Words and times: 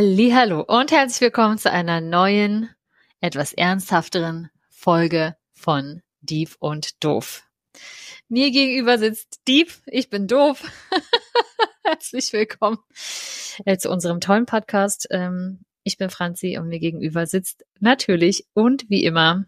Hallo 0.00 0.60
und 0.60 0.92
herzlich 0.92 1.20
willkommen 1.22 1.58
zu 1.58 1.72
einer 1.72 2.00
neuen, 2.00 2.70
etwas 3.20 3.52
ernsthafteren 3.52 4.48
Folge 4.70 5.34
von 5.54 6.02
Dieb 6.20 6.54
und 6.60 7.02
Doof. 7.02 7.42
Mir 8.28 8.52
gegenüber 8.52 8.96
sitzt 8.98 9.40
Dieb, 9.48 9.72
ich 9.86 10.08
bin 10.08 10.28
doof. 10.28 10.62
herzlich 11.82 12.32
willkommen 12.32 12.78
äh, 13.64 13.76
zu 13.76 13.90
unserem 13.90 14.20
tollen 14.20 14.46
Podcast. 14.46 15.08
Ähm, 15.10 15.64
ich 15.82 15.98
bin 15.98 16.10
Franzi 16.10 16.58
und 16.58 16.68
mir 16.68 16.78
gegenüber 16.78 17.26
sitzt 17.26 17.64
natürlich 17.80 18.46
und 18.54 18.88
wie 18.88 19.02
immer 19.02 19.46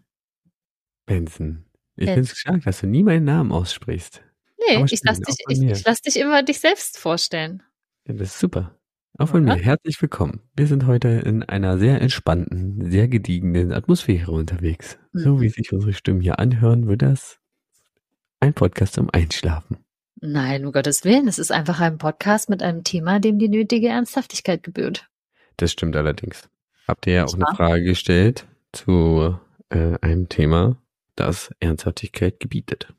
Benson. 1.05 1.63
Ich 1.95 2.07
finde 2.07 2.21
es 2.23 2.37
stark, 2.37 2.61
dass 2.65 2.81
du 2.81 2.87
nie 2.87 3.03
meinen 3.03 3.23
Namen 3.23 3.53
aussprichst. 3.53 4.21
Nee, 4.67 4.83
ich 4.91 4.99
lass, 5.05 5.21
dich, 5.21 5.37
ich, 5.47 5.61
ich 5.61 5.85
lass 5.85 6.01
dich 6.01 6.17
immer 6.17 6.43
dich 6.43 6.59
selbst 6.59 6.97
vorstellen. 6.97 7.63
Ja, 8.05 8.15
das 8.15 8.33
ist 8.33 8.39
super. 8.39 8.77
Auch 9.21 9.29
von 9.29 9.43
mir 9.43 9.55
herzlich 9.55 10.01
willkommen. 10.01 10.41
Wir 10.55 10.65
sind 10.65 10.87
heute 10.87 11.07
in 11.07 11.43
einer 11.43 11.77
sehr 11.77 12.01
entspannten, 12.01 12.89
sehr 12.89 13.07
gediegenen 13.07 13.71
Atmosphäre 13.71 14.31
unterwegs. 14.31 14.97
Mhm. 15.11 15.19
So 15.19 15.41
wie 15.41 15.49
sich 15.49 15.71
unsere 15.71 15.93
Stimmen 15.93 16.21
hier 16.21 16.39
anhören, 16.39 16.87
wird 16.87 17.03
das 17.03 17.37
ein 18.39 18.55
Podcast 18.55 18.95
zum 18.95 19.11
Einschlafen. 19.11 19.77
Nein, 20.21 20.65
um 20.65 20.71
Gottes 20.71 21.05
Willen, 21.05 21.27
es 21.27 21.37
ist 21.37 21.51
einfach 21.51 21.79
ein 21.81 21.99
Podcast 21.99 22.49
mit 22.49 22.63
einem 22.63 22.83
Thema, 22.83 23.19
dem 23.19 23.37
die 23.37 23.47
nötige 23.47 23.89
Ernsthaftigkeit 23.89 24.63
gebührt. 24.63 25.07
Das 25.55 25.71
stimmt 25.71 25.95
allerdings. 25.95 26.49
Habt 26.87 27.05
ihr 27.05 27.13
ja 27.13 27.25
auch 27.25 27.35
eine 27.35 27.45
Frage 27.55 27.83
gestellt 27.83 28.47
zu 28.71 29.37
äh, 29.69 29.99
einem 30.01 30.29
Thema, 30.29 30.77
das 31.15 31.51
Ernsthaftigkeit 31.59 32.39
gebietet. 32.39 32.91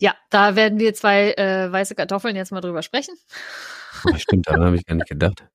Ja, 0.00 0.16
da 0.30 0.56
werden 0.56 0.80
wir 0.80 0.94
zwei 0.94 1.32
äh, 1.34 1.70
weiße 1.70 1.94
Kartoffeln 1.94 2.34
jetzt 2.34 2.50
mal 2.50 2.60
drüber 2.60 2.82
sprechen. 2.82 3.14
Oh, 4.04 4.16
stimmt, 4.16 4.48
daran 4.48 4.64
habe 4.64 4.76
ich 4.76 4.84
gar 4.84 4.96
nicht 4.96 5.08
gedacht. 5.08 5.46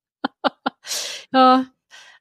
Ja, 1.34 1.66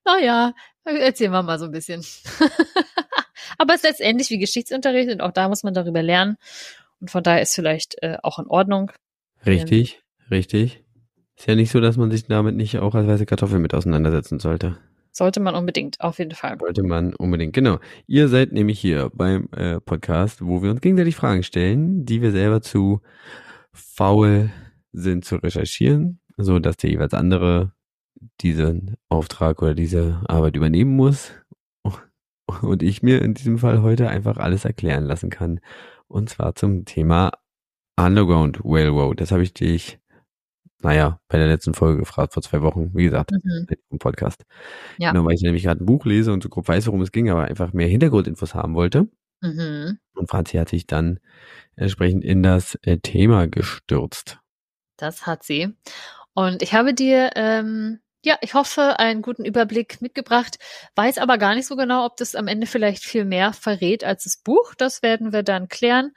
naja, 0.05 0.55
erzählen 0.85 1.33
wir 1.33 1.43
mal 1.43 1.59
so 1.59 1.67
ein 1.67 1.71
bisschen. 1.71 2.03
Aber 3.59 3.75
es 3.75 3.83
ist 3.83 3.91
letztendlich 3.91 4.31
wie 4.31 4.39
Geschichtsunterricht 4.39 5.11
und 5.11 5.21
auch 5.21 5.33
da 5.33 5.49
muss 5.49 5.63
man 5.63 5.75
darüber 5.75 6.03
lernen. 6.03 6.37
Und 7.01 7.11
von 7.11 7.23
daher 7.23 7.43
ist 7.43 7.55
vielleicht 7.55 8.03
äh, 8.03 8.19
auch 8.23 8.39
in 8.39 8.47
Ordnung. 8.47 8.93
Richtig, 9.47 10.03
ähm, 10.21 10.27
richtig. 10.31 10.85
Ist 11.37 11.47
ja 11.47 11.55
nicht 11.55 11.71
so, 11.71 11.81
dass 11.81 11.97
man 11.97 12.11
sich 12.11 12.27
damit 12.27 12.57
nicht 12.57 12.79
auch 12.79 12.95
als 12.95 13.07
weiße 13.07 13.27
Kartoffel 13.27 13.59
mit 13.59 13.75
auseinandersetzen 13.75 14.41
sollte. 14.41 14.79
Sollte 15.13 15.41
man 15.41 15.55
unbedingt, 15.55 16.01
auf 16.01 16.19
jeden 16.19 16.35
Fall. 16.35 16.57
Sollte 16.59 16.83
man 16.83 17.15
unbedingt, 17.15 17.53
genau. 17.53 17.79
Ihr 18.07 18.29
seid 18.29 18.53
nämlich 18.53 18.79
hier 18.81 19.11
beim 19.13 19.49
äh, 19.57 19.81
Podcast, 19.81 20.45
wo 20.45 20.63
wir 20.63 20.71
uns 20.71 20.81
gegenseitig 20.81 21.17
Fragen 21.17 21.43
stellen, 21.43 22.05
die 22.05 22.23
wir 22.23 22.33
selber 22.33 22.61
zu 22.61 23.01
faul 23.73 24.51
sind 24.93 25.25
zu 25.25 25.37
recherchieren, 25.37 26.21
so 26.37 26.59
dass 26.59 26.77
der 26.77 26.91
jeweils 26.91 27.15
andere 27.15 27.73
diesen 28.41 28.97
Auftrag 29.09 29.63
oder 29.63 29.75
diese 29.75 30.21
Arbeit 30.27 30.57
übernehmen 30.57 30.97
muss 30.97 31.33
und 32.63 32.83
ich 32.83 33.03
mir 33.03 33.23
in 33.23 33.35
diesem 33.35 33.59
Fall 33.59 33.83
heute 33.83 34.09
einfach 34.09 34.39
alles 34.39 34.65
erklären 34.65 35.05
lassen 35.05 35.31
kann. 35.31 35.61
Und 36.07 36.31
zwar 36.31 36.55
zum 36.55 36.85
Thema 36.85 37.33
Underground 37.97 38.61
Railroad. 38.65 39.21
Das 39.21 39.33
habe 39.33 39.43
ich 39.43 39.55
dich 39.55 39.99
naja, 40.81 41.21
bei 41.29 41.39
der 41.39 41.49
letzten 41.49 41.75
Folge 41.75 41.99
gefragt, 41.99 42.35
vor 42.35 42.43
zwei 42.43 42.63
Wochen, 42.63 42.91
wie 42.95 43.05
gesagt, 43.05 43.33
mhm. 43.33 43.67
im 43.91 43.99
Podcast. 43.99 44.45
Ja. 44.99 45.11
Genau, 45.11 45.25
weil 45.25 45.35
ich 45.35 45.43
nämlich 45.43 45.65
gerade 45.65 45.83
ein 45.83 45.87
Buch 45.87 46.05
lese 46.05 46.33
und 46.33 46.43
so 46.43 46.49
grob 46.49 46.69
weiß, 46.69 46.87
worum 46.87 47.01
es 47.03 47.13
ging, 47.13 47.31
aber 47.31 47.45
einfach 47.45 47.73
mehr 47.73 47.89
Hintergrundinfos 47.89 48.55
haben 48.55 48.75
wollte. 48.75 49.09
Mhm. 49.41 49.99
Und 50.15 50.31
Franzi 50.31 50.57
hat 50.57 50.69
sich 50.69 50.87
dann 50.87 51.21
entsprechend 51.77 52.25
in 52.25 52.43
das 52.43 52.77
äh, 52.83 52.99
Thema 52.99 53.49
gestürzt. 53.49 54.39
Das 54.97 55.27
hat 55.27 55.43
sie. 55.43 55.75
Und 56.35 56.63
ich 56.63 56.75
habe 56.75 56.95
dir, 56.95 57.31
ähm, 57.35 57.99
ja, 58.29 58.37
ich 58.43 58.53
hoffe, 58.53 58.99
einen 58.99 59.23
guten 59.23 59.47
Überblick 59.47 60.03
mitgebracht, 60.03 60.59
weiß 60.97 61.17
aber 61.17 61.39
gar 61.39 61.55
nicht 61.55 61.67
so 61.67 61.77
genau, 61.77 62.05
ob 62.05 62.19
das 62.19 62.35
am 62.35 62.47
Ende 62.47 62.67
vielleicht 62.67 63.03
viel 63.03 63.25
mehr 63.25 63.55
verrät 63.55 64.05
als 64.05 64.25
das 64.25 64.37
Buch. 64.37 64.75
Das 64.77 65.03
werden 65.03 65.33
wir 65.33 65.43
dann 65.43 65.69
klären. 65.69 66.13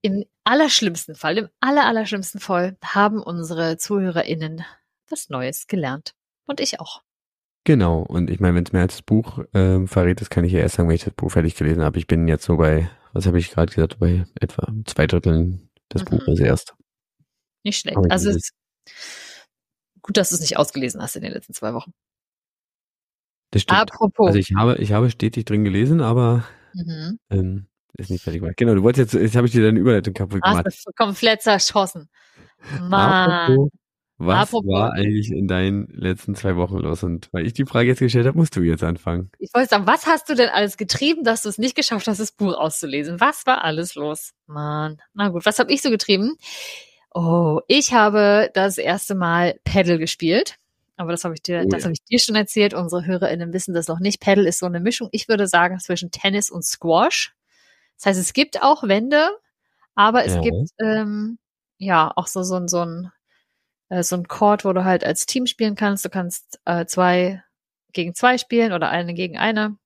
Im 0.00 0.24
allerschlimmsten 0.44 1.16
Fall, 1.16 1.38
im 1.38 1.48
aller, 1.58 1.86
allerschlimmsten 1.86 2.40
Fall 2.40 2.76
haben 2.84 3.20
unsere 3.20 3.76
ZuhörerInnen 3.78 4.64
was 5.08 5.28
Neues 5.28 5.66
gelernt. 5.66 6.14
Und 6.46 6.60
ich 6.60 6.78
auch. 6.78 7.02
Genau, 7.64 7.98
und 7.98 8.30
ich 8.30 8.38
meine, 8.38 8.54
wenn 8.54 8.64
es 8.64 8.72
mehr 8.72 8.82
als 8.82 8.94
das 8.94 9.02
Buch 9.02 9.40
äh, 9.52 9.84
verrät, 9.88 10.20
das 10.20 10.30
kann 10.30 10.44
ich 10.44 10.52
ja 10.52 10.60
erst 10.60 10.76
sagen, 10.76 10.88
wenn 10.88 10.94
ich 10.94 11.04
das 11.04 11.14
Buch 11.14 11.32
fertig 11.32 11.56
gelesen 11.56 11.82
habe. 11.82 11.98
Ich 11.98 12.06
bin 12.06 12.28
jetzt 12.28 12.44
so 12.44 12.56
bei, 12.56 12.88
was 13.12 13.26
habe 13.26 13.40
ich 13.40 13.50
gerade 13.50 13.74
gesagt, 13.74 13.98
bei 13.98 14.24
etwa 14.40 14.72
zwei 14.86 15.08
Dritteln 15.08 15.68
des 15.92 16.04
mhm. 16.04 16.10
Buches 16.10 16.38
erst. 16.38 16.76
Nicht 17.64 17.80
schlecht. 17.80 17.98
Also 18.08 18.30
es, 18.30 18.52
gut, 20.08 20.16
dass 20.16 20.30
du 20.30 20.34
es 20.34 20.40
nicht 20.40 20.56
ausgelesen 20.56 21.00
hast 21.00 21.14
in 21.14 21.22
den 21.22 21.32
letzten 21.32 21.54
zwei 21.54 21.74
Wochen. 21.74 21.92
Das 23.50 23.62
stimmt. 23.62 23.80
Apropos. 23.80 24.28
Also 24.28 24.38
ich 24.38 24.54
habe, 24.56 24.76
ich 24.76 24.92
habe 24.92 25.10
stetig 25.10 25.44
drin 25.44 25.64
gelesen, 25.64 26.00
aber 26.00 26.44
mhm. 26.74 27.18
ähm, 27.30 27.66
ist 27.96 28.10
nicht 28.10 28.22
fertig 28.22 28.40
gemacht. 28.40 28.56
Genau, 28.56 28.74
du 28.74 28.82
wolltest 28.82 29.12
jetzt, 29.12 29.22
jetzt 29.22 29.36
habe 29.36 29.46
ich 29.46 29.52
dir 29.52 29.62
deine 29.62 29.78
Überleitung 29.78 30.14
kaputt 30.14 30.42
gemacht. 30.42 30.64
Hast 30.66 30.86
du 30.86 30.92
komplett 30.92 31.42
zerschossen. 31.42 32.08
Mann. 32.80 33.30
Apropos, 33.30 33.70
was 34.20 34.48
Apropos. 34.48 34.72
war 34.72 34.92
eigentlich 34.94 35.30
in 35.30 35.46
deinen 35.46 35.86
letzten 35.92 36.34
zwei 36.34 36.56
Wochen 36.56 36.78
los? 36.78 37.04
Und 37.04 37.28
weil 37.32 37.46
ich 37.46 37.52
die 37.52 37.64
Frage 37.64 37.88
jetzt 37.88 38.00
gestellt 38.00 38.26
habe, 38.26 38.36
musst 38.36 38.56
du 38.56 38.62
jetzt 38.62 38.82
anfangen. 38.82 39.30
Ich 39.38 39.50
wollte 39.54 39.68
sagen, 39.68 39.86
was 39.86 40.06
hast 40.06 40.28
du 40.28 40.34
denn 40.34 40.48
alles 40.48 40.76
getrieben, 40.76 41.22
dass 41.22 41.42
du 41.42 41.48
es 41.48 41.58
nicht 41.58 41.76
geschafft 41.76 42.08
hast, 42.08 42.18
das 42.18 42.32
Buch 42.32 42.54
auszulesen? 42.54 43.20
Was 43.20 43.46
war 43.46 43.62
alles 43.62 43.94
los? 43.94 44.32
Mann. 44.46 44.98
Na 45.14 45.28
gut, 45.28 45.46
was 45.46 45.58
habe 45.58 45.72
ich 45.72 45.82
so 45.82 45.90
getrieben? 45.90 46.36
Oh, 47.20 47.62
ich 47.66 47.92
habe 47.92 48.48
das 48.54 48.78
erste 48.78 49.16
Mal 49.16 49.58
Paddle 49.64 49.98
gespielt. 49.98 50.56
Aber 50.96 51.10
das 51.10 51.24
habe 51.24 51.34
ich 51.34 51.42
dir, 51.42 51.62
oh, 51.64 51.68
das 51.68 51.80
ja. 51.80 51.84
habe 51.86 51.94
ich 51.94 52.04
dir 52.04 52.20
schon 52.20 52.36
erzählt. 52.36 52.74
Unsere 52.74 53.06
HörerInnen 53.06 53.52
wissen 53.52 53.74
das 53.74 53.88
noch 53.88 53.98
nicht. 53.98 54.20
Paddle 54.20 54.46
ist 54.46 54.60
so 54.60 54.66
eine 54.66 54.78
Mischung. 54.78 55.08
Ich 55.10 55.28
würde 55.28 55.48
sagen 55.48 55.80
zwischen 55.80 56.12
Tennis 56.12 56.48
und 56.48 56.64
Squash. 56.64 57.34
Das 57.96 58.06
heißt, 58.06 58.20
es 58.20 58.32
gibt 58.34 58.62
auch 58.62 58.84
Wände, 58.84 59.30
aber 59.96 60.24
es 60.26 60.36
ja. 60.36 60.42
gibt 60.42 60.70
ähm, 60.78 61.38
ja 61.78 62.12
auch 62.14 62.28
so 62.28 62.44
so 62.44 62.54
ein 62.54 62.68
so 62.68 62.84
ein 62.84 63.10
äh, 63.88 64.04
so 64.04 64.14
ein 64.14 64.28
Court, 64.28 64.64
wo 64.64 64.72
du 64.72 64.84
halt 64.84 65.02
als 65.02 65.26
Team 65.26 65.46
spielen 65.46 65.74
kannst. 65.74 66.04
Du 66.04 66.10
kannst 66.10 66.60
äh, 66.66 66.86
zwei 66.86 67.42
gegen 67.92 68.14
zwei 68.14 68.38
spielen 68.38 68.72
oder 68.72 68.90
eine 68.90 69.14
gegen 69.14 69.36
eine. 69.36 69.76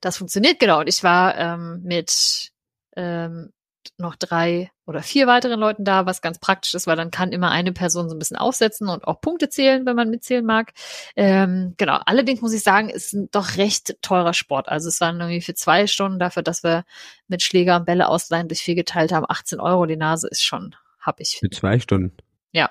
Das 0.00 0.18
funktioniert 0.18 0.60
genau. 0.60 0.78
Und 0.78 0.88
ich 0.88 1.02
war 1.02 1.36
ähm, 1.36 1.82
mit 1.82 2.52
ähm, 2.94 3.52
noch 3.98 4.16
drei 4.16 4.70
oder 4.86 5.02
vier 5.02 5.26
weiteren 5.26 5.58
Leuten 5.58 5.84
da, 5.84 6.06
was 6.06 6.22
ganz 6.22 6.38
praktisch 6.38 6.74
ist, 6.74 6.86
weil 6.86 6.96
dann 6.96 7.10
kann 7.10 7.32
immer 7.32 7.50
eine 7.50 7.72
Person 7.72 8.08
so 8.08 8.14
ein 8.14 8.18
bisschen 8.18 8.36
aufsetzen 8.36 8.88
und 8.88 9.06
auch 9.06 9.20
Punkte 9.20 9.48
zählen, 9.48 9.86
wenn 9.86 9.96
man 9.96 10.10
mitzählen 10.10 10.44
mag. 10.44 10.72
Ähm, 11.16 11.74
genau. 11.76 11.98
Allerdings 12.06 12.40
muss 12.40 12.52
ich 12.52 12.62
sagen, 12.62 12.90
ist 12.90 13.12
ein 13.12 13.28
doch 13.30 13.56
recht 13.56 13.96
teurer 14.02 14.34
Sport. 14.34 14.68
Also 14.68 14.88
es 14.88 15.00
waren 15.00 15.20
irgendwie 15.20 15.40
für 15.40 15.54
zwei 15.54 15.86
Stunden 15.86 16.18
dafür, 16.18 16.42
dass 16.42 16.62
wir 16.62 16.84
mit 17.28 17.42
Schläger 17.42 17.76
und 17.76 17.86
Bälle 17.86 18.08
ausleihen 18.08 18.48
durch 18.48 18.60
vier 18.60 18.74
geteilt 18.74 19.12
haben. 19.12 19.26
18 19.28 19.60
Euro 19.60 19.86
die 19.86 19.96
Nase 19.96 20.28
ist 20.28 20.42
schon, 20.42 20.74
hab 21.00 21.20
ich. 21.20 21.38
Für 21.40 21.50
zwei 21.50 21.78
Stunden? 21.78 22.16
Ja. 22.52 22.70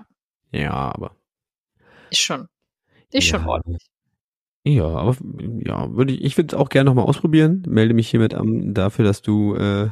Ja, 0.52 0.72
aber. 0.72 1.16
Ist 2.10 2.22
schon. 2.22 2.48
Ist 3.12 3.30
ja. 3.30 3.40
schon 3.40 3.48
ordentlich. 3.48 3.90
Ja, 4.66 4.86
aber 4.86 5.18
ja, 5.60 5.94
würde 5.94 6.14
ich, 6.14 6.24
ich 6.24 6.38
würde 6.38 6.56
es 6.56 6.60
auch 6.60 6.70
gerne 6.70 6.90
nochmal 6.90 7.06
ausprobieren. 7.06 7.64
Melde 7.68 7.94
mich 7.94 8.10
hiermit 8.10 8.34
am, 8.34 8.74
dafür, 8.74 9.04
dass 9.04 9.22
du 9.22 9.56
äh, 9.56 9.90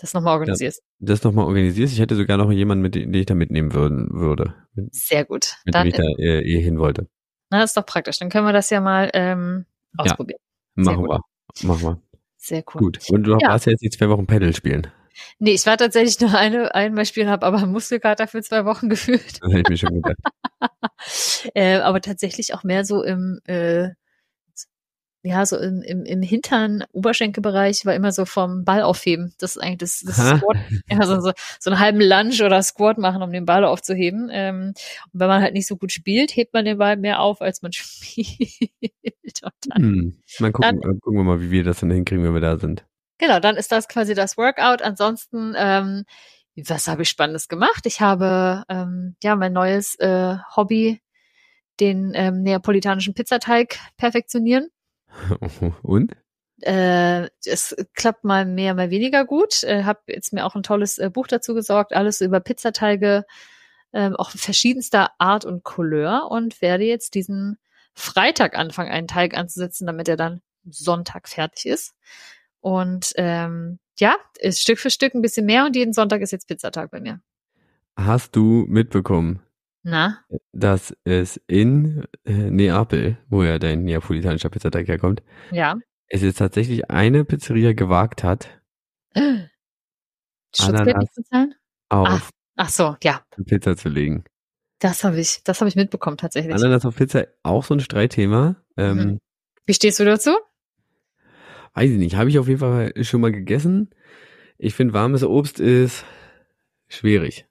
das 0.00 0.14
nochmal 0.14 0.34
organisierst. 0.34 0.82
Ja, 0.82 1.06
das 1.06 1.22
nochmal 1.22 1.46
organisierst. 1.46 1.92
Ich 1.92 2.00
hätte 2.00 2.16
sogar 2.16 2.36
noch 2.36 2.50
jemanden, 2.50 2.82
mit 2.82 2.94
dem 2.94 3.12
ich 3.12 3.26
da 3.26 3.34
mitnehmen 3.34 3.72
würden, 3.72 4.08
würde. 4.12 4.54
Sehr 4.90 5.24
gut. 5.24 5.56
Mit 5.64 5.74
Dann, 5.74 5.86
dem 5.86 5.88
ich 5.88 5.96
da 5.96 6.02
eh, 6.18 6.40
eh 6.40 6.60
hin 6.60 6.78
wollte. 6.78 7.08
Na, 7.50 7.60
das 7.60 7.70
ist 7.70 7.76
doch 7.76 7.86
praktisch. 7.86 8.18
Dann 8.18 8.28
können 8.28 8.46
wir 8.46 8.52
das 8.52 8.70
ja 8.70 8.80
mal 8.80 9.10
ähm, 9.12 9.66
ausprobieren. 9.96 10.40
Ja, 10.76 10.84
machen 10.84 11.04
wir. 11.04 11.20
Machen 11.62 11.82
wir. 11.82 12.02
Sehr 12.36 12.64
cool. 12.74 12.80
Gut. 12.80 12.98
Und 13.10 13.24
du 13.24 13.36
ja. 13.38 13.48
warst 13.48 13.66
ja 13.66 13.72
jetzt 13.72 13.82
die 13.82 13.90
zwei 13.90 14.08
Wochen 14.08 14.26
Pedal 14.26 14.54
spielen. 14.54 14.86
Nee, 15.38 15.52
ich 15.52 15.66
war 15.66 15.76
tatsächlich 15.76 16.18
nur 16.20 16.34
eine, 16.34 16.74
einmal 16.74 17.04
spielen, 17.04 17.28
habe 17.28 17.44
aber 17.46 17.66
Muskelkater 17.66 18.26
für 18.26 18.42
zwei 18.42 18.64
Wochen 18.64 18.88
gefühlt. 18.88 19.42
Das 19.42 19.52
hätte 19.52 19.60
ich 19.60 19.68
mir 19.68 19.76
schon 19.76 20.02
gedacht. 20.02 20.18
äh, 21.54 21.78
aber 21.78 22.00
tatsächlich 22.00 22.54
auch 22.54 22.64
mehr 22.64 22.84
so 22.84 23.02
im 23.02 23.40
äh, 23.44 23.90
ja, 25.22 25.44
so 25.44 25.58
im, 25.58 25.82
im, 25.82 26.04
im 26.04 26.22
hinteren 26.22 26.84
Oberschenkelbereich 26.92 27.84
war 27.84 27.94
immer 27.94 28.10
so 28.10 28.24
vom 28.24 28.64
Ball 28.64 28.82
aufheben. 28.82 29.34
Das 29.38 29.56
ist 29.56 29.62
eigentlich 29.62 29.78
das, 29.78 30.00
das 30.00 30.38
Squat, 30.38 30.56
ja, 30.88 31.02
so, 31.04 31.20
so, 31.20 31.32
so 31.58 31.70
einen 31.70 31.78
halben 31.78 32.00
Lunge 32.00 32.44
oder 32.44 32.62
Squat 32.62 32.96
machen, 32.96 33.22
um 33.22 33.30
den 33.30 33.44
Ball 33.44 33.64
aufzuheben. 33.64 34.30
Ähm, 34.32 34.72
und 35.12 35.20
wenn 35.20 35.28
man 35.28 35.42
halt 35.42 35.52
nicht 35.52 35.66
so 35.66 35.76
gut 35.76 35.92
spielt, 35.92 36.34
hebt 36.36 36.54
man 36.54 36.64
den 36.64 36.78
Ball 36.78 36.96
mehr 36.96 37.20
auf, 37.20 37.42
als 37.42 37.60
man 37.60 37.72
spielt. 37.74 38.72
Dann, 39.42 39.82
hm. 39.82 40.22
Mal 40.38 40.52
gucken, 40.52 40.80
dann, 40.80 41.00
gucken 41.00 41.18
wir 41.18 41.24
mal, 41.24 41.40
wie 41.40 41.50
wir 41.50 41.64
das 41.64 41.80
dann 41.80 41.90
hinkriegen, 41.90 42.24
wenn 42.24 42.34
wir 42.34 42.40
da 42.40 42.58
sind. 42.58 42.84
Genau, 43.18 43.38
dann 43.38 43.56
ist 43.56 43.70
das 43.70 43.88
quasi 43.88 44.14
das 44.14 44.38
Workout. 44.38 44.80
Ansonsten, 44.80 45.54
ähm, 45.56 46.04
was 46.56 46.88
habe 46.88 47.02
ich 47.02 47.10
Spannendes 47.10 47.48
gemacht? 47.48 47.84
Ich 47.84 48.00
habe 48.00 48.64
ähm, 48.70 49.16
ja 49.22 49.36
mein 49.36 49.52
neues 49.52 49.96
äh, 49.96 50.36
Hobby, 50.56 51.02
den 51.78 52.12
ähm, 52.14 52.42
neapolitanischen 52.42 53.12
Pizzateig 53.12 53.78
perfektionieren. 53.98 54.70
Und? 55.82 56.12
Äh, 56.62 57.28
es 57.44 57.74
klappt 57.94 58.24
mal 58.24 58.44
mehr, 58.44 58.74
mal 58.74 58.90
weniger 58.90 59.24
gut. 59.24 59.64
Äh, 59.64 59.84
habe 59.84 60.00
jetzt 60.08 60.32
mir 60.32 60.44
auch 60.44 60.54
ein 60.54 60.62
tolles 60.62 60.98
äh, 60.98 61.10
Buch 61.10 61.26
dazu 61.26 61.54
gesorgt, 61.54 61.94
alles 61.94 62.20
über 62.20 62.40
Pizzateige 62.40 63.24
ähm, 63.92 64.16
auch 64.16 64.30
verschiedenster 64.30 65.10
Art 65.18 65.44
und 65.44 65.64
Couleur 65.64 66.30
und 66.30 66.62
werde 66.62 66.84
jetzt 66.84 67.14
diesen 67.14 67.58
Freitag 67.94 68.56
anfangen, 68.56 68.90
einen 68.90 69.08
Teig 69.08 69.36
anzusetzen, 69.36 69.86
damit 69.86 70.08
er 70.08 70.16
dann 70.16 70.42
Sonntag 70.64 71.28
fertig 71.28 71.66
ist. 71.66 71.94
Und 72.60 73.12
ähm, 73.16 73.78
ja, 73.98 74.16
ist 74.38 74.60
Stück 74.60 74.78
für 74.78 74.90
Stück 74.90 75.14
ein 75.14 75.22
bisschen 75.22 75.46
mehr 75.46 75.64
und 75.64 75.76
jeden 75.76 75.92
Sonntag 75.92 76.20
ist 76.20 76.30
jetzt 76.30 76.48
Pizzatag 76.48 76.90
bei 76.90 77.00
mir. 77.00 77.20
Hast 77.96 78.36
du 78.36 78.64
mitbekommen, 78.68 79.42
Na? 79.82 80.18
dass 80.52 80.94
es 81.04 81.40
in 81.46 82.04
äh, 82.24 82.32
Neapel, 82.32 83.16
wo 83.28 83.42
ja 83.42 83.58
dein 83.58 83.84
neapolitanischer 83.84 84.50
Pizzateig 84.50 84.86
herkommt, 84.88 85.22
Ja. 85.50 85.78
es 86.08 86.20
jetzt 86.22 86.36
tatsächlich 86.38 86.90
eine 86.90 87.24
Pizzeria 87.24 87.72
gewagt 87.72 88.22
hat, 88.22 88.60
Schutzgeld 90.56 90.96
nicht 90.98 91.14
bezahlen? 91.14 91.54
auf 91.88 92.30
Ach 92.56 92.68
so, 92.68 92.96
ja, 93.02 93.22
Pizza 93.46 93.74
zu 93.76 93.88
legen. 93.88 94.24
das 94.80 95.02
habe 95.04 95.18
ich, 95.18 95.42
das 95.44 95.60
habe 95.60 95.68
ich 95.68 95.76
mitbekommen 95.76 96.18
tatsächlich. 96.18 96.54
Ananas 96.54 96.84
auf 96.84 96.96
Pizza 96.96 97.26
auch 97.42 97.64
so 97.64 97.74
ein 97.74 97.80
Streitthema. 97.80 98.56
Ähm, 98.76 98.96
Mhm. 98.98 99.18
Wie 99.66 99.74
stehst 99.74 99.98
du 100.00 100.04
dazu? 100.04 100.30
Weiß 101.74 101.88
ich 101.90 101.96
nicht, 101.98 102.16
habe 102.16 102.28
ich 102.28 102.38
auf 102.38 102.48
jeden 102.48 102.60
Fall 102.60 102.92
schon 103.04 103.20
mal 103.20 103.30
gegessen. 103.32 103.90
Ich 104.58 104.74
finde, 104.74 104.92
warmes 104.94 105.22
Obst 105.22 105.58
ist 105.60 106.04
schwierig. 106.88 107.46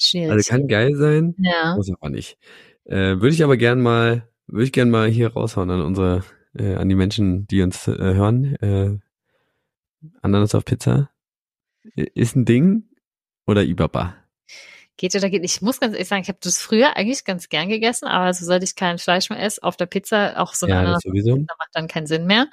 Schwierig. 0.00 0.30
Also 0.30 0.50
kann 0.50 0.66
geil 0.66 0.94
sein, 0.96 1.34
ja. 1.38 1.76
muss 1.76 1.90
aber 1.90 2.10
nicht. 2.10 2.38
Äh, 2.84 3.20
würde 3.20 3.30
ich 3.30 3.44
aber 3.44 3.56
gern 3.56 3.80
mal, 3.80 4.28
würde 4.46 4.64
ich 4.64 4.72
gern 4.72 4.90
mal 4.90 5.08
hier 5.08 5.32
raushauen 5.32 5.70
an 5.70 5.82
unsere, 5.82 6.24
äh, 6.58 6.74
an 6.74 6.88
die 6.88 6.94
Menschen, 6.94 7.46
die 7.46 7.62
uns 7.62 7.86
äh, 7.86 7.92
hören. 7.92 8.56
Äh, 8.56 8.98
Ananas 10.22 10.54
auf 10.54 10.64
Pizza 10.64 11.10
ist 11.94 12.36
ein 12.36 12.44
Ding 12.46 12.88
oder 13.46 13.62
Ibaba? 13.62 14.16
Geht 14.96 15.14
oder 15.14 15.30
geht 15.30 15.42
nicht. 15.42 15.56
Ich 15.56 15.62
muss 15.62 15.80
ganz 15.80 15.94
ehrlich 15.94 16.08
sagen, 16.08 16.22
ich 16.22 16.28
habe 16.28 16.38
das 16.42 16.58
früher 16.58 16.96
eigentlich 16.96 17.24
ganz 17.24 17.48
gern 17.48 17.68
gegessen, 17.68 18.06
aber 18.06 18.32
so 18.34 18.44
seit 18.44 18.62
ich 18.62 18.76
kein 18.76 18.98
Fleisch 18.98 19.30
mehr 19.30 19.42
esse, 19.42 19.62
auf 19.62 19.76
der 19.76 19.86
Pizza 19.86 20.38
auch 20.40 20.54
so 20.54 20.66
eine 20.66 20.74
Ja, 20.74 20.80
Ananas 20.80 21.04
macht 21.04 21.70
dann 21.72 21.88
keinen 21.88 22.06
Sinn 22.06 22.26
mehr. 22.26 22.48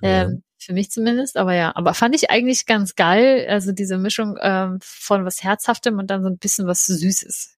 Ja. 0.00 0.24
Ähm, 0.24 0.42
für 0.68 0.74
mich 0.74 0.90
zumindest, 0.90 1.38
aber 1.38 1.54
ja. 1.54 1.72
Aber 1.74 1.94
fand 1.94 2.14
ich 2.14 2.30
eigentlich 2.30 2.66
ganz 2.66 2.94
geil, 2.94 3.46
also 3.48 3.72
diese 3.72 3.96
Mischung 3.96 4.36
ähm, 4.42 4.78
von 4.82 5.24
was 5.24 5.42
Herzhaftem 5.42 5.98
und 5.98 6.10
dann 6.10 6.22
so 6.22 6.28
ein 6.28 6.36
bisschen 6.36 6.66
was 6.66 6.84
Süßes 6.84 7.56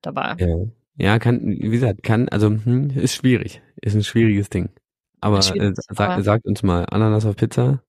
dabei. 0.00 0.36
Ja. 0.38 0.56
ja, 0.96 1.18
kann, 1.18 1.40
wie 1.44 1.68
gesagt, 1.70 2.04
kann, 2.04 2.28
also 2.28 2.46
hm, 2.48 2.90
ist 2.90 3.16
schwierig. 3.16 3.62
Ist 3.82 3.96
ein 3.96 4.04
schwieriges 4.04 4.48
Ding. 4.48 4.68
Aber, 5.20 5.42
Schwierig, 5.42 5.76
äh, 5.76 5.82
sag, 5.92 6.10
aber- 6.10 6.22
sagt 6.22 6.46
uns 6.46 6.62
mal, 6.62 6.84
Ananas 6.88 7.26
auf 7.26 7.34
Pizza, 7.34 7.82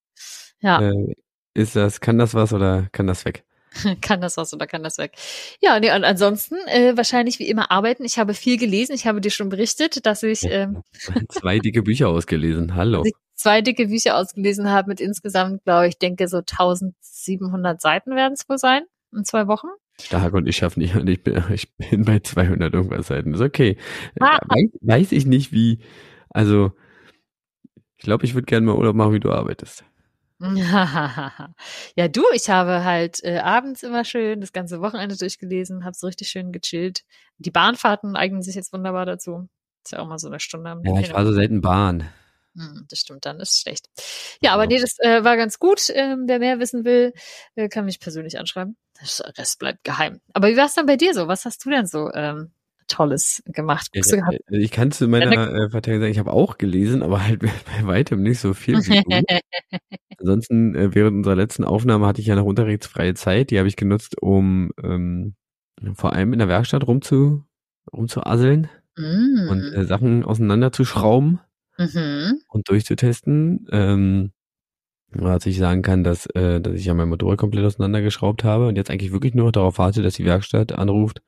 Ja. 0.60 0.82
äh, 0.82 1.14
ist 1.54 1.76
das, 1.76 2.02
kann 2.02 2.18
das 2.18 2.34
was 2.34 2.52
oder 2.52 2.88
kann 2.92 3.06
das 3.06 3.26
weg? 3.26 3.46
kann 4.02 4.22
das 4.22 4.38
was 4.38 4.54
oder 4.54 4.68
kann 4.68 4.84
das 4.84 4.98
weg. 4.98 5.14
Ja, 5.62 5.80
nee, 5.80 5.94
und 5.94 6.04
ansonsten 6.04 6.56
äh, 6.68 6.96
wahrscheinlich 6.96 7.40
wie 7.40 7.48
immer 7.48 7.72
arbeiten. 7.72 8.04
Ich 8.06 8.20
habe 8.20 8.34
viel 8.34 8.58
gelesen. 8.58 8.94
Ich 8.94 9.08
habe 9.08 9.22
dir 9.22 9.32
schon 9.32 9.50
berichtet, 9.50 10.06
dass 10.06 10.24
ich 10.24 10.44
ähm, 10.44 10.84
Zwei 11.30 11.60
dicke 11.60 11.84
Bücher 11.84 12.10
ausgelesen. 12.10 12.76
Hallo. 12.76 13.04
zwei 13.36 13.62
dicke 13.62 13.88
Bücher 13.88 14.18
ausgelesen 14.18 14.70
habe 14.70 14.90
mit 14.90 15.02
insgesamt, 15.02 15.64
glaube 15.64 15.88
ich, 15.88 15.98
denke 15.98 16.28
so 16.28 16.38
1700 16.38 17.82
Seiten 17.82 18.16
werden 18.16 18.34
es 18.34 18.48
wohl 18.50 18.58
sein 18.58 18.84
in 19.14 19.26
zwei 19.26 19.48
Wochen. 19.48 19.68
Stark 20.00 20.34
und 20.34 20.48
ich 20.48 20.58
schaffe 20.58 20.80
nicht. 20.80 20.96
Und 20.96 21.10
ich 21.10 21.24
bin, 21.24 21.44
ich 21.54 21.76
bin 21.76 22.06
bei 22.06 22.20
200 22.20 22.74
irgendwas 22.74 23.08
Seiten. 23.08 23.34
Ist 23.34 23.42
okay. 23.42 23.78
Ah. 24.20 24.40
Weiß, 24.48 24.70
weiß 24.82 25.12
ich 25.12 25.26
nicht 25.26 25.52
wie, 25.52 25.80
also, 26.30 26.72
ich 27.98 28.04
glaube, 28.04 28.26
ich 28.26 28.36
würde 28.36 28.46
gerne 28.46 28.66
mal 28.68 28.76
Urlaub 28.76 28.96
machen, 28.96 29.14
wie 29.14 29.20
du 29.20 29.32
arbeitest. 29.32 29.84
ja, 31.96 32.08
du, 32.08 32.24
ich 32.34 32.50
habe 32.50 32.84
halt 32.84 33.24
äh, 33.24 33.40
abends 33.40 33.84
immer 33.84 34.06
schön 34.06 34.42
das 34.42 34.54
ganze 34.54 34.82
Wochenende 34.82 35.18
durchgelesen, 35.18 35.84
habe 35.84 35.96
so 35.96 36.08
richtig 36.08 36.30
schön 36.30 36.52
gechillt. 36.52 37.04
Die 37.38 37.52
Bahnfahrten 37.52 38.16
eignen 38.16 38.44
sich 38.44 38.56
jetzt 38.56 38.72
wunderbar 38.74 39.06
dazu. 39.06 39.50
Ist 39.84 39.94
ja 39.94 40.00
auch 40.00 40.08
mal 40.08 40.20
so 40.20 40.28
eine 40.28 40.40
Stunde 40.40 40.70
am 40.70 40.84
Ja, 40.84 41.00
ich 41.00 41.10
fahre 41.10 41.26
so 41.26 41.34
selten 41.34 41.62
Bahn. 41.62 42.08
Hm, 42.56 42.86
Das 42.90 43.00
stimmt, 43.00 43.26
dann 43.26 43.40
ist 43.40 43.62
schlecht. 43.62 43.88
Ja, 44.42 44.54
aber 44.54 44.68
nee, 44.68 44.80
das 44.80 44.98
äh, 45.00 45.24
war 45.24 45.38
ganz 45.38 45.60
gut. 45.60 45.90
Ähm, 45.94 46.24
wer 46.28 46.40
mehr 46.40 46.60
wissen 46.60 46.86
will, 46.86 47.14
äh, 47.56 47.70
kann 47.70 47.86
mich 47.86 48.00
persönlich 48.00 48.40
anschreiben. 48.40 48.76
Der 49.00 49.38
Rest 49.38 49.60
bleibt 49.60 49.84
geheim. 49.84 50.20
Aber 50.34 50.50
wie 50.50 50.58
war 50.58 50.66
es 50.66 50.74
dann 50.74 50.88
bei 50.88 50.98
dir 50.98 51.14
so? 51.14 51.28
Was 51.28 51.46
hast 51.46 51.64
du 51.66 51.70
denn 51.70 51.86
so 51.86 52.12
ähm, 52.14 52.52
Tolles 52.88 53.44
gemacht? 53.46 53.90
Ich, 53.92 54.02
Guckst 54.02 54.12
du 54.12 54.18
gehabt? 54.18 54.38
ich 54.50 54.72
kann 54.72 54.92
zu 54.92 55.08
meiner 55.08 55.54
äh, 55.54 55.70
Verteidigung 55.70 56.02
sagen, 56.02 56.12
ich 56.12 56.20
habe 56.20 56.34
auch 56.34 56.58
gelesen, 56.58 57.04
aber 57.04 57.24
halt 57.24 57.42
bei 57.42 57.86
weitem 57.86 58.24
nicht 58.24 58.40
so 58.40 58.54
viel 58.54 58.78
wie 58.78 59.04
du. 59.04 59.80
Ansonsten, 60.28 60.76
äh, 60.76 60.94
während 60.96 61.18
unserer 61.18 61.36
letzten 61.36 61.64
Aufnahme 61.64 62.06
hatte 62.08 62.22
ich 62.22 62.28
ja 62.28 62.36
noch 62.36 62.46
unterrichtsfreie 62.46 63.14
Zeit. 63.16 63.52
Die 63.52 63.58
habe 63.60 63.68
ich 63.70 63.76
genutzt, 63.78 64.22
um 64.22 64.72
ähm, 64.84 65.36
vor 65.96 66.14
allem 66.14 66.34
in 66.34 66.40
der 66.40 66.48
Werkstatt 66.50 66.86
rumzu, 66.88 67.44
rumzuasseln 67.94 68.70
Mm. 68.98 69.50
und 69.50 69.74
äh, 69.74 69.86
Sachen 69.86 70.24
auseinanderzuschrauben 70.26 71.40
mhm. 71.78 72.42
und 72.50 72.70
durchzutesten. 72.70 73.68
Ähm, 73.72 74.32
was 75.12 75.46
ich 75.46 75.58
sagen 75.58 75.82
kann, 75.84 76.04
dass, 76.04 76.26
äh, 76.36 76.60
dass 76.62 76.74
ich 76.76 76.86
ja 76.86 76.94
mein 76.94 77.10
Motorrad 77.10 77.38
komplett 77.40 77.66
auseinandergeschraubt 77.66 78.44
habe 78.44 78.68
und 78.68 78.76
jetzt 78.78 78.90
eigentlich 78.92 79.12
wirklich 79.14 79.34
nur 79.36 79.46
noch 79.48 79.52
darauf 79.54 79.78
warte, 79.80 80.02
dass 80.04 80.16
die 80.16 80.26
Werkstatt 80.26 80.74
anruft, 80.74 81.22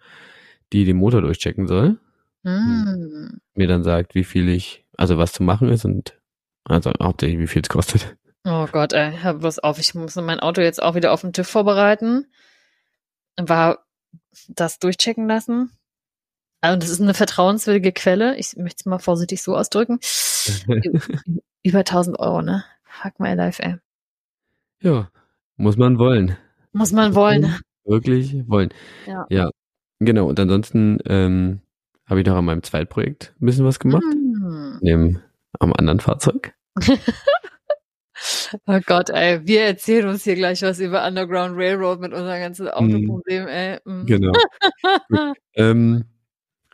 die 0.74 0.86
den 0.86 0.98
Motor 0.98 1.22
durchchecken 1.22 1.68
soll, 1.68 1.98
Mm. 2.44 3.40
mir 3.56 3.68
dann 3.68 3.84
sagt, 3.84 4.16
wie 4.16 4.24
viel 4.24 4.50
ich, 4.50 4.86
also 4.98 5.18
was 5.18 5.34
zu 5.34 5.44
machen 5.44 5.70
ist 5.70 5.86
und 5.86 6.20
also 6.66 6.92
hauptsächlich 7.02 7.40
wie 7.40 7.48
viel 7.48 7.62
es 7.64 7.70
kostet. 7.70 8.18
Oh 8.46 8.68
Gott, 8.72 8.94
ey, 8.94 9.12
hör 9.18 9.34
bloß 9.36 9.60
auf. 9.60 9.80
Ich 9.80 9.94
muss 9.96 10.16
mein 10.16 10.40
Auto 10.40 10.62
jetzt 10.62 10.82
auch 10.82 10.96
wieder 10.96 11.12
auf 11.12 11.22
den 11.22 11.34
TÜV 11.34 11.48
vorbereiten. 11.48 12.26
War 13.38 13.86
das 14.48 14.80
durchchecken 14.80 15.28
lassen. 15.28 15.72
Also 16.62 16.78
das 16.80 16.90
ist 16.90 17.02
eine 17.02 17.14
vertrauenswürdige 17.14 17.92
Quelle. 17.92 18.38
Ich 18.38 18.56
möchte 18.58 18.82
es 18.82 18.86
mal 18.86 19.00
vorsichtig 19.00 19.42
so 19.42 19.56
ausdrücken. 19.56 20.00
Über 21.64 21.80
1000 21.80 22.20
Euro, 22.20 22.42
ne? 22.42 22.64
Fuck 22.84 23.20
my 23.20 23.34
life, 23.34 23.62
ey. 23.62 23.76
Ja, 24.82 25.10
muss 25.58 25.78
man 25.78 25.98
wollen. 26.00 26.38
Muss 26.72 26.92
man 26.92 27.16
wollen. 27.16 27.56
Wirklich 27.86 28.36
wollen. 28.48 28.74
Ja. 29.06 29.26
Ja, 29.30 29.50
genau. 30.00 30.28
Und 30.28 30.40
ansonsten 30.40 31.00
ähm, 31.06 31.62
habe 32.06 32.22
ich 32.22 32.26
noch 32.26 32.36
an 32.36 32.46
meinem 32.46 32.64
Zweitprojekt 32.64 33.34
ein 33.42 33.46
bisschen 33.46 33.66
was 33.66 33.80
gemacht, 33.80 34.04
Hm. 34.04 34.80
neben 34.82 35.22
am 35.60 35.74
anderen 35.74 36.00
Fahrzeug. 36.00 36.54
Oh 38.68 38.80
Gott, 38.86 39.10
ey. 39.10 39.46
Wir 39.46 39.62
erzählen 39.64 40.08
uns 40.08 40.24
hier 40.24 40.36
gleich 40.36 40.62
was 40.62 40.80
über 40.80 41.06
Underground 41.08 41.56
Railroad 41.58 42.00
mit 42.00 42.14
unserem 42.14 42.40
ganzen 42.42 42.68
Autoproblem, 42.70 43.48
ey. 43.48 43.80
Mm. 43.86 44.06
Genau. 44.06 44.32
ähm, 45.56 46.06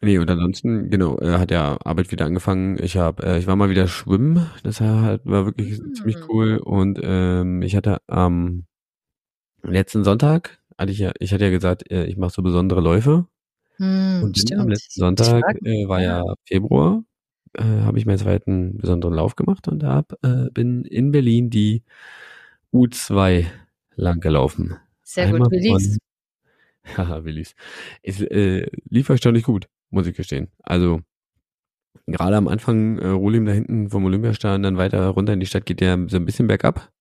nee, 0.01 0.17
und 0.19 0.29
ansonsten, 0.29 0.89
genau, 0.89 1.17
äh, 1.19 1.37
hat 1.39 1.51
ja 1.51 1.77
Arbeit 1.83 2.11
wieder 2.11 2.25
angefangen. 2.25 2.77
Ich 2.83 2.97
habe, 2.97 3.23
äh, 3.25 3.39
ich 3.39 3.47
war 3.47 3.55
mal 3.55 3.69
wieder 3.69 3.87
schwimmen. 3.87 4.49
Das 4.63 4.81
war, 4.81 5.19
war 5.25 5.45
wirklich 5.45 5.79
Mhm. 5.81 5.93
ziemlich 5.95 6.17
cool. 6.29 6.57
Und 6.57 6.99
ähm, 7.03 7.61
ich 7.61 7.75
hatte 7.75 7.99
am 8.07 8.65
letzten 9.63 10.03
Sonntag, 10.03 10.59
hatte 10.77 10.91
ich 10.91 10.99
ja, 10.99 11.11
ich 11.19 11.33
hatte 11.33 11.45
ja 11.45 11.49
gesagt, 11.51 11.89
äh, 11.91 12.05
ich 12.05 12.17
mache 12.17 12.31
so 12.33 12.41
besondere 12.43 12.81
Läufe. 12.81 13.27
Hm, 13.77 14.21
Und 14.23 14.53
am 14.57 14.69
letzten 14.69 14.99
Sonntag 15.01 15.43
äh, 15.63 15.87
war 15.87 16.01
ja 16.01 16.23
Februar, 16.47 17.03
äh, 17.57 17.81
habe 17.81 17.97
ich 17.97 18.05
meinen 18.05 18.17
zweiten 18.17 18.77
besonderen 18.77 19.13
Lauf 19.13 19.35
gemacht 19.35 19.67
und 19.67 19.83
hab, 19.83 20.13
äh, 20.23 20.49
bin 20.51 20.83
in 20.85 21.11
Berlin 21.11 21.49
die 21.49 21.83
U2 22.73 23.45
lang 23.95 24.19
gelaufen. 24.19 24.75
Sehr 25.03 25.25
Einmal 25.25 25.41
gut, 25.41 25.51
Willis. 25.51 25.97
Haha, 26.97 27.23
Willis. 27.23 27.55
Es 28.03 28.21
äh, 28.21 28.67
lief 28.89 29.09
erstaunlich 29.09 29.43
gut, 29.43 29.67
muss 29.89 30.07
ich 30.07 30.15
gestehen. 30.15 30.49
Also 30.61 31.01
gerade 32.07 32.37
am 32.37 32.47
Anfang 32.47 32.99
äh, 32.99 33.07
Rolim 33.07 33.45
da 33.45 33.51
hinten 33.51 33.89
vom 33.89 34.05
Olympiastadion 34.05 34.63
dann 34.63 34.77
weiter 34.77 35.07
runter 35.09 35.33
in 35.33 35.39
die 35.39 35.45
Stadt 35.45 35.65
geht 35.65 35.81
ja 35.81 35.97
so 36.07 36.17
ein 36.17 36.25
bisschen 36.25 36.47
bergab. 36.47 36.91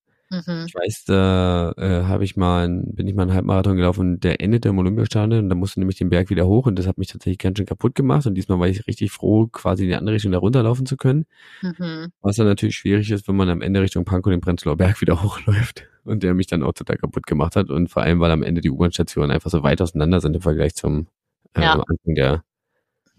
Mhm. 0.46 0.64
Ich 0.66 0.74
weiß, 0.74 1.04
da 1.06 1.72
äh, 1.76 2.04
habe 2.04 2.24
ich 2.24 2.36
mal, 2.36 2.66
ein- 2.68 2.94
bin 2.94 3.06
ich 3.06 3.14
mal 3.14 3.22
einen 3.22 3.34
Halbmarathon 3.34 3.76
gelaufen, 3.76 4.20
der 4.20 4.40
endete 4.40 4.68
im 4.70 4.78
Olympiastadion 4.78 5.44
und 5.44 5.48
da 5.48 5.54
musste 5.54 5.80
nämlich 5.80 5.96
den 5.98 6.08
Berg 6.10 6.30
wieder 6.30 6.46
hoch 6.46 6.66
und 6.66 6.78
das 6.78 6.86
hat 6.86 6.98
mich 6.98 7.08
tatsächlich 7.08 7.38
ganz 7.38 7.58
schön 7.58 7.66
kaputt 7.66 7.94
gemacht 7.94 8.26
und 8.26 8.34
diesmal 8.34 8.58
war 8.58 8.68
ich 8.68 8.86
richtig 8.86 9.12
froh, 9.12 9.46
quasi 9.48 9.84
in 9.84 9.88
die 9.90 9.94
andere 9.96 10.14
Richtung 10.16 10.32
da 10.32 10.38
runterlaufen 10.38 10.86
zu 10.86 10.96
können. 10.96 11.26
Mhm. 11.62 12.08
Was 12.22 12.36
dann 12.36 12.46
natürlich 12.46 12.76
schwierig 12.76 13.10
ist, 13.10 13.28
wenn 13.28 13.36
man 13.36 13.48
am 13.48 13.60
Ende 13.62 13.80
Richtung 13.80 14.04
Pankow 14.04 14.30
den 14.30 14.40
Prenzlauer 14.40 14.76
Berg 14.76 15.00
wieder 15.00 15.22
hochläuft 15.22 15.84
und 16.04 16.22
der 16.22 16.34
mich 16.34 16.46
dann 16.46 16.62
auch 16.62 16.72
total 16.72 16.96
kaputt 16.96 17.26
gemacht 17.26 17.56
hat 17.56 17.70
und 17.70 17.88
vor 17.88 18.02
allem, 18.02 18.20
weil 18.20 18.30
am 18.30 18.42
Ende 18.42 18.60
die 18.60 18.70
U-Bahn-Stationen 18.70 19.30
einfach 19.30 19.50
so 19.50 19.62
weit 19.62 19.80
auseinander 19.80 20.20
sind 20.20 20.34
im 20.36 20.42
Vergleich 20.42 20.74
zum 20.74 21.06
äh, 21.54 21.62
Ja. 21.62 21.72
Anfang 21.74 22.14
der, 22.14 22.44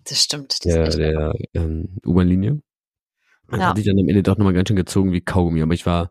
Das 0.07 0.21
stimmt. 0.21 0.63
Der, 0.65 0.89
der 0.89 1.33
ähm, 1.53 1.97
U-Bahn-Linie. 2.05 2.61
Das 3.49 3.59
Ja. 3.59 3.69
hat 3.69 3.77
sich 3.77 3.85
dann 3.85 3.99
am 3.99 4.07
Ende 4.09 4.23
doch 4.23 4.37
nochmal 4.37 4.53
ganz 4.53 4.69
schön 4.69 4.75
gezogen 4.75 5.11
wie 5.13 5.21
Kaugummi, 5.21 5.61
aber 5.61 5.73
ich 5.75 5.85
war 5.85 6.09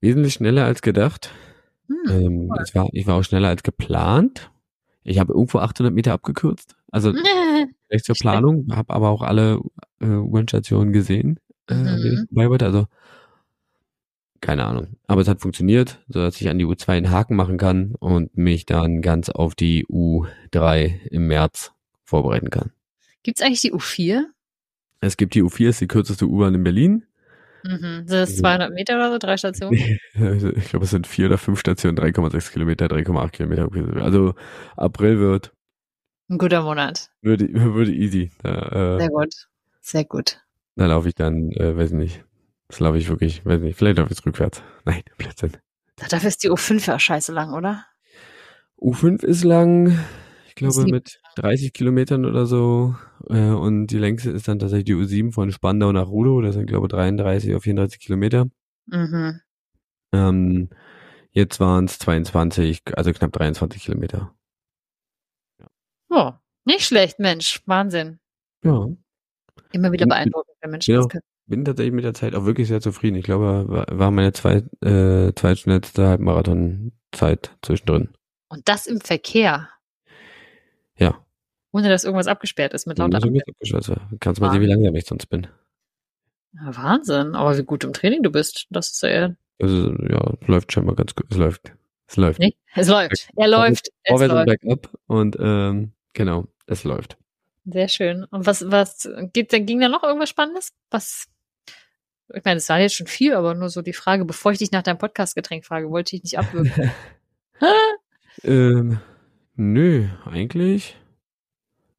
wesentlich 0.00 0.34
schneller 0.34 0.64
als 0.64 0.82
gedacht. 0.82 1.30
Hm. 1.88 1.96
Ähm, 2.10 2.52
ich, 2.64 2.74
war, 2.74 2.88
ich 2.92 3.06
war 3.06 3.16
auch 3.16 3.22
schneller 3.24 3.48
als 3.48 3.62
geplant. 3.62 4.50
Ich 5.04 5.18
habe 5.18 5.32
irgendwo 5.32 5.58
800 5.58 5.92
Meter 5.94 6.12
abgekürzt. 6.12 6.76
Also 6.90 7.12
vielleicht 7.88 8.04
zur. 8.04 8.14
Planung, 8.18 8.66
habe 8.70 8.92
aber 8.94 9.08
auch 9.08 9.22
alle 9.22 9.60
äh, 10.00 10.06
U-Bahn-Stationen 10.06 10.92
gesehen, 10.92 11.40
äh, 11.70 11.74
ich 11.74 12.20
Mhm. 12.30 12.48
wollte. 12.48 12.66
Also 12.66 12.86
keine 14.40 14.64
Ahnung. 14.64 14.96
Aber 15.06 15.20
es 15.20 15.28
hat 15.28 15.40
funktioniert, 15.40 15.98
so 16.08 16.20
dass 16.20 16.40
ich 16.40 16.48
an 16.48 16.58
die 16.58 16.66
U2 16.66 16.88
einen 16.90 17.10
Haken 17.10 17.34
machen 17.34 17.58
kann 17.58 17.94
und 17.98 18.36
mich 18.36 18.66
dann 18.66 19.02
ganz 19.02 19.30
auf 19.30 19.54
die 19.56 19.84
U3 19.86 21.00
im 21.10 21.26
März 21.26 21.72
vorbereiten 22.04 22.50
kann. 22.50 22.70
Gibt's 23.24 23.42
eigentlich 23.42 23.62
die 23.62 23.72
U4? 23.72 24.22
Es 25.00 25.16
gibt 25.16 25.34
die 25.34 25.42
U4, 25.42 25.68
ist 25.70 25.80
die 25.80 25.88
kürzeste 25.88 26.26
U-Bahn 26.26 26.54
in 26.54 26.62
Berlin. 26.62 27.04
Mhm. 27.64 28.06
Sind 28.06 28.10
das 28.10 28.36
200 28.36 28.72
Meter 28.72 28.94
oder 28.96 29.12
so? 29.12 29.18
Drei 29.18 29.36
Stationen? 29.36 29.78
Also 30.14 30.50
ich 30.52 30.68
glaube, 30.68 30.84
es 30.84 30.90
sind 30.90 31.06
vier 31.06 31.26
oder 31.26 31.38
fünf 31.38 31.60
Stationen, 31.60 31.96
3,6 31.98 32.52
Kilometer, 32.52 32.86
3,8 32.86 33.30
Kilometer. 33.30 33.68
Also 34.02 34.34
April 34.76 35.18
wird, 35.18 35.52
Ein 36.28 36.38
guter 36.38 36.62
Monat. 36.62 37.10
würde, 37.22 37.48
würde 37.52 37.92
easy. 37.92 38.30
Da, 38.42 38.96
äh, 38.96 38.98
Sehr 39.00 39.08
gut. 39.10 39.34
Sehr 39.80 40.04
gut. 40.04 40.40
da 40.76 40.86
laufe 40.86 41.08
ich 41.08 41.14
dann, 41.14 41.50
äh, 41.52 41.76
weiß 41.76 41.92
nicht. 41.92 42.24
Das 42.68 42.80
laufe 42.80 42.98
ich 42.98 43.08
wirklich, 43.08 43.44
weiß 43.46 43.60
nicht, 43.60 43.76
vielleicht 43.78 43.98
laufe 43.98 44.12
ich 44.12 44.24
rückwärts. 44.26 44.62
Nein, 44.84 45.02
Blödsinn. 45.16 45.52
Dafür 46.10 46.28
ist 46.28 46.42
die 46.44 46.50
U5 46.50 46.86
ja 46.86 46.98
scheiße 46.98 47.32
lang, 47.32 47.52
oder? 47.54 47.84
U5 48.80 49.24
ist 49.24 49.42
lang, 49.44 49.98
ich 50.48 50.54
glaube 50.54 50.84
mit 50.84 51.20
30 51.38 51.72
Kilometern 51.72 52.24
oder 52.24 52.46
so. 52.46 52.94
Äh, 53.28 53.50
und 53.50 53.88
die 53.88 53.98
längste 53.98 54.30
ist 54.30 54.48
dann 54.48 54.58
tatsächlich 54.58 54.86
die 54.86 54.94
U7 54.94 55.32
von 55.32 55.50
Spandau 55.52 55.92
nach 55.92 56.08
Rudow. 56.08 56.40
Das 56.42 56.54
sind, 56.54 56.66
glaube 56.66 56.86
ich, 56.86 56.90
33 56.90 57.50
oder 57.50 57.60
34 57.60 58.00
Kilometer. 58.00 58.46
Mhm. 58.86 59.40
Ähm, 60.12 60.68
jetzt 61.32 61.60
waren 61.60 61.84
es 61.86 61.98
22, 61.98 62.82
also 62.96 63.12
knapp 63.12 63.32
23 63.32 63.82
Kilometer. 63.82 64.34
Oh, 66.10 66.32
nicht 66.64 66.84
schlecht, 66.86 67.18
Mensch. 67.18 67.62
Wahnsinn. 67.66 68.18
Ja. 68.64 68.88
Immer 69.72 69.92
wieder 69.92 70.06
beeindruckend, 70.06 70.56
wenn 70.62 70.70
Menschen 70.70 70.92
Ja. 70.94 70.98
das 71.00 71.08
können. 71.08 71.22
Bin 71.46 71.64
tatsächlich 71.64 71.94
mit 71.94 72.04
der 72.04 72.14
Zeit 72.14 72.34
auch 72.34 72.44
wirklich 72.44 72.68
sehr 72.68 72.80
zufrieden. 72.80 73.16
Ich 73.16 73.24
glaube, 73.24 73.64
war, 73.68 73.86
war 73.90 74.10
meine 74.10 74.32
zweit, 74.32 74.64
äh, 74.82 75.32
zweitschnellste 75.34 76.06
Halbmarathon-Zeit 76.06 77.56
zwischendrin. 77.62 78.10
Und 78.50 78.68
das 78.68 78.86
im 78.86 79.00
Verkehr. 79.00 79.68
Ja. 80.98 81.24
Ohne 81.72 81.88
dass 81.88 82.04
irgendwas 82.04 82.26
abgesperrt 82.26 82.72
ist 82.72 82.86
mit 82.86 82.98
lauter 82.98 83.20
so 83.20 83.28
Ampeln. 83.28 83.34
geht's 83.34 83.48
abgeschlossen. 83.48 84.18
Kannst 84.20 84.40
mal 84.40 84.50
sehen, 84.50 84.62
wie 84.62 84.66
langsam 84.66 84.94
ich 84.94 85.04
sonst 85.04 85.26
bin. 85.26 85.46
Ja, 86.54 86.76
Wahnsinn. 86.76 87.34
Aber 87.34 87.56
wie 87.58 87.64
gut 87.64 87.84
im 87.84 87.92
Training 87.92 88.22
du 88.22 88.30
bist. 88.30 88.66
Das 88.70 88.90
ist 88.90 89.02
ja 89.02 89.08
eher. 89.08 89.36
Also, 89.60 89.92
ja, 90.08 90.34
läuft 90.46 90.72
scheinbar 90.72 90.96
ganz 90.96 91.14
gut. 91.14 91.26
Es 91.30 91.36
läuft. 91.36 91.72
Es 92.06 92.16
läuft. 92.16 92.38
Nee, 92.40 92.54
es 92.74 92.88
läuft. 92.88 93.28
Er 93.36 93.48
läuft. 93.48 93.90
Vorwärts 94.06 94.32
und 94.32 94.46
bergab 94.46 94.90
und 95.06 95.36
ähm, 95.38 95.92
genau, 96.14 96.46
es 96.66 96.84
läuft. 96.84 97.18
Sehr 97.66 97.88
schön. 97.88 98.24
Und 98.24 98.46
was, 98.46 98.70
was 98.70 99.08
geht, 99.34 99.50
ging 99.50 99.80
da 99.80 99.90
noch 99.90 100.02
irgendwas 100.02 100.30
Spannendes? 100.30 100.72
Was? 100.90 101.26
Ich 102.34 102.44
meine, 102.44 102.58
es 102.58 102.68
war 102.70 102.78
jetzt 102.78 102.94
schon 102.94 103.06
viel, 103.06 103.34
aber 103.34 103.54
nur 103.54 103.68
so 103.68 103.82
die 103.82 103.92
Frage, 103.92 104.24
bevor 104.24 104.52
ich 104.52 104.58
dich 104.58 104.72
nach 104.72 104.82
deinem 104.82 104.98
Podcastgetränk 104.98 105.66
frage, 105.66 105.90
wollte 105.90 106.16
ich 106.16 106.22
nicht 106.22 106.38
abwürgen. 106.38 106.90
Ähm, 108.44 109.00
nö, 109.56 110.06
eigentlich, 110.24 110.96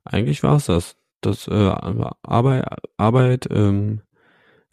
eigentlich 0.03 0.44
war's 0.44 0.65
das. 0.65 0.96
Das 1.22 1.48
äh, 1.48 1.51
Arbeit, 1.53 2.65
Arbeit, 2.98 3.48
ähm, 3.51 4.01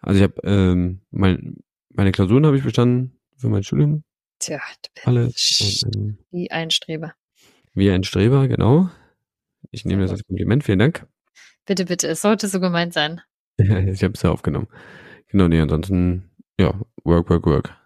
also 0.01 0.19
ich 0.19 0.23
habe 0.23 0.41
ähm, 0.45 1.01
mein, 1.11 1.57
meine 1.91 2.13
Klausuren 2.13 2.47
habe 2.47 2.57
ich 2.57 2.63
bestanden 2.63 3.19
für 3.37 3.49
mein 3.49 3.65
Studium, 3.65 4.05
Tja, 4.39 4.59
du 4.83 4.89
bist 4.95 5.07
alles. 5.09 5.83
Und, 5.85 5.97
ähm, 5.97 6.19
wie 6.31 6.51
ein 6.51 6.71
Streber. 6.71 7.15
wie 7.75 7.91
ein 7.91 8.05
Streber, 8.05 8.47
genau. 8.49 8.91
Ich 9.71 9.85
nehme 9.85 10.03
das 10.03 10.13
als 10.13 10.25
Kompliment, 10.27 10.63
vielen 10.63 10.79
Dank. 10.79 11.07
Bitte, 11.65 11.87
bitte, 11.87 12.07
es 12.09 12.21
sollte 12.23 12.47
so 12.49 12.61
gemeint 12.61 12.93
sein. 12.93 13.21
ich 13.59 14.05
habe 14.05 14.15
es 14.15 14.23
ja 14.23 14.31
aufgenommen. 14.31 14.69
Genau, 15.29 15.49
nee, 15.49 15.61
ansonsten, 15.61 16.31
ja, 16.61 16.79
work, 17.03 17.29
work, 17.29 17.47
work. 17.47 17.77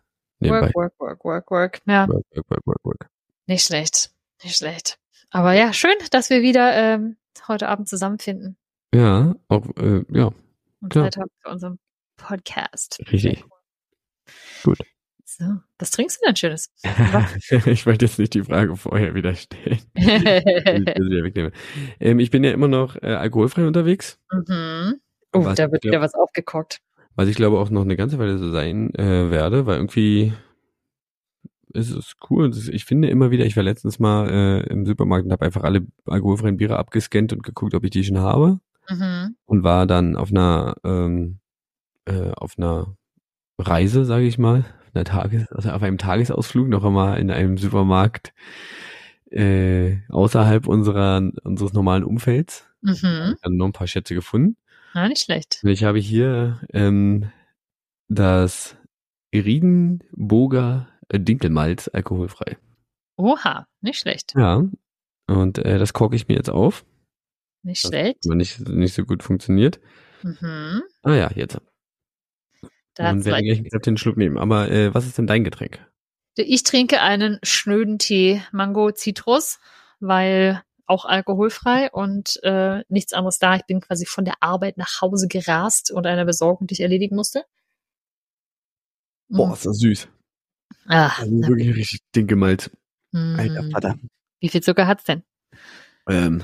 Nebenbei. 0.40 0.70
Work, 0.74 0.92
work, 1.00 1.24
work, 1.24 1.24
work, 1.24 1.50
work. 1.50 1.80
Ja, 1.86 2.06
Work, 2.08 2.24
work, 2.34 2.50
work, 2.50 2.66
work, 2.66 2.84
work. 2.84 3.10
nicht 3.46 3.64
schlecht. 3.64 4.10
Nicht 4.42 4.56
schlecht. 4.56 4.98
Aber 5.30 5.52
ja, 5.52 5.72
schön, 5.72 5.94
dass 6.10 6.28
wir 6.30 6.42
wieder 6.42 6.74
ähm, 6.74 7.16
heute 7.48 7.68
Abend 7.68 7.88
zusammenfinden 7.88 8.56
Ja, 8.94 9.34
auch, 9.48 9.66
äh, 9.76 10.04
ja, 10.12 10.30
und 10.80 10.88
Klar. 10.90 11.04
Zeit 11.10 11.16
haben 11.18 11.30
für 11.42 11.50
unseren 11.50 11.78
Podcast. 12.16 13.00
richtig. 13.12 13.44
Gut. 14.62 14.78
So, 15.24 15.44
was 15.78 15.90
trinkst 15.92 16.20
du 16.20 16.26
denn 16.26 16.36
Schönes? 16.36 16.70
ich 17.66 17.86
wollte 17.86 18.04
jetzt 18.06 18.18
nicht 18.18 18.34
die 18.34 18.42
Frage 18.42 18.76
vorher 18.76 19.14
wieder 19.14 19.34
stellen. 19.34 19.80
Ähm, 22.00 22.18
ich 22.18 22.30
bin 22.30 22.44
ja 22.44 22.50
immer 22.50 22.68
noch 22.68 22.96
äh, 22.96 23.14
alkoholfrei 23.14 23.66
unterwegs, 23.66 24.18
mhm. 24.32 25.00
Oh, 25.32 25.40
da 25.42 25.70
wird 25.70 25.82
glaub- 25.82 25.84
wieder 25.84 26.00
was 26.00 26.14
aufgekocht. 26.14 26.80
was 27.14 27.28
ich 27.28 27.36
glaube 27.36 27.58
auch 27.58 27.70
noch 27.70 27.82
eine 27.82 27.96
ganze 27.96 28.18
Weile 28.18 28.38
so 28.38 28.50
sein 28.50 28.92
äh, 28.94 29.30
werde, 29.30 29.66
weil 29.66 29.76
irgendwie 29.76 30.32
ist 31.74 31.90
es 31.90 32.16
cool. 32.30 32.44
und 32.46 32.54
es- 32.54 32.68
Ich 32.68 32.84
finde 32.84 33.08
immer 33.08 33.30
wieder, 33.30 33.44
ich 33.46 33.56
war 33.56 33.62
letztens 33.62 33.98
mal 33.98 34.28
äh, 34.28 34.60
im 34.72 34.86
Supermarkt 34.86 35.24
und 35.26 35.32
habe 35.32 35.44
einfach 35.46 35.62
alle 35.64 35.86
alkoholfreien 36.06 36.56
Biere 36.56 36.78
abgescannt 36.78 37.32
und 37.32 37.42
geguckt, 37.42 37.74
ob 37.74 37.84
ich 37.84 37.90
die 37.90 38.04
schon 38.04 38.18
habe 38.18 38.60
Mhm. 38.90 39.36
und 39.46 39.62
war 39.62 39.86
dann 39.86 40.16
auf 40.16 40.30
einer 40.30 40.76
ähm, 40.84 41.38
äh, 42.06 42.30
auf 42.32 42.58
einer 42.58 42.96
Reise, 43.58 44.04
sage 44.04 44.24
ich 44.26 44.38
mal, 44.38 44.60
auf, 44.60 44.94
einer 44.94 45.04
Tages 45.04 45.50
also 45.52 45.70
auf 45.70 45.82
einem 45.82 45.98
Tagesausflug 45.98 46.68
noch 46.68 46.84
einmal 46.84 47.18
in 47.20 47.30
einem 47.30 47.56
Supermarkt 47.58 48.32
äh, 49.30 49.98
außerhalb 50.08 50.66
unserer 50.66 51.22
unseres 51.44 51.72
normalen 51.72 52.04
Umfelds. 52.04 52.66
Mhm. 52.82 53.36
Dann 53.42 53.56
noch 53.56 53.66
ein 53.66 53.72
paar 53.72 53.86
Schätze 53.86 54.14
gefunden. 54.14 54.56
Na, 54.94 55.06
nicht 55.08 55.22
schlecht. 55.24 55.60
Und 55.62 55.68
ich 55.70 55.84
habe 55.84 55.98
hier 56.00 56.60
ähm, 56.72 57.30
das 58.08 58.76
Riedenburger 59.32 60.88
Dinkelmalz 61.18 61.90
alkoholfrei. 61.92 62.56
Oha, 63.16 63.66
nicht 63.80 63.98
schlecht. 63.98 64.32
Ja. 64.36 64.62
Und 65.26 65.58
äh, 65.58 65.78
das 65.78 65.92
koche 65.92 66.16
ich 66.16 66.28
mir 66.28 66.34
jetzt 66.34 66.50
auf. 66.50 66.84
Nicht 67.62 67.80
schlecht. 67.80 68.24
hat 68.28 68.36
nicht, 68.36 68.68
nicht 68.68 68.94
so 68.94 69.04
gut 69.04 69.22
funktioniert. 69.22 69.80
Mhm. 70.22 70.82
Ah 71.02 71.14
ja, 71.14 71.30
jetzt. 71.34 71.60
Da 72.94 73.10
und 73.10 73.24
werde 73.24 73.42
gleich 73.42 73.62
Kräftigen 73.70 73.96
Schluck 73.96 74.16
nehmen. 74.16 74.38
Aber 74.38 74.70
äh, 74.70 74.94
was 74.94 75.06
ist 75.06 75.18
denn 75.18 75.26
dein 75.26 75.44
Getränk? 75.44 75.86
Ich 76.36 76.62
trinke 76.62 77.00
einen 77.00 77.38
schnöden 77.42 77.98
Tee 77.98 78.42
Mango 78.52 78.92
Zitrus, 78.92 79.58
weil 79.98 80.62
auch 80.86 81.04
alkoholfrei 81.04 81.90
und 81.92 82.42
äh, 82.42 82.82
nichts 82.88 83.12
anderes 83.12 83.38
da. 83.38 83.56
Ich 83.56 83.64
bin 83.66 83.80
quasi 83.80 84.06
von 84.06 84.24
der 84.24 84.34
Arbeit 84.40 84.76
nach 84.76 85.00
Hause 85.00 85.28
gerast 85.28 85.90
und 85.90 86.06
eine 86.06 86.24
Besorgung, 86.24 86.66
die 86.66 86.74
ich 86.74 86.80
erledigen 86.80 87.14
musste. 87.14 87.44
Boah, 89.28 89.52
ist 89.52 89.66
das 89.66 89.78
süß. 89.78 90.08
Ah, 90.90 91.12
Also 91.18 91.30
wirklich 91.32 91.76
richtig 91.76 92.00
Dinkelmalz. 92.16 92.70
mm. 93.12 93.36
Alter 93.38 93.64
Vater. 93.70 93.98
Wie 94.40 94.48
viel 94.48 94.62
Zucker 94.62 94.86
hat's 94.86 95.04
denn? 95.04 95.22
Ähm, 96.08 96.42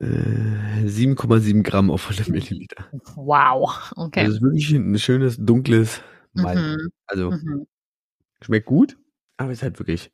äh, 0.00 0.86
7,7 0.86 1.62
Gramm 1.62 1.90
auf 1.90 2.08
100 2.08 2.28
Milliliter. 2.28 2.86
Wow. 3.16 3.92
Okay. 3.96 4.20
Also 4.20 4.32
es 4.32 4.36
ist 4.36 4.42
wirklich 4.42 4.70
ein 4.72 4.98
schönes, 4.98 5.36
dunkles 5.38 6.02
Malz. 6.34 6.58
Mhm. 6.60 6.90
Also 7.06 7.30
Mhm. 7.30 7.66
schmeckt 8.42 8.66
gut, 8.66 8.96
aber 9.36 9.50
es 9.52 9.58
ist 9.58 9.62
halt 9.62 9.78
wirklich 9.78 10.10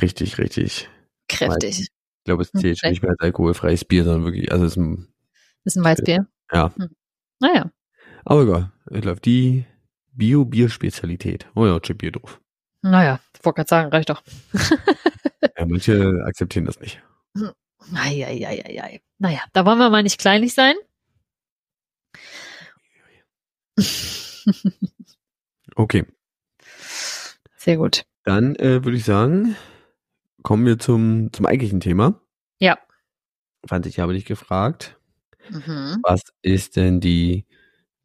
richtig, 0.00 0.38
richtig. 0.38 0.88
Kräftig. 1.28 1.80
Ich 1.80 1.88
glaube, 2.24 2.42
es 2.42 2.52
Hm, 2.52 2.60
zählt 2.60 2.78
schlecht. 2.78 2.90
nicht 2.92 3.02
mehr 3.02 3.10
als 3.12 3.20
alkoholfreies 3.20 3.84
Bier, 3.84 4.04
sondern 4.04 4.24
wirklich, 4.24 4.50
also 4.52 4.64
es 4.64 4.72
ist 4.72 4.76
ein, 4.78 5.08
Ist 5.64 5.76
ein 5.76 5.84
Weißbier. 5.84 6.26
ja. 6.52 6.72
Naja. 7.40 7.70
Aber 8.24 8.42
egal, 8.44 8.72
ich 8.90 9.00
glaube, 9.00 9.20
die 9.20 9.64
Bio-Bier-Spezialität. 10.12 11.46
Oh 11.54 11.66
ja, 11.66 11.78
Chip 11.80 11.98
Bier 11.98 12.12
drauf. 12.12 12.40
Naja, 12.82 13.20
wollte 13.42 13.56
gerade 13.56 13.68
sagen, 13.68 13.90
reicht 13.90 14.10
doch. 14.10 14.22
Ja, 15.58 15.66
manche 15.66 16.22
akzeptieren 16.26 16.64
das 16.66 16.80
nicht. 16.80 17.02
Eieieiei. 17.94 19.00
Naja, 19.18 19.40
da 19.52 19.66
wollen 19.66 19.78
wir 19.78 19.90
mal 19.90 20.02
nicht 20.02 20.18
kleinlich 20.20 20.54
sein. 20.54 20.74
Okay, 25.76 26.04
Sehr 27.56 27.76
gut. 27.78 28.04
dann 28.24 28.54
äh, 28.56 28.84
würde 28.84 28.96
ich 28.96 29.04
sagen, 29.04 29.56
kommen 30.42 30.66
wir 30.66 30.78
zum, 30.78 31.32
zum 31.32 31.46
eigentlichen 31.46 31.80
Thema. 31.80 32.20
Ja. 32.58 32.78
Fand 33.66 33.86
ich 33.86 33.98
habe 33.98 34.12
dich 34.12 34.24
gefragt, 34.26 34.98
Mhm. 35.50 35.98
was 36.04 36.22
ist 36.42 36.76
denn 36.76 37.00
die 37.00 37.46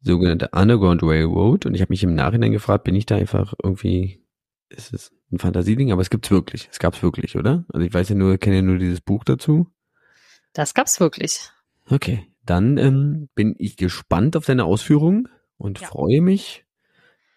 sogenannte 0.00 0.50
Underground 0.52 1.02
Railroad? 1.02 1.66
Und 1.66 1.74
ich 1.74 1.80
habe 1.80 1.92
mich 1.92 2.02
im 2.02 2.14
Nachhinein 2.14 2.52
gefragt, 2.52 2.84
bin 2.84 2.94
ich 2.94 3.06
da 3.06 3.16
einfach 3.16 3.54
irgendwie, 3.62 4.24
ist 4.68 4.92
es 4.92 5.12
ein 5.32 5.38
Fantasieding? 5.38 5.92
Aber 5.92 6.02
es 6.02 6.10
gibt's 6.10 6.30
wirklich. 6.30 6.68
Es 6.70 6.78
gab's 6.78 7.02
wirklich, 7.02 7.36
oder? 7.36 7.64
Also 7.72 7.86
ich 7.86 7.92
weiß 7.92 8.08
ja 8.10 8.14
nur, 8.14 8.38
kenne 8.38 8.56
ja 8.56 8.62
nur 8.62 8.78
dieses 8.78 9.00
Buch 9.00 9.24
dazu. 9.24 9.66
Das 10.52 10.74
gab's 10.74 11.00
wirklich. 11.00 11.50
Okay, 11.90 12.26
dann 12.44 12.78
ähm, 12.78 13.28
bin 13.34 13.54
ich 13.58 13.76
gespannt 13.76 14.36
auf 14.36 14.46
deine 14.46 14.64
Ausführungen 14.64 15.28
und 15.56 15.80
Ja. 15.80 15.88
freue 15.88 16.20
mich, 16.20 16.64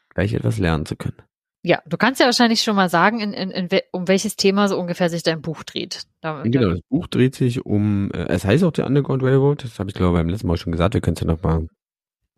gleich 0.10 0.34
etwas 0.34 0.58
lernen 0.58 0.86
zu 0.86 0.96
können. 0.96 1.22
Ja, 1.63 1.82
du 1.86 1.96
kannst 1.96 2.20
ja 2.20 2.25
wahrscheinlich 2.25 2.63
schon 2.63 2.75
mal 2.75 2.89
sagen, 2.89 3.20
in, 3.20 3.34
in, 3.34 3.51
in 3.51 3.70
um 3.91 4.08
welches 4.08 4.36
Thema 4.36 4.68
so 4.68 4.80
ungefähr 4.80 5.10
sich 5.10 5.22
dein 5.22 5.41
Buch 5.44 5.63
dreht. 5.63 6.03
Da, 6.22 6.41
Genau, 6.44 6.72
das 6.72 6.82
Buch 6.89 7.06
dreht 7.08 7.36
sich 7.36 7.65
um, 7.65 8.10
äh, 8.12 8.25
es 8.30 8.46
heißt 8.46 8.63
auch 8.63 8.72
der 8.72 8.88
Underground 8.88 9.22
Railroad, 9.22 9.63
das 9.63 9.77
habe 9.77 9.89
ich 9.89 9.96
glaube 9.96 10.18
beim 10.18 10.27
letzten 10.30 10.48
Mal 10.48 10.58
schon 10.58 10.72
gesagt, 10.72 10.96
wir 10.96 11.01
können 11.01 11.15
es 11.15 11.22
ja 11.22 11.27
nochmal 11.27 11.68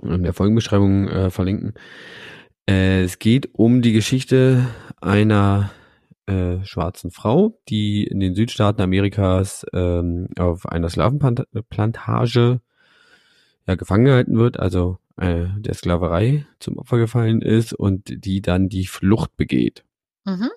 in 0.01 0.23
der 0.23 0.33
Folgenbeschreibung 0.33 1.07
äh, 1.07 1.29
verlinken. 1.29 1.73
Äh, 2.69 3.03
es 3.03 3.19
geht 3.19 3.49
um 3.53 3.81
die 3.81 3.93
Geschichte 3.93 4.67
einer 5.01 5.71
äh, 6.25 6.63
schwarzen 6.63 7.11
Frau, 7.11 7.59
die 7.69 8.05
in 8.05 8.19
den 8.19 8.35
Südstaaten 8.35 8.81
Amerikas 8.81 9.65
ähm, 9.73 10.29
auf 10.37 10.65
einer 10.65 10.89
Sklavenplantage 10.89 12.61
ja, 13.67 13.75
gefangen 13.75 14.05
gehalten 14.05 14.37
wird, 14.37 14.59
also 14.59 14.99
äh, 15.17 15.45
der 15.57 15.73
Sklaverei 15.73 16.45
zum 16.59 16.77
Opfer 16.77 16.97
gefallen 16.97 17.41
ist 17.41 17.73
und 17.73 18.25
die 18.25 18.41
dann 18.41 18.69
die 18.69 18.85
Flucht 18.85 19.35
begeht. 19.37 19.83
Mhm. 20.25 20.49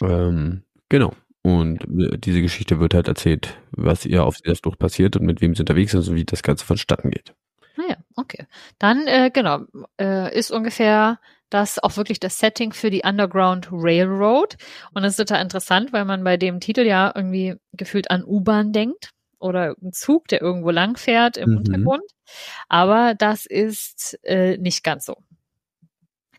Ähm, 0.00 0.62
genau. 0.88 1.14
Und 1.42 1.84
äh, 1.84 2.18
diese 2.18 2.42
Geschichte 2.42 2.80
wird 2.80 2.94
halt 2.94 3.08
erzählt, 3.08 3.58
was 3.70 4.06
ihr 4.06 4.24
auf 4.24 4.36
dieser 4.36 4.56
Flucht 4.56 4.78
passiert 4.78 5.16
und 5.16 5.24
mit 5.24 5.40
wem 5.40 5.54
sie 5.54 5.62
unterwegs 5.62 5.94
ist 5.94 6.08
und 6.08 6.16
wie 6.16 6.24
das 6.24 6.42
Ganze 6.42 6.64
vonstatten 6.64 7.10
geht. 7.10 7.34
Naja, 7.78 7.96
ah 7.96 8.22
okay. 8.22 8.46
Dann, 8.80 9.06
äh, 9.06 9.30
genau, 9.32 9.60
äh, 10.00 10.36
ist 10.36 10.50
ungefähr 10.50 11.20
das 11.48 11.78
auch 11.78 11.96
wirklich 11.96 12.18
das 12.18 12.38
Setting 12.38 12.72
für 12.72 12.90
die 12.90 13.02
Underground 13.04 13.68
Railroad. 13.70 14.56
Und 14.92 15.02
das 15.02 15.12
ist 15.12 15.28
total 15.28 15.42
interessant, 15.42 15.92
weil 15.92 16.04
man 16.04 16.24
bei 16.24 16.36
dem 16.36 16.58
Titel 16.58 16.80
ja 16.80 17.12
irgendwie 17.14 17.54
gefühlt 17.72 18.10
an 18.10 18.24
U-Bahn 18.24 18.72
denkt 18.72 19.10
oder 19.38 19.76
einen 19.80 19.92
Zug, 19.92 20.26
der 20.26 20.42
irgendwo 20.42 20.70
lang 20.70 20.96
fährt 20.96 21.36
im 21.36 21.50
mhm. 21.50 21.56
Untergrund. 21.58 22.02
Aber 22.68 23.14
das 23.14 23.46
ist 23.46 24.18
äh, 24.24 24.58
nicht 24.58 24.82
ganz 24.82 25.06
so. 25.06 25.16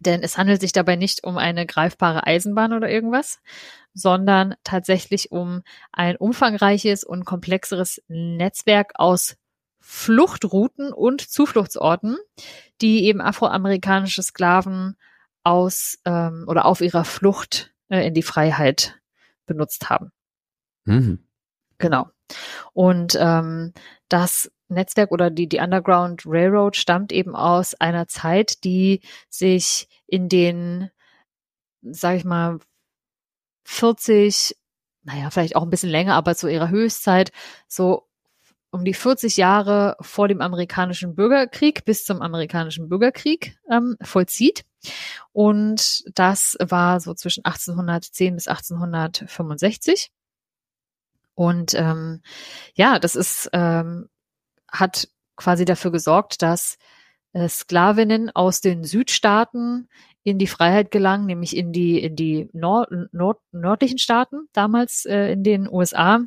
Denn 0.02 0.22
es 0.22 0.38
handelt 0.38 0.60
sich 0.60 0.74
dabei 0.74 0.98
nicht 0.98 1.24
um 1.24 1.38
eine 1.38 1.66
greifbare 1.66 2.28
Eisenbahn 2.28 2.74
oder 2.74 2.90
irgendwas, 2.90 3.40
sondern 3.94 4.56
tatsächlich 4.66 5.32
um 5.32 5.62
ein 5.94 6.18
umfangreiches 6.18 7.06
und 7.06 7.24
komplexeres 7.24 8.02
Netzwerk 8.10 8.92
aus 8.96 9.38
Fluchtrouten 9.80 10.94
und 10.94 11.22
Zufluchtsorten, 11.22 12.18
die 12.82 13.06
eben 13.06 13.22
afroamerikanische 13.22 14.24
Sklaven 14.24 14.98
aus 15.44 15.98
ähm, 16.06 16.46
oder 16.48 16.66
auf 16.66 16.82
ihrer 16.82 17.06
Flucht 17.06 17.74
äh, 17.90 18.06
in 18.06 18.14
die 18.14 18.24
Freiheit 18.24 19.00
benutzt 19.46 19.90
haben. 19.90 20.12
Mhm. 20.86 21.20
Genau. 21.78 22.10
Und 22.74 23.18
ähm, 23.20 23.74
das 24.10 24.52
Netzwerk 24.68 25.12
oder 25.12 25.30
die, 25.32 25.48
die 25.48 25.60
Underground 25.60 26.24
Railroad 26.26 26.76
stammt 26.76 27.12
eben 27.12 27.36
aus 27.36 27.74
einer 27.76 28.08
Zeit, 28.08 28.64
die 28.64 29.02
sich 29.30 29.88
in 30.06 30.30
den, 30.30 30.92
sag 31.82 32.18
ich 32.18 32.26
mal, 32.26 32.60
40, 33.64 34.56
naja, 35.04 35.30
vielleicht 35.30 35.56
auch 35.56 35.64
ein 35.64 35.70
bisschen 35.70 35.90
länger, 35.90 36.16
aber 36.16 36.36
zu 36.36 36.48
ihrer 36.48 36.70
Höchstzeit 36.70 37.32
so 37.68 38.09
um 38.72 38.86
die 38.86 38.94
40 38.94 39.38
Jahre 39.38 39.98
vor 40.02 40.28
dem 40.28 40.42
amerikanischen 40.42 41.16
Bürgerkrieg 41.16 41.86
bis 41.86 42.06
zum 42.06 42.22
amerikanischen 42.22 42.90
Bürgerkrieg 42.90 43.58
ähm, 43.70 43.98
vollzieht. 44.02 44.66
Und 45.32 46.04
das 46.18 46.56
war 46.60 47.00
so 47.00 47.14
zwischen 47.14 47.46
1810 47.46 48.36
bis 48.36 48.48
1865. 48.48 50.12
Und 51.36 51.74
ähm, 51.74 52.22
ja, 52.74 53.00
das 53.00 53.16
ist 53.16 53.50
ähm, 53.54 54.10
hat 54.72 55.08
quasi 55.36 55.66
dafür 55.66 55.92
gesorgt, 55.92 56.42
dass 56.42 56.78
äh, 57.34 57.48
Sklavinnen 57.48 58.30
aus 58.30 58.62
den 58.62 58.84
Südstaaten 58.84 59.88
in 60.24 60.38
die 60.38 60.48
Freiheit 60.48 60.92
gelangen, 60.92 61.26
nämlich 61.26 61.56
in 61.56 61.72
die 61.72 62.02
in 62.04 62.16
die 62.16 62.50
Nord, 62.54 62.90
Nord, 63.14 63.40
nördlichen 63.52 63.98
Staaten 63.98 64.48
damals 64.54 65.06
äh, 65.06 65.32
in 65.32 65.44
den 65.44 65.70
USA, 65.72 66.20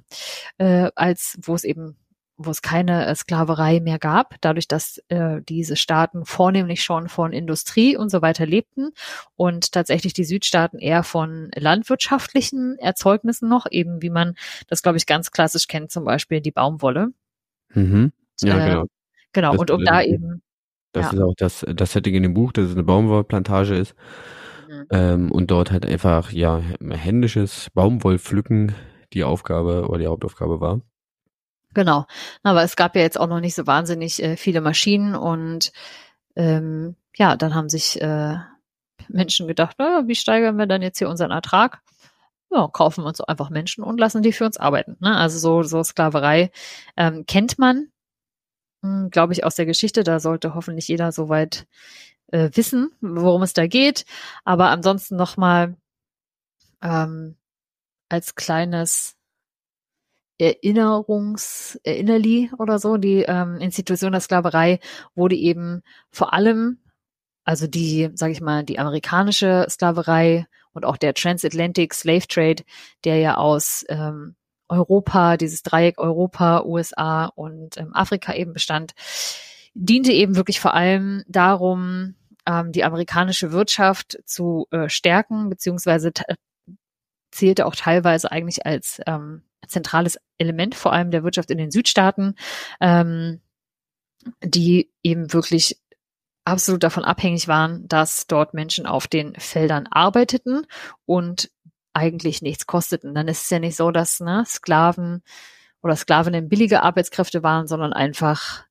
äh, 0.58 0.90
als 0.94 1.38
wo 1.42 1.54
es 1.54 1.64
eben 1.64 1.98
wo 2.46 2.50
es 2.50 2.62
keine 2.62 3.06
äh, 3.06 3.14
Sklaverei 3.14 3.80
mehr 3.80 3.98
gab, 3.98 4.34
dadurch, 4.40 4.68
dass 4.68 4.98
äh, 5.08 5.40
diese 5.48 5.76
Staaten 5.76 6.24
vornehmlich 6.24 6.82
schon 6.82 7.08
von 7.08 7.32
Industrie 7.32 7.96
und 7.96 8.10
so 8.10 8.22
weiter 8.22 8.46
lebten 8.46 8.90
und 9.36 9.72
tatsächlich 9.72 10.12
die 10.12 10.24
Südstaaten 10.24 10.78
eher 10.78 11.02
von 11.02 11.50
landwirtschaftlichen 11.54 12.78
Erzeugnissen 12.78 13.48
noch, 13.48 13.66
eben 13.70 14.02
wie 14.02 14.10
man 14.10 14.34
das, 14.68 14.82
glaube 14.82 14.98
ich, 14.98 15.06
ganz 15.06 15.30
klassisch 15.30 15.66
kennt, 15.68 15.90
zum 15.90 16.04
Beispiel 16.04 16.40
die 16.40 16.52
Baumwolle. 16.52 17.08
Mhm. 17.74 18.12
Ja, 18.40 18.58
äh, 18.58 18.68
genau. 18.70 18.86
Genau, 19.32 19.52
das, 19.52 19.60
und 19.60 19.70
um 19.70 19.84
da 19.84 20.02
eben. 20.02 20.42
Das 20.92 21.06
ja. 21.06 21.18
ist 21.18 21.20
auch 21.24 21.34
das, 21.36 21.66
das 21.74 21.92
Setting 21.92 22.14
in 22.14 22.22
dem 22.22 22.34
Buch, 22.34 22.52
dass 22.52 22.66
es 22.66 22.72
eine 22.72 22.82
Baumwollplantage 22.82 23.74
ist. 23.74 23.94
Mhm. 24.68 24.86
Ähm, 24.90 25.32
und 25.32 25.50
dort 25.50 25.70
halt 25.70 25.86
einfach, 25.86 26.32
ja, 26.32 26.60
händisches 26.90 27.68
Baumwollpflücken 27.72 28.74
die 29.12 29.24
Aufgabe 29.24 29.88
oder 29.88 29.98
die 29.98 30.06
Hauptaufgabe 30.06 30.60
war. 30.60 30.80
Genau. 31.74 32.06
Aber 32.42 32.62
es 32.62 32.76
gab 32.76 32.96
ja 32.96 33.02
jetzt 33.02 33.18
auch 33.18 33.28
noch 33.28 33.40
nicht 33.40 33.54
so 33.54 33.66
wahnsinnig 33.66 34.22
äh, 34.22 34.36
viele 34.36 34.60
Maschinen 34.60 35.14
und 35.14 35.72
ähm, 36.36 36.96
ja, 37.16 37.36
dann 37.36 37.54
haben 37.54 37.68
sich 37.68 38.00
äh, 38.00 38.36
Menschen 39.08 39.46
gedacht, 39.46 39.76
na, 39.78 40.06
wie 40.06 40.14
steigern 40.14 40.56
wir 40.56 40.66
dann 40.66 40.82
jetzt 40.82 40.98
hier 40.98 41.08
unseren 41.08 41.30
Ertrag? 41.30 41.82
Ja, 42.50 42.68
kaufen 42.68 43.04
wir 43.04 43.08
uns 43.08 43.20
einfach 43.20 43.50
Menschen 43.50 43.82
und 43.82 43.98
lassen 43.98 44.22
die 44.22 44.32
für 44.32 44.44
uns 44.44 44.58
arbeiten. 44.58 44.96
Ne? 45.00 45.16
Also 45.16 45.38
so, 45.38 45.62
so 45.62 45.82
Sklaverei 45.82 46.50
ähm, 46.96 47.24
kennt 47.26 47.58
man, 47.58 47.88
hm, 48.82 49.10
glaube 49.10 49.32
ich, 49.32 49.44
aus 49.44 49.54
der 49.54 49.66
Geschichte. 49.66 50.04
Da 50.04 50.20
sollte 50.20 50.54
hoffentlich 50.54 50.88
jeder 50.88 51.12
soweit 51.12 51.66
äh, 52.28 52.50
wissen, 52.54 52.90
worum 53.00 53.42
es 53.42 53.54
da 53.54 53.66
geht. 53.66 54.04
Aber 54.44 54.68
ansonsten 54.68 55.16
nochmal 55.16 55.76
ähm, 56.82 57.36
als 58.08 58.34
kleines 58.34 59.16
Erinnerungs, 60.38 61.78
Erinnerli 61.84 62.50
oder 62.58 62.78
so, 62.78 62.96
die 62.96 63.24
ähm, 63.26 63.58
Institution 63.58 64.12
der 64.12 64.20
Sklaverei 64.20 64.80
wurde 65.14 65.36
eben 65.36 65.82
vor 66.10 66.32
allem, 66.32 66.78
also 67.44 67.66
die, 67.66 68.10
sage 68.14 68.32
ich 68.32 68.40
mal, 68.40 68.64
die 68.64 68.78
amerikanische 68.78 69.66
Sklaverei 69.68 70.46
und 70.72 70.84
auch 70.84 70.96
der 70.96 71.14
Transatlantic 71.14 71.94
Slave 71.94 72.26
Trade, 72.26 72.64
der 73.04 73.18
ja 73.18 73.36
aus 73.36 73.84
ähm, 73.88 74.36
Europa, 74.68 75.36
dieses 75.36 75.62
Dreieck 75.62 75.98
Europa, 75.98 76.64
USA 76.64 77.26
und 77.26 77.76
ähm, 77.76 77.94
Afrika 77.94 78.34
eben 78.34 78.54
bestand, 78.54 78.92
diente 79.74 80.12
eben 80.12 80.36
wirklich 80.36 80.60
vor 80.60 80.74
allem 80.74 81.24
darum, 81.28 82.14
ähm, 82.46 82.72
die 82.72 82.84
amerikanische 82.84 83.52
Wirtschaft 83.52 84.18
zu 84.24 84.66
äh, 84.70 84.88
stärken, 84.88 85.48
beziehungsweise 85.48 86.12
zählte 87.30 87.66
auch 87.66 87.76
teilweise 87.76 88.32
eigentlich 88.32 88.66
als 88.66 89.00
ähm, 89.06 89.42
zentrales 89.66 90.18
Element, 90.38 90.74
vor 90.74 90.92
allem 90.92 91.10
der 91.10 91.24
Wirtschaft 91.24 91.50
in 91.50 91.58
den 91.58 91.70
Südstaaten, 91.70 92.34
ähm, 92.80 93.40
die 94.42 94.90
eben 95.02 95.32
wirklich 95.32 95.78
absolut 96.44 96.82
davon 96.82 97.04
abhängig 97.04 97.48
waren, 97.48 97.86
dass 97.88 98.26
dort 98.26 98.54
Menschen 98.54 98.86
auf 98.86 99.06
den 99.06 99.34
Feldern 99.36 99.86
arbeiteten 99.90 100.66
und 101.06 101.50
eigentlich 101.92 102.42
nichts 102.42 102.66
kosteten. 102.66 103.14
Dann 103.14 103.28
ist 103.28 103.44
es 103.44 103.50
ja 103.50 103.58
nicht 103.58 103.76
so, 103.76 103.90
dass 103.90 104.20
ne, 104.20 104.44
Sklaven 104.46 105.22
oder 105.82 105.96
Sklavinnen 105.96 106.48
billige 106.48 106.82
Arbeitskräfte 106.82 107.42
waren, 107.42 107.66
sondern 107.66 107.92
einfach 107.92 108.64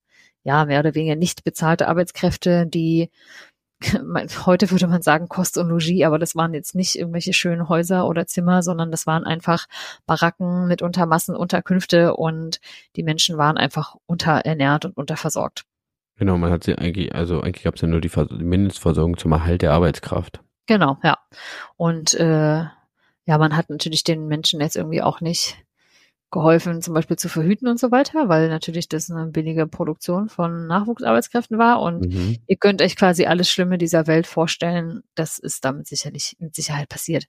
ja 0.43 0.65
mehr 0.65 0.80
oder 0.80 0.95
weniger 0.95 1.15
nicht 1.15 1.43
bezahlte 1.43 1.88
Arbeitskräfte, 1.88 2.65
die 2.65 3.12
heute 4.46 4.72
würde 4.72 4.88
man 4.88 5.02
sagen 5.02 5.28
Kost 5.28 5.58
und 5.58 5.70
Logis, 5.70 6.04
aber 6.04 6.20
das 6.20 6.36
waren 6.36 6.54
jetzt 6.54 6.76
nicht 6.76 6.96
irgendwelche 6.96 7.34
schönen 7.34 7.70
Häuser 7.70 8.08
oder 8.08 8.28
Zimmer, 8.28 8.63
sondern 8.63 8.91
das 8.91 9.08
waren 9.08 9.24
einfach 9.24 9.67
Baracken 10.06 10.67
mit 10.67 10.82
Untermassenunterkünfte 10.82 12.15
und 12.15 12.60
die 12.96 13.04
Menschen 13.04 13.38
waren 13.38 13.58
einfach 13.58 13.96
unterernährt 14.06 14.86
und 14.86 14.98
unterversorgt. 14.98 15.65
Genau, 16.17 16.38
man 16.38 16.52
hat 16.52 16.63
sie 16.63 16.78
eigentlich, 16.78 17.15
also 17.15 17.41
eigentlich 17.41 17.63
gab 17.63 17.76
es 17.76 17.82
ja 17.82 17.88
nur 17.88 18.02
die, 18.02 18.10
die 18.10 18.44
Mindestversorgung 18.44 19.17
zum 19.17 19.32
Erhalt 19.32 19.63
der 19.63 19.74
Arbeitskraft. 19.74 20.39
Genau, 20.67 20.98
ja. 21.04 21.17
Und 21.78 22.13
äh, 22.13 22.65
ja, 23.26 23.38
man 23.38 23.56
hat 23.56 23.70
natürlich 23.70 24.04
den 24.04 24.28
Menschen 24.28 24.62
jetzt 24.62 24.76
irgendwie 24.76 25.02
auch 25.02 25.22
nicht 25.22 25.58
geholfen, 26.32 26.82
zum 26.82 26.94
Beispiel 26.94 27.17
zu 27.17 27.30
verhüten 27.30 27.67
und 27.67 27.80
so 27.80 27.91
weiter, 27.91 28.30
weil 28.30 28.50
natürlich 28.50 28.88
das 28.88 29.12
eine 29.12 29.30
billige 29.30 29.67
Produktion 29.67 30.30
von 30.30 30.65
Nachwuchsarbeitskräften 30.65 31.58
war. 31.58 31.82
Und 31.82 32.06
mhm. 32.06 32.38
ihr 32.48 32.58
könnt 32.58 32.82
euch 32.82 32.96
quasi 32.96 33.26
alles 33.26 33.50
Schlimme 33.50 33.78
dieser 33.78 34.08
Welt 34.08 34.26
vorstellen. 34.26 35.04
Das 35.13 35.38
ist 35.38 35.63
damit 35.65 35.88
sicherlich 35.88 36.38
mit 36.39 36.56
Sicherheit 36.56 36.89
passiert. 36.89 37.26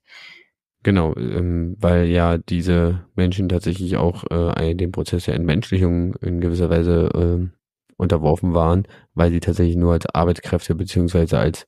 Genau, 0.83 1.15
ähm, 1.15 1.75
weil 1.79 2.05
ja 2.05 2.37
diese 2.37 3.05
Menschen 3.15 3.49
tatsächlich 3.49 3.97
auch 3.97 4.23
äh, 4.31 4.73
dem 4.73 4.91
Prozess 4.91 5.25
der 5.25 5.35
Entmenschlichung 5.35 6.15
in 6.15 6.41
gewisser 6.41 6.69
Weise 6.69 7.09
äh, 7.13 7.57
unterworfen 7.95 8.53
waren, 8.53 8.87
weil 9.13 9.31
sie 9.31 9.39
tatsächlich 9.39 9.77
nur 9.77 9.93
als 9.93 10.05
Arbeitskräfte 10.07 10.75
beziehungsweise 10.75 11.39
als 11.39 11.67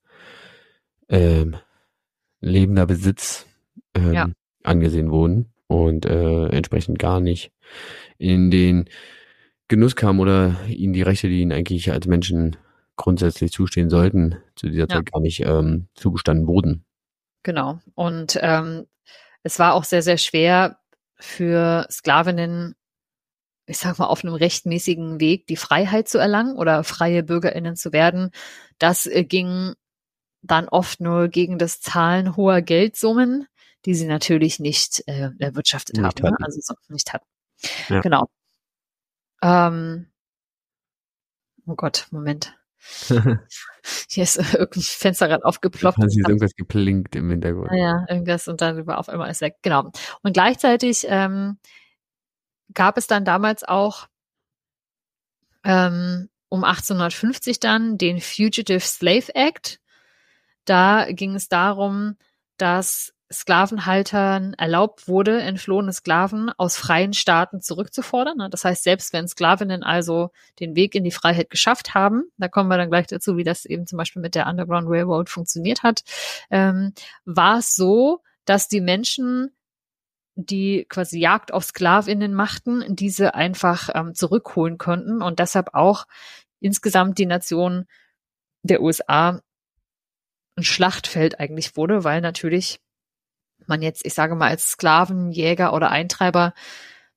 äh, 1.07 1.45
lebender 2.41 2.85
Besitz 2.85 3.45
ähm, 3.93 4.13
ja. 4.13 4.29
angesehen 4.63 5.11
wurden 5.11 5.53
und 5.83 6.05
äh, 6.05 6.47
entsprechend 6.47 6.99
gar 6.99 7.19
nicht 7.19 7.51
in 8.17 8.51
den 8.51 8.89
Genuss 9.67 9.95
kam 9.95 10.19
oder 10.19 10.55
ihnen 10.67 10.93
die 10.93 11.01
Rechte, 11.01 11.27
die 11.27 11.41
ihnen 11.41 11.51
eigentlich 11.51 11.91
als 11.91 12.07
Menschen 12.07 12.55
grundsätzlich 12.95 13.51
zustehen 13.51 13.89
sollten, 13.89 14.37
zu 14.55 14.67
dieser 14.67 14.87
ja. 14.87 14.87
Zeit 14.87 15.11
gar 15.11 15.21
nicht 15.21 15.41
ähm, 15.41 15.87
zugestanden 15.95 16.47
wurden. 16.47 16.85
Genau. 17.43 17.79
Und 17.93 18.39
ähm, 18.41 18.85
es 19.43 19.59
war 19.59 19.73
auch 19.73 19.83
sehr, 19.83 20.01
sehr 20.01 20.17
schwer 20.17 20.79
für 21.17 21.87
Sklavinnen 21.91 22.75
ich 23.67 23.77
sag 23.77 23.97
mal, 23.97 24.05
auf 24.07 24.23
einem 24.23 24.35
rechtmäßigen 24.35 25.19
Weg 25.19 25.47
die 25.47 25.55
Freiheit 25.55 26.07
zu 26.07 26.17
erlangen 26.17 26.57
oder 26.57 26.83
freie 26.83 27.23
BürgerInnen 27.23 27.75
zu 27.75 27.93
werden. 27.93 28.31
Das 28.77 29.05
äh, 29.05 29.23
ging 29.23 29.73
dann 30.41 30.69
oft 30.69 31.01
nur 31.01 31.27
gegen 31.27 31.57
das 31.57 31.81
Zahlen 31.81 32.35
hoher 32.35 32.61
Geldsummen, 32.61 33.47
die 33.85 33.93
sie 33.93 34.07
natürlich 34.07 34.59
nicht 34.59 35.03
äh, 35.07 35.29
erwirtschaftet 35.39 35.97
nicht 35.97 36.23
haben, 36.23 36.31
ne? 36.31 36.37
also 36.41 36.59
so 36.61 36.73
nicht 36.89 37.13
hatten. 37.13 37.25
Ja. 37.89 38.01
Genau. 38.01 38.29
Ähm, 39.41 40.07
oh 41.65 41.75
Gott, 41.75 42.07
Moment. 42.11 42.57
Hier 44.09 44.23
ist 44.23 44.37
irgendein 44.37 44.81
Fensterrad 44.83 45.43
aufgeploppt. 45.43 45.97
Dann 45.97 46.07
ist 46.07 46.17
irgendwas 46.17 46.55
geplinkt 46.55 47.15
im 47.15 47.29
Hintergrund. 47.29 47.71
Ja, 47.73 48.05
irgendwas 48.07 48.47
und 48.47 48.61
dann 48.61 48.87
auf 48.89 49.09
einmal 49.09 49.29
ist 49.31 49.41
weg. 49.41 49.57
Genau. 49.61 49.91
Und 50.21 50.33
gleichzeitig 50.33 51.05
ähm, 51.07 51.57
gab 52.73 52.97
es 52.97 53.07
dann 53.07 53.25
damals 53.25 53.63
auch 53.63 54.07
ähm, 55.63 56.29
um 56.49 56.63
1850 56.63 57.59
dann 57.59 57.97
den 57.97 58.21
Fugitive 58.21 58.81
Slave 58.81 59.33
Act. 59.33 59.79
Da 60.65 61.11
ging 61.11 61.35
es 61.35 61.49
darum, 61.49 62.17
dass 62.57 63.14
Sklavenhaltern 63.39 64.53
erlaubt 64.53 65.07
wurde, 65.07 65.41
entflohene 65.41 65.93
Sklaven 65.93 66.51
aus 66.57 66.77
freien 66.77 67.13
Staaten 67.13 67.61
zurückzufordern. 67.61 68.49
Das 68.49 68.65
heißt, 68.65 68.83
selbst 68.83 69.13
wenn 69.13 69.27
Sklavinnen 69.27 69.83
also 69.83 70.31
den 70.59 70.75
Weg 70.75 70.95
in 70.95 71.03
die 71.03 71.11
Freiheit 71.11 71.49
geschafft 71.49 71.93
haben, 71.93 72.23
da 72.37 72.47
kommen 72.47 72.69
wir 72.69 72.77
dann 72.77 72.89
gleich 72.89 73.07
dazu, 73.07 73.37
wie 73.37 73.43
das 73.43 73.65
eben 73.65 73.87
zum 73.87 73.97
Beispiel 73.97 74.21
mit 74.21 74.35
der 74.35 74.47
Underground 74.47 74.87
Railroad 74.89 75.29
funktioniert 75.29 75.83
hat, 75.83 76.03
ähm, 76.49 76.93
war 77.25 77.59
es 77.59 77.75
so, 77.75 78.21
dass 78.45 78.67
die 78.67 78.81
Menschen 78.81 79.51
die 80.35 80.85
quasi 80.89 81.19
Jagd 81.19 81.53
auf 81.53 81.63
Sklavinnen 81.63 82.33
machten, 82.33 82.83
diese 82.89 83.35
einfach 83.35 83.89
ähm, 83.93 84.13
zurückholen 84.13 84.77
konnten 84.77 85.21
und 85.21 85.39
deshalb 85.39 85.73
auch 85.73 86.05
insgesamt 86.59 87.17
die 87.17 87.25
Nation 87.25 87.85
der 88.63 88.81
USA 88.81 89.41
ein 90.57 90.63
Schlachtfeld 90.63 91.39
eigentlich 91.39 91.77
wurde, 91.77 92.03
weil 92.03 92.21
natürlich 92.21 92.79
man 93.67 93.81
jetzt, 93.81 94.05
ich 94.05 94.13
sage 94.13 94.35
mal, 94.35 94.49
als 94.49 94.71
Sklavenjäger 94.71 95.73
oder 95.73 95.89
Eintreiber, 95.91 96.53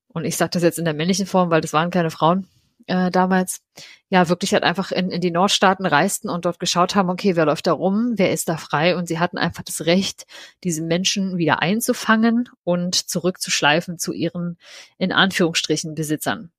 und 0.09 0.25
ich 0.25 0.37
sage 0.37 0.51
das 0.51 0.63
jetzt 0.63 0.79
in 0.79 0.85
der 0.85 0.95
männlichen 0.95 1.27
Form, 1.27 1.51
weil 1.51 1.61
das 1.61 1.73
waren 1.73 1.91
keine 1.91 2.11
Frauen, 2.11 2.49
äh, 2.89 3.11
damals, 3.11 3.61
ja, 4.09 4.29
wirklich 4.29 4.55
halt 4.55 4.65
einfach 4.65 4.91
in, 4.91 5.11
in 5.11 5.21
die 5.21 5.31
Nordstaaten 5.31 5.85
reisten 5.85 6.31
und 6.31 6.47
dort 6.47 6.59
geschaut 6.59 6.95
haben, 6.95 7.11
okay, 7.11 7.37
wer 7.37 7.45
läuft 7.45 7.67
da 7.67 7.73
rum, 7.73 8.15
wer 8.17 8.33
ist 8.33 8.49
da 8.49 8.57
frei 8.57 8.97
und 8.97 9.07
sie 9.07 9.19
hatten 9.19 9.37
einfach 9.37 9.63
das 9.63 9.85
Recht, 9.85 10.27
diese 10.65 10.83
Menschen 10.83 11.37
wieder 11.37 11.61
einzufangen 11.61 12.49
und 12.65 12.95
zurückzuschleifen 12.95 13.99
zu 13.99 14.13
ihren, 14.13 14.57
in 14.97 15.13
Anführungsstrichen, 15.13 15.95
Besitzern. 15.95 16.51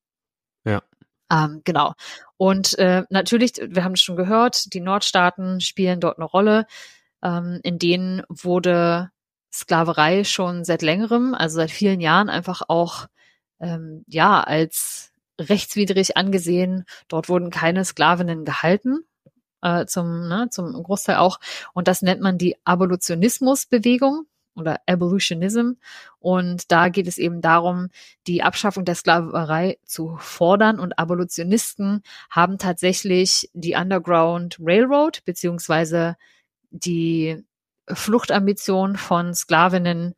Ja. 0.65 0.84
Ähm, 1.32 1.62
genau. 1.63 1.93
Und 2.38 2.78
äh, 2.78 3.04
natürlich, 3.10 3.54
wir 3.56 3.84
haben 3.84 3.93
es 3.93 4.02
schon 4.02 4.15
gehört, 4.15 4.73
die 4.73 4.82
Nordstaaten 4.82 5.62
spielen 5.62 5.99
dort 5.99 6.17
eine 6.17 6.25
Rolle. 6.25 6.65
Ähm, 7.23 7.60
in 7.63 7.80
denen 7.80 8.23
wurde 8.30 9.12
Sklaverei 9.51 10.23
schon 10.23 10.63
seit 10.63 10.81
längerem, 10.81 11.33
also 11.33 11.55
seit 11.57 11.71
vielen 11.71 12.01
Jahren 12.01 12.29
einfach 12.29 12.62
auch 12.67 13.07
ähm, 13.59 14.03
ja 14.07 14.41
als 14.41 15.12
rechtswidrig 15.39 16.17
angesehen. 16.17 16.85
Dort 17.07 17.29
wurden 17.29 17.49
keine 17.49 17.85
Sklavinnen 17.85 18.45
gehalten, 18.45 18.99
äh, 19.62 19.85
zum, 19.85 20.27
ne, 20.27 20.49
zum 20.51 20.71
Großteil 20.73 21.17
auch. 21.17 21.39
Und 21.73 21.88
das 21.88 22.01
nennt 22.01 22.21
man 22.21 22.38
die 22.38 22.55
Abolitionismusbewegung 22.65 24.25
oder 24.55 24.81
Abolitionism. 24.85 25.73
Und 26.19 26.71
da 26.71 26.89
geht 26.89 27.07
es 27.07 27.17
eben 27.17 27.41
darum, 27.41 27.89
die 28.27 28.43
Abschaffung 28.43 28.85
der 28.85 28.95
Sklaverei 28.95 29.79
zu 29.85 30.17
fordern. 30.19 30.79
Und 30.79 30.99
Abolitionisten 30.99 32.03
haben 32.29 32.57
tatsächlich 32.57 33.49
die 33.53 33.75
Underground 33.75 34.57
Railroad 34.59 35.23
beziehungsweise 35.25 36.17
die 36.71 37.43
Fluchtambition 37.91 38.95
von 38.97 39.34
Sklavinnen 39.34 40.15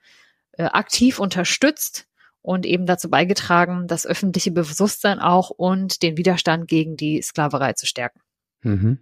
äh, 0.53 0.63
aktiv 0.63 1.19
unterstützt 1.19 2.07
und 2.41 2.65
eben 2.65 2.85
dazu 2.85 3.09
beigetragen, 3.09 3.87
das 3.87 4.05
öffentliche 4.05 4.51
Bewusstsein 4.51 5.19
auch 5.19 5.49
und 5.49 6.01
den 6.01 6.17
Widerstand 6.17 6.67
gegen 6.67 6.97
die 6.97 7.21
Sklaverei 7.21 7.73
zu 7.73 7.85
stärken. 7.85 8.21
Mhm. 8.63 8.99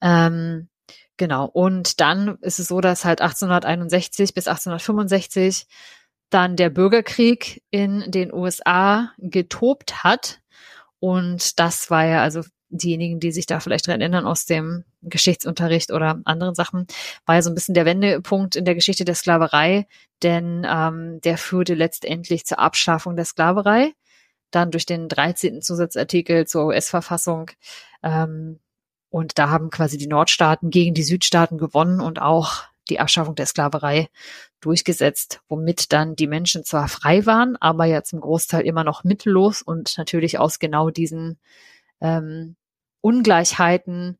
Ähm, 0.00 0.68
genau. 1.16 1.46
Und 1.46 2.00
dann 2.00 2.38
ist 2.40 2.58
es 2.58 2.68
so, 2.68 2.80
dass 2.80 3.04
halt 3.04 3.20
1861 3.20 4.34
bis 4.34 4.48
1865 4.48 5.66
dann 6.30 6.56
der 6.56 6.70
Bürgerkrieg 6.70 7.62
in 7.70 8.10
den 8.10 8.32
USA 8.32 9.12
getobt 9.18 10.04
hat. 10.04 10.40
Und 11.00 11.58
das 11.58 11.90
war 11.90 12.04
ja 12.04 12.22
also 12.22 12.42
diejenigen, 12.68 13.20
die 13.20 13.32
sich 13.32 13.46
da 13.46 13.60
vielleicht 13.60 13.86
dran 13.86 14.00
erinnern 14.00 14.26
aus 14.26 14.44
dem 14.44 14.84
Geschichtsunterricht 15.02 15.92
oder 15.92 16.20
anderen 16.24 16.54
Sachen, 16.54 16.86
war 17.26 17.36
ja 17.36 17.42
so 17.42 17.50
ein 17.50 17.54
bisschen 17.54 17.74
der 17.74 17.84
Wendepunkt 17.86 18.56
in 18.56 18.64
der 18.64 18.74
Geschichte 18.74 19.04
der 19.04 19.14
Sklaverei, 19.14 19.86
denn 20.22 20.66
ähm, 20.68 21.20
der 21.22 21.38
führte 21.38 21.74
letztendlich 21.74 22.44
zur 22.46 22.58
Abschaffung 22.58 23.16
der 23.16 23.24
Sklaverei, 23.24 23.92
dann 24.50 24.70
durch 24.70 24.86
den 24.86 25.08
13. 25.08 25.62
Zusatzartikel 25.62 26.46
zur 26.46 26.66
US-Verfassung. 26.66 27.50
Ähm, 28.02 28.60
und 29.10 29.38
da 29.38 29.50
haben 29.50 29.70
quasi 29.70 29.96
die 29.96 30.06
Nordstaaten 30.06 30.70
gegen 30.70 30.94
die 30.94 31.02
Südstaaten 31.02 31.58
gewonnen 31.58 32.00
und 32.00 32.20
auch 32.20 32.64
die 32.90 33.00
Abschaffung 33.00 33.34
der 33.34 33.46
Sklaverei 33.46 34.08
durchgesetzt, 34.60 35.40
womit 35.48 35.92
dann 35.92 36.16
die 36.16 36.26
Menschen 36.26 36.64
zwar 36.64 36.88
frei 36.88 37.26
waren, 37.26 37.56
aber 37.56 37.84
ja 37.84 38.02
zum 38.02 38.20
Großteil 38.20 38.62
immer 38.62 38.84
noch 38.84 39.04
mittellos 39.04 39.62
und 39.62 39.96
natürlich 39.98 40.38
aus 40.38 40.58
genau 40.58 40.90
diesen 40.90 41.38
ähm, 42.00 42.56
Ungleichheiten 43.00 44.18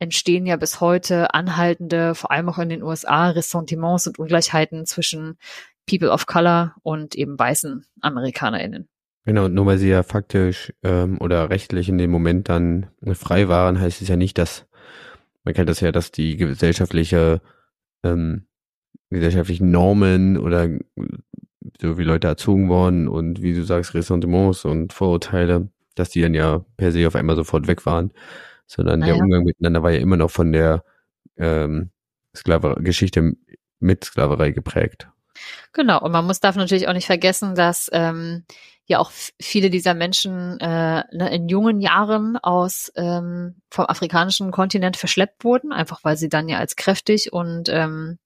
entstehen 0.00 0.46
ja 0.46 0.56
bis 0.56 0.80
heute 0.80 1.34
anhaltende, 1.34 2.14
vor 2.14 2.30
allem 2.32 2.48
auch 2.48 2.58
in 2.58 2.70
den 2.70 2.82
USA, 2.82 3.28
Ressentiments 3.30 4.06
und 4.06 4.18
Ungleichheiten 4.18 4.86
zwischen 4.86 5.36
People 5.88 6.10
of 6.10 6.26
Color 6.26 6.74
und 6.82 7.14
eben 7.14 7.38
weißen 7.38 7.84
AmerikanerInnen. 8.00 8.88
Genau, 9.24 9.48
nur 9.48 9.66
weil 9.66 9.78
sie 9.78 9.90
ja 9.90 10.02
faktisch 10.02 10.72
ähm, 10.82 11.18
oder 11.20 11.50
rechtlich 11.50 11.88
in 11.88 11.98
dem 11.98 12.10
Moment 12.10 12.48
dann 12.48 12.86
frei 13.12 13.48
waren, 13.48 13.78
heißt 13.78 14.00
es 14.00 14.08
ja 14.08 14.16
nicht, 14.16 14.38
dass, 14.38 14.66
man 15.44 15.52
kennt 15.52 15.68
das 15.68 15.80
ja, 15.80 15.92
dass 15.92 16.10
die 16.10 16.36
gesellschaftliche, 16.36 17.42
ähm, 18.02 18.46
gesellschaftlichen 19.10 19.70
Normen 19.70 20.38
oder 20.38 20.68
so 21.80 21.98
wie 21.98 22.04
Leute 22.04 22.28
erzogen 22.28 22.70
worden 22.70 23.06
und 23.06 23.42
wie 23.42 23.52
du 23.52 23.62
sagst, 23.64 23.92
Ressentiments 23.92 24.64
und 24.64 24.94
Vorurteile, 24.94 25.68
dass 25.94 26.08
die 26.08 26.22
dann 26.22 26.32
ja 26.32 26.64
per 26.78 26.92
se 26.92 27.06
auf 27.06 27.16
einmal 27.16 27.36
sofort 27.36 27.66
weg 27.66 27.84
waren, 27.84 28.12
sondern 28.70 29.00
naja. 29.00 29.14
der 29.14 29.22
Umgang 29.22 29.42
miteinander 29.42 29.82
war 29.82 29.90
ja 29.90 29.98
immer 29.98 30.16
noch 30.16 30.30
von 30.30 30.52
der 30.52 30.84
ähm, 31.36 31.90
Sklaverei, 32.36 32.80
Geschichte 32.82 33.32
mit 33.80 34.04
Sklaverei 34.04 34.52
geprägt. 34.52 35.08
Genau, 35.72 36.00
und 36.00 36.12
man 36.12 36.24
muss 36.24 36.38
darf 36.38 36.54
natürlich 36.54 36.86
auch 36.86 36.92
nicht 36.92 37.06
vergessen, 37.06 37.56
dass 37.56 37.90
ähm, 37.92 38.44
ja 38.84 39.00
auch 39.00 39.10
viele 39.40 39.70
dieser 39.70 39.94
Menschen 39.94 40.60
äh, 40.60 41.02
ne, 41.12 41.34
in 41.34 41.48
jungen 41.48 41.80
Jahren 41.80 42.36
aus 42.36 42.92
ähm, 42.94 43.56
vom 43.70 43.86
afrikanischen 43.86 44.52
Kontinent 44.52 44.96
verschleppt 44.96 45.42
wurden, 45.42 45.72
einfach 45.72 46.04
weil 46.04 46.16
sie 46.16 46.28
dann 46.28 46.48
ja 46.48 46.58
als 46.58 46.76
kräftig 46.76 47.32
und 47.32 47.68
ähm, 47.70 48.18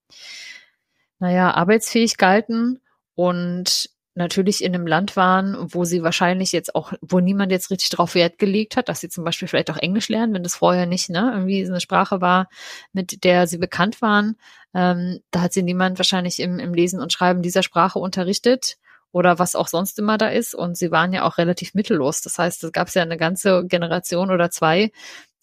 naja, 1.21 1.53
arbeitsfähig 1.53 2.19
galten. 2.19 2.81
Und 3.15 3.89
natürlich 4.15 4.63
in 4.63 4.75
einem 4.75 4.87
Land 4.87 5.17
waren, 5.17 5.57
wo 5.59 5.85
sie 5.85 6.03
wahrscheinlich 6.03 6.53
jetzt 6.53 6.75
auch, 6.75 6.93
wo 7.01 7.21
niemand 7.21 7.51
jetzt 7.51 7.71
richtig 7.71 7.91
drauf 7.91 8.15
Wert 8.15 8.39
gelegt 8.39 8.77
hat, 8.77 8.89
dass 8.89 9.01
sie 9.01 9.09
zum 9.09 9.25
Beispiel 9.25 9.49
vielleicht 9.49 9.71
auch 9.71 9.77
Englisch 9.77 10.09
lernen, 10.09 10.35
wenn 10.35 10.45
das 10.45 10.55
vorher 10.55 10.87
nicht, 10.87 11.11
ne, 11.11 11.31
irgendwie 11.33 11.65
eine 11.67 11.81
Sprache 11.81 12.21
war, 12.21 12.49
mit 12.93 13.25
der 13.25 13.47
sie 13.47 13.59
bekannt 13.59 14.01
waren. 14.03 14.37
Ähm, 14.73 15.21
da 15.31 15.43
hat 15.43 15.53
sie 15.53 15.63
niemand 15.63 15.99
wahrscheinlich 15.99 16.41
im, 16.41 16.59
im 16.59 16.75
Lesen 16.75 17.01
und 17.01 17.13
Schreiben 17.13 17.43
dieser 17.43 17.63
Sprache 17.63 17.99
unterrichtet 17.99 18.77
oder 19.11 19.39
was 19.39 19.57
auch 19.57 19.69
sonst 19.69 19.99
immer 19.99 20.19
da 20.19 20.29
ist. 20.29 20.55
Und 20.55 20.77
sie 20.77 20.91
waren 20.91 21.13
ja 21.13 21.25
auch 21.25 21.39
relativ 21.39 21.75
mittellos. 21.75 22.21
Das 22.21 22.39
heißt, 22.39 22.65
es 22.65 22.73
gab 22.73 22.93
ja 22.95 23.03
eine 23.03 23.17
ganze 23.17 23.65
Generation 23.67 24.31
oder 24.31 24.51
zwei, 24.51 24.93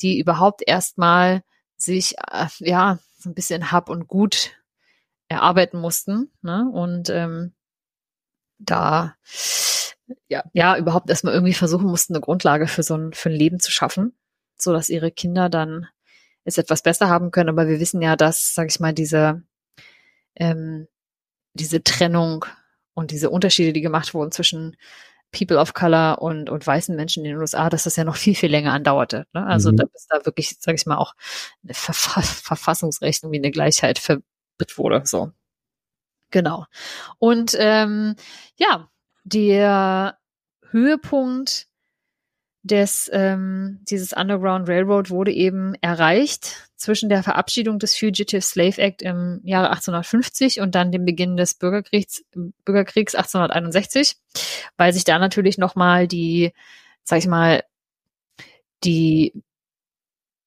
die 0.01 0.19
überhaupt 0.19 0.61
erstmal 0.65 1.43
sich, 1.77 2.15
äh, 2.31 2.47
ja, 2.59 2.99
so 3.17 3.29
ein 3.29 3.33
bisschen 3.33 3.71
Hab 3.71 3.89
und 3.89 4.07
Gut 4.07 4.51
erarbeiten 5.27 5.79
mussten. 5.79 6.31
Ne? 6.41 6.69
Und 6.73 7.09
ähm, 7.09 7.53
da 8.65 9.15
ja, 10.27 10.43
ja 10.53 10.77
überhaupt 10.77 11.09
erstmal 11.09 11.33
irgendwie 11.33 11.53
versuchen 11.53 11.87
mussten, 11.87 12.13
eine 12.13 12.21
Grundlage 12.21 12.67
für 12.67 12.83
so 12.83 12.95
ein, 12.95 13.13
für 13.13 13.29
ein 13.29 13.35
Leben 13.35 13.59
zu 13.59 13.71
schaffen, 13.71 14.13
so 14.57 14.73
dass 14.73 14.89
ihre 14.89 15.11
Kinder 15.11 15.49
dann 15.49 15.87
es 16.43 16.57
etwas 16.57 16.81
besser 16.81 17.09
haben 17.09 17.31
können. 17.31 17.49
Aber 17.49 17.67
wir 17.67 17.79
wissen 17.79 18.01
ja, 18.01 18.15
dass, 18.15 18.53
sag 18.53 18.69
ich 18.69 18.79
mal, 18.79 18.93
diese, 18.93 19.43
ähm, 20.35 20.87
diese 21.53 21.83
Trennung 21.83 22.45
und 22.93 23.11
diese 23.11 23.29
Unterschiede, 23.29 23.73
die 23.73 23.81
gemacht 23.81 24.13
wurden 24.13 24.31
zwischen 24.31 24.75
People 25.31 25.57
of 25.57 25.73
Color 25.73 26.21
und, 26.21 26.49
und 26.49 26.65
weißen 26.65 26.95
Menschen 26.95 27.23
in 27.23 27.31
den 27.31 27.39
USA, 27.39 27.69
dass 27.69 27.83
das 27.83 27.95
ja 27.95 28.03
noch 28.03 28.17
viel, 28.17 28.35
viel 28.35 28.51
länger 28.51 28.73
andauerte. 28.73 29.27
Ne? 29.33 29.45
Also 29.45 29.71
mhm. 29.71 29.77
da 29.77 29.85
ist 29.93 30.07
da 30.09 30.25
wirklich, 30.25 30.57
sag 30.59 30.75
ich 30.75 30.85
mal, 30.85 30.97
auch 30.97 31.13
eine 31.63 31.73
Verfass 31.73 32.41
Verfassungsrecht 32.41 33.23
wie 33.23 33.37
eine 33.37 33.51
Gleichheit 33.51 33.99
verbit 33.99 34.77
wurde. 34.77 35.03
So. 35.05 35.31
Genau. 36.31 36.65
Und 37.19 37.55
ähm, 37.59 38.15
ja, 38.55 38.89
der 39.23 40.17
Höhepunkt 40.69 41.67
des 42.63 43.09
ähm, 43.11 43.79
dieses 43.89 44.13
Underground 44.13 44.69
Railroad 44.69 45.09
wurde 45.09 45.31
eben 45.31 45.73
erreicht 45.81 46.69
zwischen 46.75 47.09
der 47.09 47.23
Verabschiedung 47.23 47.79
des 47.79 47.97
Fugitive 47.97 48.41
Slave 48.41 48.77
Act 48.77 49.01
im 49.01 49.41
Jahre 49.43 49.69
1850 49.71 50.61
und 50.61 50.75
dann 50.75 50.91
dem 50.91 51.05
Beginn 51.05 51.37
des 51.37 51.55
Bürgerkriegs 51.55 52.23
Bürgerkriegs 52.65 53.15
1861, 53.15 54.17
weil 54.77 54.93
sich 54.93 55.03
da 55.03 55.17
natürlich 55.19 55.57
noch 55.57 55.75
mal 55.75 56.07
die, 56.07 56.53
sag 57.03 57.19
ich 57.19 57.27
mal, 57.27 57.63
die 58.83 59.33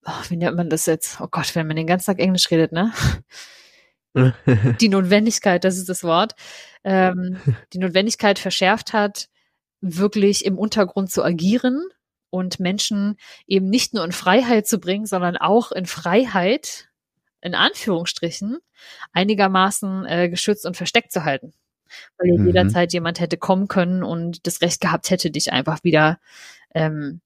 oh, 0.06 0.22
wie 0.28 0.36
nennt 0.36 0.56
man 0.56 0.70
das 0.70 0.86
jetzt? 0.86 1.20
Oh 1.20 1.28
Gott, 1.30 1.54
wenn 1.54 1.66
man 1.66 1.76
den 1.76 1.86
ganzen 1.86 2.06
Tag 2.06 2.20
Englisch 2.20 2.50
redet, 2.50 2.72
ne? 2.72 2.92
die 4.80 4.88
Notwendigkeit, 4.88 5.64
das 5.64 5.76
ist 5.76 5.88
das 5.88 6.04
Wort, 6.04 6.34
ähm, 6.84 7.38
die 7.72 7.78
Notwendigkeit 7.78 8.38
verschärft 8.38 8.92
hat, 8.92 9.28
wirklich 9.80 10.44
im 10.44 10.58
Untergrund 10.58 11.10
zu 11.10 11.22
agieren 11.22 11.82
und 12.30 12.58
Menschen 12.58 13.16
eben 13.46 13.68
nicht 13.68 13.94
nur 13.94 14.04
in 14.04 14.12
Freiheit 14.12 14.66
zu 14.66 14.78
bringen, 14.78 15.06
sondern 15.06 15.36
auch 15.36 15.72
in 15.72 15.86
Freiheit, 15.86 16.88
in 17.40 17.54
Anführungsstrichen, 17.54 18.58
einigermaßen 19.12 20.06
äh, 20.06 20.28
geschützt 20.28 20.66
und 20.66 20.76
versteckt 20.76 21.12
zu 21.12 21.24
halten. 21.24 21.52
Weil 22.18 22.38
mhm. 22.38 22.46
jederzeit 22.46 22.92
jemand 22.92 23.20
hätte 23.20 23.36
kommen 23.36 23.68
können 23.68 24.02
und 24.02 24.46
das 24.46 24.62
Recht 24.62 24.80
gehabt 24.80 25.10
hätte, 25.10 25.30
dich 25.30 25.52
einfach 25.52 25.84
wieder 25.84 26.18
ähm, 26.74 27.20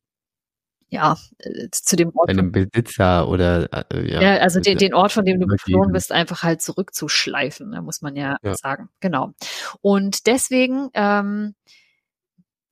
ja, 0.90 1.16
äh, 1.38 1.68
zu 1.70 1.96
dem 1.96 2.12
Ort. 2.14 2.31
Einem 2.31 2.53
Besitzer 2.53 3.29
oder 3.29 3.68
äh, 3.92 4.11
ja. 4.11 4.22
ja 4.22 4.37
also 4.38 4.61
den, 4.61 4.79
den 4.79 4.94
Ort, 4.94 5.12
von 5.12 5.24
dem 5.24 5.40
du 5.40 5.46
geflohen 5.46 5.92
bist, 5.92 6.12
einfach 6.12 6.42
halt 6.42 6.62
zurückzuschleifen, 6.62 7.72
da 7.72 7.83
muss 7.83 8.01
man 8.01 8.16
ja, 8.16 8.37
ja, 8.42 8.55
sagen. 8.55 8.88
Genau. 9.01 9.35
Und 9.81 10.27
deswegen 10.27 10.88
ähm, 10.94 11.55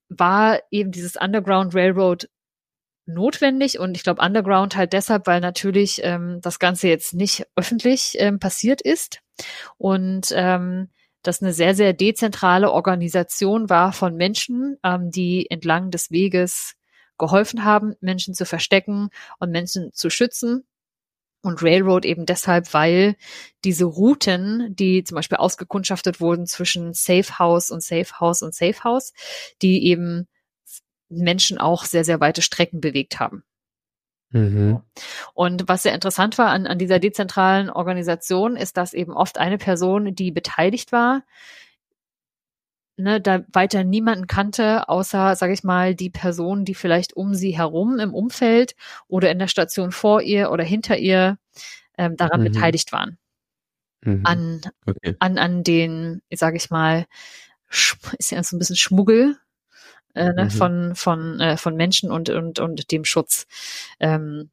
war 0.08 0.60
eben 0.70 0.92
dieses 0.92 1.16
Underground 1.16 1.74
Railroad 1.74 2.28
notwendig 3.06 3.78
und 3.78 3.96
ich 3.96 4.02
glaube 4.02 4.22
Underground 4.22 4.76
halt 4.76 4.92
deshalb, 4.92 5.26
weil 5.26 5.40
natürlich 5.40 6.00
ähm, 6.02 6.40
das 6.42 6.58
Ganze 6.58 6.88
jetzt 6.88 7.14
nicht 7.14 7.46
öffentlich 7.54 8.16
ähm, 8.18 8.40
passiert 8.40 8.80
ist 8.80 9.20
und 9.76 10.32
ähm, 10.34 10.88
das 11.22 11.42
eine 11.42 11.52
sehr, 11.52 11.74
sehr 11.74 11.92
dezentrale 11.92 12.70
Organisation 12.70 13.68
war 13.68 13.92
von 13.92 14.16
Menschen, 14.16 14.78
ähm, 14.84 15.10
die 15.10 15.50
entlang 15.50 15.90
des 15.90 16.10
Weges 16.10 16.75
geholfen 17.18 17.64
haben, 17.64 17.94
Menschen 18.00 18.34
zu 18.34 18.44
verstecken 18.44 19.10
und 19.38 19.50
Menschen 19.50 19.92
zu 19.92 20.10
schützen. 20.10 20.64
Und 21.42 21.62
Railroad 21.62 22.04
eben 22.04 22.26
deshalb, 22.26 22.74
weil 22.74 23.14
diese 23.64 23.84
Routen, 23.84 24.74
die 24.74 25.04
zum 25.04 25.14
Beispiel 25.14 25.38
ausgekundschaftet 25.38 26.20
wurden 26.20 26.46
zwischen 26.46 26.92
Safe 26.92 27.38
House 27.38 27.70
und 27.70 27.82
Safe 27.82 28.18
House 28.18 28.42
und 28.42 28.54
Safe 28.54 28.82
House, 28.82 29.12
die 29.62 29.86
eben 29.86 30.26
Menschen 31.08 31.58
auch 31.58 31.84
sehr, 31.84 32.04
sehr 32.04 32.18
weite 32.20 32.42
Strecken 32.42 32.80
bewegt 32.80 33.20
haben. 33.20 33.44
Mhm. 34.30 34.82
Und 35.34 35.68
was 35.68 35.84
sehr 35.84 35.94
interessant 35.94 36.36
war 36.38 36.48
an, 36.48 36.66
an 36.66 36.78
dieser 36.78 36.98
dezentralen 36.98 37.70
Organisation, 37.70 38.56
ist, 38.56 38.76
dass 38.76 38.92
eben 38.92 39.12
oft 39.12 39.38
eine 39.38 39.58
Person, 39.58 40.14
die 40.14 40.32
beteiligt 40.32 40.90
war, 40.92 41.22
ne, 42.96 43.20
da 43.20 43.44
weiter 43.52 43.84
niemanden 43.84 44.26
kannte, 44.26 44.88
außer, 44.88 45.36
sage 45.36 45.52
ich 45.52 45.64
mal, 45.64 45.94
die 45.94 46.10
Person, 46.10 46.64
die 46.64 46.74
vielleicht 46.74 47.14
um 47.14 47.34
sie 47.34 47.56
herum 47.56 47.98
im 47.98 48.14
Umfeld 48.14 48.74
oder 49.08 49.30
in 49.30 49.38
der 49.38 49.48
Station 49.48 49.92
vor 49.92 50.22
ihr 50.22 50.50
oder 50.50 50.64
hinter 50.64 50.96
ihr 50.96 51.38
ähm, 51.98 52.16
daran 52.16 52.40
mhm. 52.40 52.44
beteiligt 52.44 52.92
waren. 52.92 53.18
Mhm. 54.02 54.20
An, 54.24 54.60
okay. 54.86 55.16
an, 55.18 55.38
an 55.38 55.64
den, 55.64 56.22
sage 56.32 56.56
ich 56.56 56.70
mal, 56.70 57.06
ist 58.18 58.30
ja 58.30 58.42
so 58.42 58.56
ein 58.56 58.58
bisschen 58.58 58.76
Schmuggel 58.76 59.36
äh, 60.14 60.32
ne, 60.32 60.44
mhm. 60.44 60.50
von, 60.50 60.94
von, 60.94 61.40
äh, 61.40 61.56
von 61.56 61.76
Menschen 61.76 62.10
und, 62.10 62.30
und, 62.30 62.58
und 62.58 62.90
dem 62.90 63.04
Schutz. 63.04 63.46
Ähm, 64.00 64.50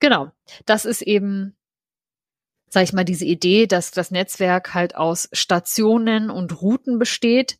genau, 0.00 0.30
das 0.66 0.84
ist 0.84 1.02
eben 1.02 1.56
sag 2.74 2.82
ich 2.82 2.92
mal, 2.92 3.04
diese 3.04 3.24
Idee, 3.24 3.68
dass 3.68 3.92
das 3.92 4.10
Netzwerk 4.10 4.74
halt 4.74 4.96
aus 4.96 5.28
Stationen 5.32 6.28
und 6.28 6.60
Routen 6.60 6.98
besteht. 6.98 7.58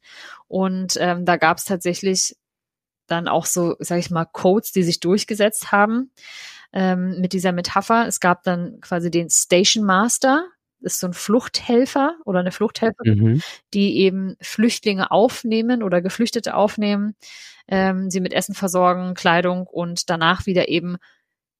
Und 0.48 0.96
ähm, 0.98 1.24
da 1.24 1.37
gab 1.37 1.59
es 1.59 1.64
tatsächlich 1.64 2.37
dann 3.07 3.29
auch 3.29 3.46
so, 3.46 3.77
sag 3.79 4.00
ich 4.00 4.11
mal, 4.11 4.24
Codes, 4.24 4.72
die 4.72 4.83
sich 4.83 4.98
durchgesetzt 4.98 5.70
haben 5.70 6.11
ähm, 6.72 7.20
mit 7.20 7.33
dieser 7.33 7.53
Metapher. 7.53 8.09
Es 8.09 8.18
gab 8.18 8.42
dann 8.42 8.81
quasi 8.81 9.09
den 9.09 9.31
Station 9.31 9.85
Master, 9.85 10.48
ist 10.81 10.98
so 10.98 11.07
ein 11.07 11.14
Fluchthelfer 11.14 12.16
oder 12.24 12.40
eine 12.40 12.50
Fluchthelferin, 12.50 13.18
mhm. 13.18 13.42
die 13.72 13.98
eben 13.98 14.35
Flüchtlinge 14.40 15.12
aufnehmen 15.12 15.85
oder 15.85 16.03
Geflüchtete 16.03 16.57
aufnehmen, 16.57 17.14
ähm, 17.68 18.11
sie 18.11 18.20
mit 18.20 18.33
Essen 18.33 18.57
versorgen, 18.57 19.14
Kleidung 19.14 19.68
und 19.68 20.11
danach 20.11 20.46
wieder 20.46 20.68
eben 20.68 20.96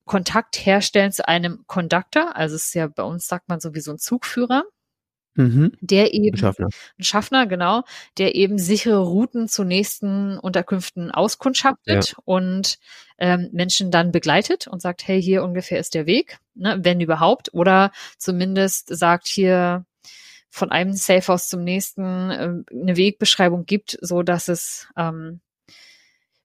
Kontakt 0.05 0.57
herstellen 0.67 1.13
zu 1.13 1.27
einem 1.27 1.65
Conductor, 1.67 2.37
also 2.37 2.57
es 2.57 2.67
ist 2.67 2.75
ja 2.75 2.89
bei 2.89 3.03
uns 3.03 3.27
sagt 3.27 3.49
man 3.49 3.61
sowieso 3.61 3.93
ein 3.93 3.99
Zugführer, 3.99 4.65
mhm. 5.35 5.73
der 5.81 6.13
eben, 6.13 6.35
ein 6.35 6.39
Schaffner. 6.39 6.69
ein 6.99 7.05
Schaffner, 7.05 7.47
genau, 7.47 7.83
der 8.19 8.35
eben 8.35 8.59
sichere 8.59 8.99
Routen 8.99 9.49
zu 9.49 9.65
nächsten 9.65 10.39
Unterkünften 10.39 11.11
auskundschaftet 11.11 12.09
ja. 12.11 12.19
und 12.25 12.79
ähm, 13.19 13.49
Menschen 13.53 13.91
dann 13.91 14.13
begleitet 14.13 14.67
und 14.67 14.83
sagt, 14.83 15.07
hey, 15.07 15.23
hier 15.23 15.43
ungefähr 15.43 15.79
ist 15.81 15.95
der 15.95 16.07
Weg, 16.07 16.39
ne, 16.55 16.79
wenn 16.83 17.01
überhaupt, 17.01 17.55
oder 17.55 17.91
zumindest 18.19 18.95
sagt 18.95 19.27
hier 19.27 19.87
von 20.51 20.71
einem 20.71 20.93
Safehouse 20.93 21.49
zum 21.49 21.65
nächsten 21.65 22.31
äh, 22.31 22.53
eine 22.73 22.97
Wegbeschreibung 22.97 23.65
gibt, 23.65 23.99
so 24.01 24.23
dass 24.23 24.49
es 24.49 24.89
ähm, 24.97 25.41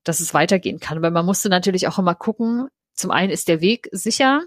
dass 0.04 0.20
es 0.20 0.34
weitergehen 0.34 0.80
kann. 0.80 0.98
Aber 0.98 1.12
man 1.12 1.26
musste 1.26 1.50
natürlich 1.50 1.88
auch 1.88 2.00
immer 2.00 2.16
gucken, 2.16 2.70
zum 3.00 3.12
einen 3.12 3.32
ist 3.32 3.48
der 3.48 3.62
Weg 3.62 3.90
sicher 3.92 4.44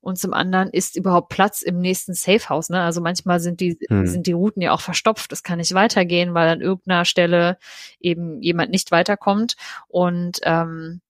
und 0.00 0.18
zum 0.18 0.32
anderen 0.32 0.70
ist 0.70 0.96
überhaupt 0.96 1.28
Platz 1.28 1.62
im 1.62 1.80
nächsten 1.80 2.14
Safehouse. 2.14 2.70
Ne? 2.70 2.80
Also 2.80 3.00
manchmal 3.00 3.40
sind 3.40 3.60
die, 3.60 3.78
hm. 3.88 4.06
sind 4.06 4.26
die 4.26 4.32
Routen 4.32 4.62
ja 4.62 4.72
auch 4.72 4.80
verstopft. 4.80 5.32
Das 5.32 5.42
kann 5.42 5.58
nicht 5.58 5.74
weitergehen, 5.74 6.32
weil 6.34 6.48
an 6.48 6.60
irgendeiner 6.60 7.04
Stelle 7.04 7.58
eben 8.00 8.40
jemand 8.42 8.70
nicht 8.70 8.92
weiterkommt. 8.92 9.56
Und 9.88 10.40
ähm, 10.44 11.00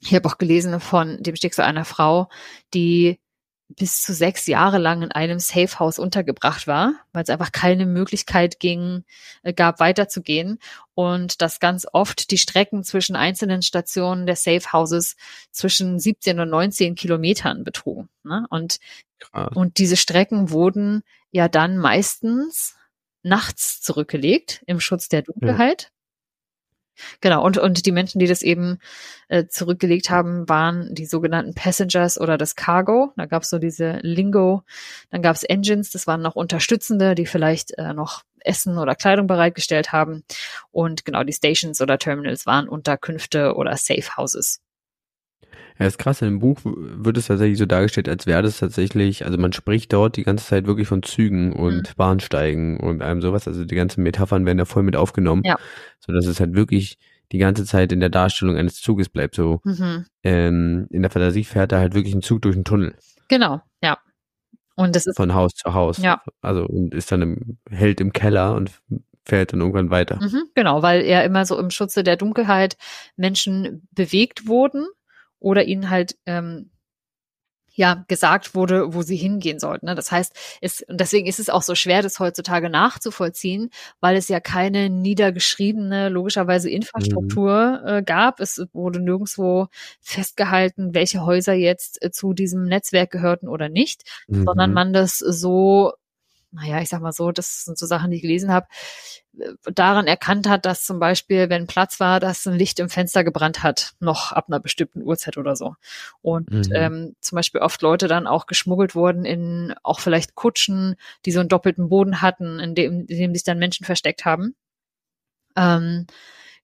ich 0.00 0.14
habe 0.14 0.28
auch 0.28 0.38
gelesen 0.38 0.80
von 0.80 1.22
dem 1.22 1.36
Schicksal 1.36 1.66
einer 1.66 1.84
Frau, 1.84 2.28
die 2.72 3.20
bis 3.68 4.02
zu 4.02 4.12
sechs 4.12 4.46
Jahre 4.46 4.78
lang 4.78 5.02
in 5.02 5.10
einem 5.10 5.38
Safe 5.38 5.78
House 5.78 5.98
untergebracht 5.98 6.66
war, 6.66 6.94
weil 7.12 7.22
es 7.22 7.30
einfach 7.30 7.50
keine 7.50 7.86
Möglichkeit 7.86 8.60
ging, 8.60 9.04
äh, 9.42 9.52
gab 9.52 9.80
weiterzugehen 9.80 10.58
und 10.94 11.40
dass 11.40 11.60
ganz 11.60 11.86
oft 11.92 12.30
die 12.30 12.38
Strecken 12.38 12.84
zwischen 12.84 13.16
einzelnen 13.16 13.62
Stationen 13.62 14.26
der 14.26 14.36
Safe 14.36 14.72
Houses 14.72 15.16
zwischen 15.50 15.98
17 15.98 16.40
und 16.40 16.50
19 16.50 16.94
Kilometern 16.94 17.64
betrugen. 17.64 18.08
Ne? 18.22 18.46
Und, 18.50 18.78
und 19.54 19.78
diese 19.78 19.96
Strecken 19.96 20.50
wurden 20.50 21.02
ja 21.30 21.48
dann 21.48 21.78
meistens 21.78 22.76
nachts 23.22 23.80
zurückgelegt 23.80 24.62
im 24.66 24.78
Schutz 24.78 25.08
der 25.08 25.22
Dunkelheit. 25.22 25.90
Genau, 27.20 27.44
und, 27.44 27.58
und 27.58 27.86
die 27.86 27.92
Menschen, 27.92 28.18
die 28.18 28.26
das 28.26 28.42
eben 28.42 28.78
äh, 29.28 29.46
zurückgelegt 29.46 30.10
haben, 30.10 30.48
waren 30.48 30.94
die 30.94 31.06
sogenannten 31.06 31.54
Passengers 31.54 32.20
oder 32.20 32.38
das 32.38 32.56
Cargo. 32.56 33.12
Da 33.16 33.26
gab 33.26 33.42
es 33.42 33.50
so 33.50 33.58
diese 33.58 33.98
Lingo, 34.02 34.62
dann 35.10 35.22
gab 35.22 35.36
es 35.36 35.42
Engines, 35.42 35.90
das 35.90 36.06
waren 36.06 36.22
noch 36.22 36.36
Unterstützende, 36.36 37.14
die 37.14 37.26
vielleicht 37.26 37.76
äh, 37.78 37.92
noch 37.92 38.22
Essen 38.40 38.78
oder 38.78 38.94
Kleidung 38.94 39.26
bereitgestellt 39.26 39.92
haben. 39.92 40.24
Und 40.70 41.04
genau, 41.04 41.24
die 41.24 41.32
Stations 41.32 41.80
oder 41.80 41.98
Terminals 41.98 42.46
waren 42.46 42.68
Unterkünfte 42.68 43.54
oder 43.54 43.76
Safe 43.76 44.16
Houses. 44.16 44.63
Ja, 45.78 45.86
ist 45.86 45.98
krass. 45.98 46.22
Im 46.22 46.38
Buch 46.38 46.60
wird 46.64 47.16
es 47.16 47.26
tatsächlich 47.26 47.58
so 47.58 47.66
dargestellt, 47.66 48.08
als 48.08 48.26
wäre 48.26 48.42
das 48.42 48.58
tatsächlich, 48.58 49.24
also 49.24 49.38
man 49.38 49.52
spricht 49.52 49.92
dort 49.92 50.16
die 50.16 50.22
ganze 50.22 50.46
Zeit 50.46 50.66
wirklich 50.66 50.86
von 50.86 51.02
Zügen 51.02 51.52
und 51.52 51.88
mhm. 51.88 51.94
Bahnsteigen 51.96 52.78
und 52.78 53.02
allem 53.02 53.20
sowas. 53.20 53.48
Also 53.48 53.64
die 53.64 53.74
ganzen 53.74 54.02
Metaphern 54.02 54.46
werden 54.46 54.58
da 54.58 54.64
voll 54.64 54.82
mit 54.82 54.96
aufgenommen. 54.96 55.42
Ja. 55.44 55.58
So 55.98 56.12
dass 56.12 56.26
es 56.26 56.40
halt 56.40 56.54
wirklich 56.54 56.98
die 57.32 57.38
ganze 57.38 57.64
Zeit 57.64 57.90
in 57.90 58.00
der 58.00 58.10
Darstellung 58.10 58.56
eines 58.56 58.80
Zuges 58.80 59.08
bleibt. 59.08 59.34
So 59.34 59.60
mhm. 59.64 60.06
ähm, 60.22 60.86
in 60.90 61.02
der 61.02 61.10
Fantasie 61.10 61.44
fährt 61.44 61.72
da 61.72 61.78
halt 61.78 61.94
wirklich 61.94 62.14
ein 62.14 62.22
Zug 62.22 62.42
durch 62.42 62.54
einen 62.54 62.64
Tunnel. 62.64 62.94
Genau, 63.28 63.60
ja. 63.82 63.98
Und 64.76 64.94
das 64.96 65.06
ist 65.06 65.16
von 65.16 65.34
Haus 65.34 65.54
zu 65.54 65.74
Haus. 65.74 65.98
Ja. 65.98 66.22
Also 66.40 66.66
und 66.66 66.94
ist 66.94 67.10
dann 67.10 67.22
im, 67.22 67.58
hält 67.70 68.00
im 68.00 68.12
Keller 68.12 68.54
und 68.54 68.70
fährt 69.24 69.52
dann 69.52 69.60
irgendwann 69.60 69.90
weiter. 69.90 70.20
Mhm, 70.20 70.44
genau, 70.54 70.82
weil 70.82 71.02
er 71.02 71.24
immer 71.24 71.46
so 71.46 71.58
im 71.58 71.70
Schutze 71.70 72.04
der 72.04 72.16
Dunkelheit 72.16 72.76
Menschen 73.16 73.88
bewegt 73.92 74.46
wurden 74.46 74.86
oder 75.40 75.64
ihnen 75.64 75.90
halt 75.90 76.16
ähm, 76.26 76.70
ja 77.74 78.04
gesagt 78.08 78.54
wurde, 78.54 78.94
wo 78.94 79.02
sie 79.02 79.16
hingehen 79.16 79.58
sollten. 79.58 79.86
Ne? 79.86 79.94
Das 79.94 80.12
heißt, 80.12 80.34
es, 80.60 80.82
und 80.82 81.00
deswegen 81.00 81.26
ist 81.26 81.40
es 81.40 81.50
auch 81.50 81.62
so 81.62 81.74
schwer, 81.74 82.02
das 82.02 82.20
heutzutage 82.20 82.70
nachzuvollziehen, 82.70 83.70
weil 84.00 84.16
es 84.16 84.28
ja 84.28 84.40
keine 84.40 84.90
niedergeschriebene, 84.90 86.08
logischerweise 86.08 86.70
Infrastruktur 86.70 87.80
mhm. 87.82 87.88
äh, 87.88 88.02
gab. 88.02 88.40
Es 88.40 88.64
wurde 88.72 89.00
nirgendwo 89.00 89.66
festgehalten, 90.00 90.94
welche 90.94 91.24
Häuser 91.26 91.54
jetzt 91.54 92.02
äh, 92.02 92.10
zu 92.10 92.32
diesem 92.32 92.64
Netzwerk 92.64 93.10
gehörten 93.10 93.48
oder 93.48 93.68
nicht, 93.68 94.02
mhm. 94.28 94.44
sondern 94.44 94.72
man 94.72 94.92
das 94.92 95.18
so 95.18 95.92
naja, 96.54 96.80
ich 96.80 96.88
sag 96.88 97.00
mal 97.00 97.12
so, 97.12 97.32
das 97.32 97.64
sind 97.64 97.76
so 97.76 97.86
Sachen, 97.86 98.10
die 98.10 98.16
ich 98.16 98.22
gelesen 98.22 98.52
habe, 98.52 98.66
daran 99.64 100.06
erkannt 100.06 100.48
hat, 100.48 100.64
dass 100.64 100.84
zum 100.84 101.00
Beispiel, 101.00 101.50
wenn 101.50 101.66
Platz 101.66 101.98
war, 101.98 102.20
dass 102.20 102.46
ein 102.46 102.54
Licht 102.54 102.78
im 102.78 102.88
Fenster 102.88 103.24
gebrannt 103.24 103.62
hat, 103.62 103.94
noch 103.98 104.32
ab 104.32 104.46
einer 104.48 104.60
bestimmten 104.60 105.02
Uhrzeit 105.02 105.36
oder 105.36 105.56
so. 105.56 105.74
Und 106.22 106.50
mhm. 106.50 106.72
ähm, 106.72 107.16
zum 107.20 107.36
Beispiel 107.36 107.60
oft 107.60 107.82
Leute 107.82 108.06
dann 108.06 108.26
auch 108.26 108.46
geschmuggelt 108.46 108.94
wurden 108.94 109.24
in 109.24 109.74
auch 109.82 110.00
vielleicht 110.00 110.34
Kutschen, 110.34 110.94
die 111.26 111.32
so 111.32 111.40
einen 111.40 111.48
doppelten 111.48 111.88
Boden 111.88 112.22
hatten, 112.22 112.60
in 112.60 112.74
dem, 112.74 113.06
in 113.06 113.18
dem 113.18 113.34
sich 113.34 113.44
dann 113.44 113.58
Menschen 113.58 113.84
versteckt 113.84 114.24
haben. 114.24 114.54
Ähm, 115.56 116.06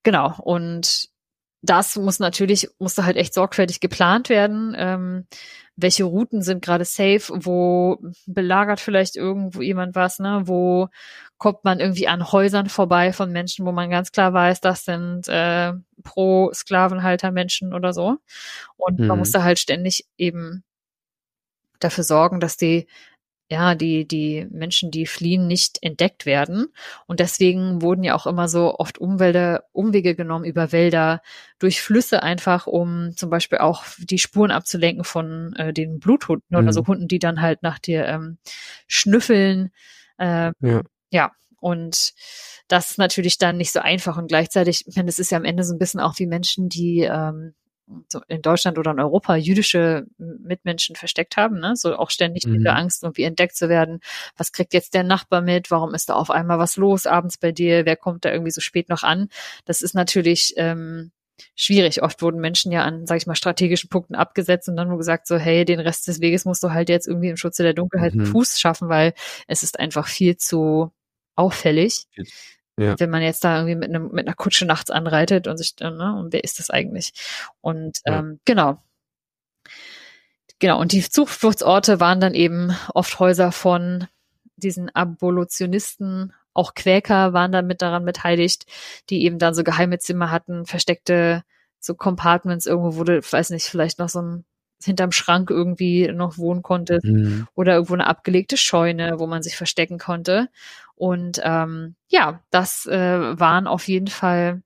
genau. 0.03 0.37
Und 0.39 1.10
das 1.63 1.97
muss 1.97 2.19
natürlich, 2.19 2.69
musste 2.79 3.05
halt 3.05 3.17
echt 3.17 3.35
sorgfältig 3.35 3.81
geplant 3.81 4.29
werden. 4.29 4.75
Ähm, 4.77 5.27
welche 5.77 6.05
Routen 6.05 6.43
sind 6.43 6.63
gerade 6.63 6.85
safe, 6.85 7.33
wo 7.33 7.99
belagert 8.27 8.81
vielleicht 8.81 9.17
irgendwo 9.17 9.63
jemand 9.63 9.95
was, 9.95 10.19
ne? 10.19 10.43
Wo 10.45 10.89
kommt 11.39 11.65
man 11.65 11.81
irgendwie 11.81 12.07
an 12.07 12.33
Häusern 12.33 12.69
vorbei 12.69 13.13
von 13.13 13.33
Menschen, 13.33 13.65
wo 13.65 13.73
man 13.73 13.91
ganz 13.91 14.13
klar 14.13 14.33
weiß, 14.33 14.61
das 14.61 14.85
sind 14.85 15.27
äh, 15.29 15.73
pro 16.03 16.53
Sklavenhalter 16.53 17.31
Menschen 17.31 17.73
oder 17.73 17.93
so. 17.93 18.19
Und 18.77 18.99
mhm. 18.99 19.07
man 19.07 19.19
muss 19.19 19.31
da 19.31 19.43
halt 19.43 19.59
ständig 19.59 20.05
eben 20.19 20.65
dafür 21.79 22.05
sorgen, 22.05 22.41
dass 22.41 22.57
die 22.57 22.87
ja, 23.51 23.75
die, 23.75 24.07
die 24.07 24.47
Menschen, 24.51 24.93
die 24.93 25.07
fliehen, 25.07 25.49
nicht 25.49 25.83
entdeckt 25.83 26.25
werden. 26.25 26.69
Und 27.07 27.19
deswegen 27.19 27.83
wurden 27.83 28.05
ja 28.05 28.15
auch 28.15 28.29
immer 28.29 28.49
so 28.49 28.77
oft 28.79 28.99
Umwälder, 28.99 29.65
Umwege 29.73 30.15
genommen 30.15 30.45
über 30.45 30.71
Wälder, 30.71 31.21
durch 31.59 31.83
Flüsse 31.83 32.23
einfach, 32.23 32.69
um 32.69 33.11
zum 33.17 33.29
Beispiel 33.29 33.59
auch 33.59 33.85
die 33.99 34.19
Spuren 34.19 34.53
abzulenken 34.53 35.03
von 35.03 35.53
äh, 35.57 35.73
den 35.73 35.99
Bluthunden 35.99 36.47
mhm. 36.51 36.59
oder 36.59 36.73
so 36.73 36.87
Hunden, 36.87 37.09
die 37.09 37.19
dann 37.19 37.41
halt 37.41 37.65
nach 37.65 37.81
dir 37.81 38.07
ähm, 38.07 38.39
schnüffeln. 38.87 39.73
Äh, 40.17 40.53
ja. 40.61 40.83
ja, 41.11 41.33
und 41.59 42.13
das 42.69 42.91
ist 42.93 42.99
natürlich 42.99 43.37
dann 43.39 43.57
nicht 43.57 43.73
so 43.73 43.81
einfach 43.81 44.17
und 44.17 44.29
gleichzeitig, 44.29 44.85
ich 44.87 44.95
meine, 44.95 45.09
es 45.09 45.19
ist 45.19 45.31
ja 45.31 45.39
am 45.39 45.45
Ende 45.45 45.65
so 45.65 45.75
ein 45.75 45.79
bisschen 45.79 45.99
auch 45.99 46.17
wie 46.21 46.27
Menschen, 46.27 46.69
die 46.69 47.01
ähm, 47.01 47.55
in 48.29 48.43
Deutschland 48.43 48.79
oder 48.79 48.91
in 48.93 49.01
Europa 49.01 49.37
jüdische 49.37 50.07
Mitmenschen 50.19 50.97
versteckt 50.97 51.37
haben, 51.37 51.59
ne? 51.59 51.75
so 51.77 51.97
auch 51.97 52.11
ständig 52.11 52.47
mhm. 52.47 52.55
diese 52.55 52.73
Angst, 52.73 53.03
irgendwie 53.03 53.25
entdeckt 53.25 53.57
zu 53.57 53.69
werden. 53.69 54.01
Was 54.37 54.53
kriegt 54.53 54.75
jetzt 54.75 54.95
der 54.95 55.03
Nachbar 55.03 55.41
mit? 55.41 55.71
Warum 55.71 55.95
ist 55.95 56.09
da 56.09 56.15
auf 56.15 56.31
einmal 56.31 56.59
was 56.59 56.77
los 56.77 57.07
abends 57.07 57.39
bei 57.39 57.53
dir? 57.53 57.87
Wer 57.87 57.97
kommt 57.97 58.25
da 58.25 58.33
irgendwie 58.33 58.51
so 58.51 58.61
spät 58.61 58.89
noch 58.89 59.03
an? 59.03 59.29
Das 59.65 59.83
ist 59.83 59.95
natürlich 59.95 60.55
ähm, 60.57 61.11
schwierig. 61.55 62.03
Oft 62.03 62.23
wurden 62.23 62.41
Menschen 62.41 62.73
ja 62.73 62.85
an, 62.85 63.07
sag 63.07 63.17
ich 63.17 63.27
mal, 63.27 63.35
strategischen 63.35 63.91
Punkten 63.91 64.15
abgesetzt 64.15 64.69
und 64.69 64.77
dann 64.77 64.89
nur 64.89 64.99
gesagt 64.99 65.27
so, 65.27 65.37
hey, 65.37 65.65
den 65.65 65.81
Rest 65.81 66.09
des 66.09 66.21
Weges 66.21 66.45
musst 66.45 66.63
du 66.63 66.71
halt 66.71 66.89
jetzt 66.89 67.07
irgendwie 67.07 67.29
im 67.29 67.37
Schutze 67.37 67.63
der 67.63 67.75
Dunkelheit 67.75 68.15
mhm. 68.15 68.27
Fuß 68.27 68.59
schaffen, 68.59 68.89
weil 68.89 69.15
es 69.47 69.63
ist 69.63 69.79
einfach 69.79 70.09
viel 70.09 70.37
zu 70.37 70.93
auffällig. 71.37 72.07
Ja. 72.81 72.99
Wenn 72.99 73.11
man 73.11 73.21
jetzt 73.21 73.45
da 73.45 73.57
irgendwie 73.57 73.75
mit, 73.77 73.91
einem, 73.91 74.11
mit 74.11 74.27
einer 74.27 74.35
Kutsche 74.35 74.65
nachts 74.65 74.91
anreitet 74.91 75.47
und 75.47 75.59
sich, 75.59 75.75
ne, 75.81 76.17
und 76.19 76.33
wer 76.33 76.43
ist 76.43 76.59
das 76.59 76.71
eigentlich? 76.71 77.13
Und 77.61 77.99
ja. 78.07 78.21
ähm, 78.21 78.41
genau. 78.47 78.83
Genau, 80.61 80.81
und 80.81 80.93
die 80.93 81.03
Zufluchtsorte 81.03 82.01
waren 82.01 82.21
dann 82.21 82.33
eben 82.33 82.75
oft 82.95 83.19
Häuser 83.19 83.53
von 83.53 84.07
diesen 84.57 84.89
Abolitionisten, 84.95 86.33
auch 86.55 86.75
Quäker 86.75 87.33
waren 87.35 87.53
dann 87.53 87.67
mit 87.67 87.83
daran 87.83 88.05
beteiligt, 88.05 88.65
die 89.11 89.25
eben 89.25 89.39
dann 89.39 89.55
so 89.55 89.63
geheime 89.63 89.99
Zimmer 89.99 90.31
hatten, 90.31 90.65
versteckte 90.65 91.45
so 91.79 91.95
Compartments 91.95 92.67
irgendwo, 92.67 92.97
wo 92.97 93.05
du, 93.05 93.21
weiß 93.21 93.51
nicht, 93.51 93.67
vielleicht 93.67 93.99
noch 93.99 94.09
so 94.09 94.23
ein 94.23 94.45
hinterm 94.87 95.13
Schrank 95.13 95.51
irgendwie 95.51 96.09
noch 96.09 96.39
wohnen 96.39 96.63
konntest 96.63 97.05
mhm. 97.05 97.47
oder 97.55 97.75
irgendwo 97.75 97.95
eine 97.95 98.07
abgelegte 98.07 98.57
Scheune, 98.57 99.19
wo 99.19 99.27
man 99.27 99.43
sich 99.43 99.57
verstecken 99.57 99.99
konnte. 99.99 100.49
Und 100.95 101.41
ähm, 101.43 101.95
ja, 102.09 102.43
das 102.51 102.87
äh, 102.87 103.39
waren 103.39 103.67
auf 103.67 103.89
jeden 103.89 104.09
Fall 104.09 104.63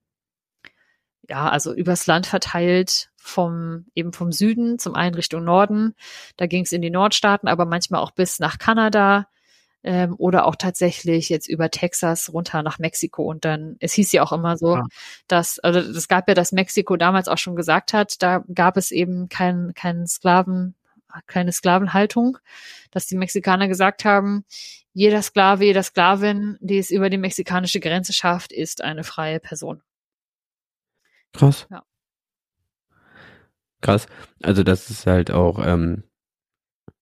ja, 1.29 1.49
also 1.49 1.73
übers 1.73 2.07
Land 2.07 2.27
verteilt 2.27 3.09
vom 3.15 3.85
eben 3.95 4.13
vom 4.13 4.31
Süden 4.31 4.77
zum 4.77 4.95
einen 4.95 5.15
Richtung 5.15 5.43
Norden. 5.43 5.95
Da 6.37 6.45
ging 6.45 6.63
es 6.63 6.71
in 6.71 6.81
die 6.81 6.91
Nordstaaten, 6.91 7.47
aber 7.49 7.65
manchmal 7.65 8.01
auch 8.01 8.11
bis 8.11 8.39
nach 8.39 8.59
Kanada 8.59 9.27
ähm, 9.85 10.15
oder 10.17 10.45
auch 10.45 10.55
tatsächlich 10.55 11.29
jetzt 11.29 11.47
über 11.47 11.69
Texas 11.69 12.33
runter 12.33 12.63
nach 12.63 12.79
Mexiko. 12.79 13.23
Und 13.23 13.45
dann, 13.45 13.77
es 13.79 13.93
hieß 13.93 14.11
ja 14.13 14.23
auch 14.23 14.31
immer 14.33 14.57
so, 14.57 14.77
ja. 14.77 14.83
dass, 15.27 15.59
also 15.59 15.79
es 15.79 16.07
gab 16.07 16.27
ja, 16.27 16.33
dass 16.33 16.51
Mexiko 16.51 16.97
damals 16.97 17.27
auch 17.27 17.37
schon 17.37 17.55
gesagt 17.55 17.93
hat, 17.93 18.21
da 18.23 18.43
gab 18.53 18.77
es 18.77 18.89
eben 18.91 19.29
keinen 19.29 19.75
keinen 19.75 20.07
Sklaven, 20.07 20.73
keine 21.27 21.51
Sklavenhaltung, 21.51 22.39
dass 22.89 23.05
die 23.05 23.15
Mexikaner 23.15 23.67
gesagt 23.67 24.05
haben, 24.05 24.43
jeder 24.93 25.21
Sklave, 25.21 25.65
jeder 25.65 25.83
Sklavin, 25.83 26.57
die 26.61 26.79
es 26.79 26.89
über 26.89 27.11
die 27.11 27.17
mexikanische 27.17 27.79
Grenze 27.79 28.11
schafft, 28.11 28.51
ist 28.51 28.81
eine 28.81 29.03
freie 29.03 29.39
Person. 29.39 29.83
Krass. 31.31 31.67
Ja. 31.69 31.83
Krass. 33.81 34.07
Also 34.41 34.63
das 34.63 34.89
ist 34.89 35.05
halt 35.05 35.29
auch 35.29 35.63
ähm, 35.63 36.03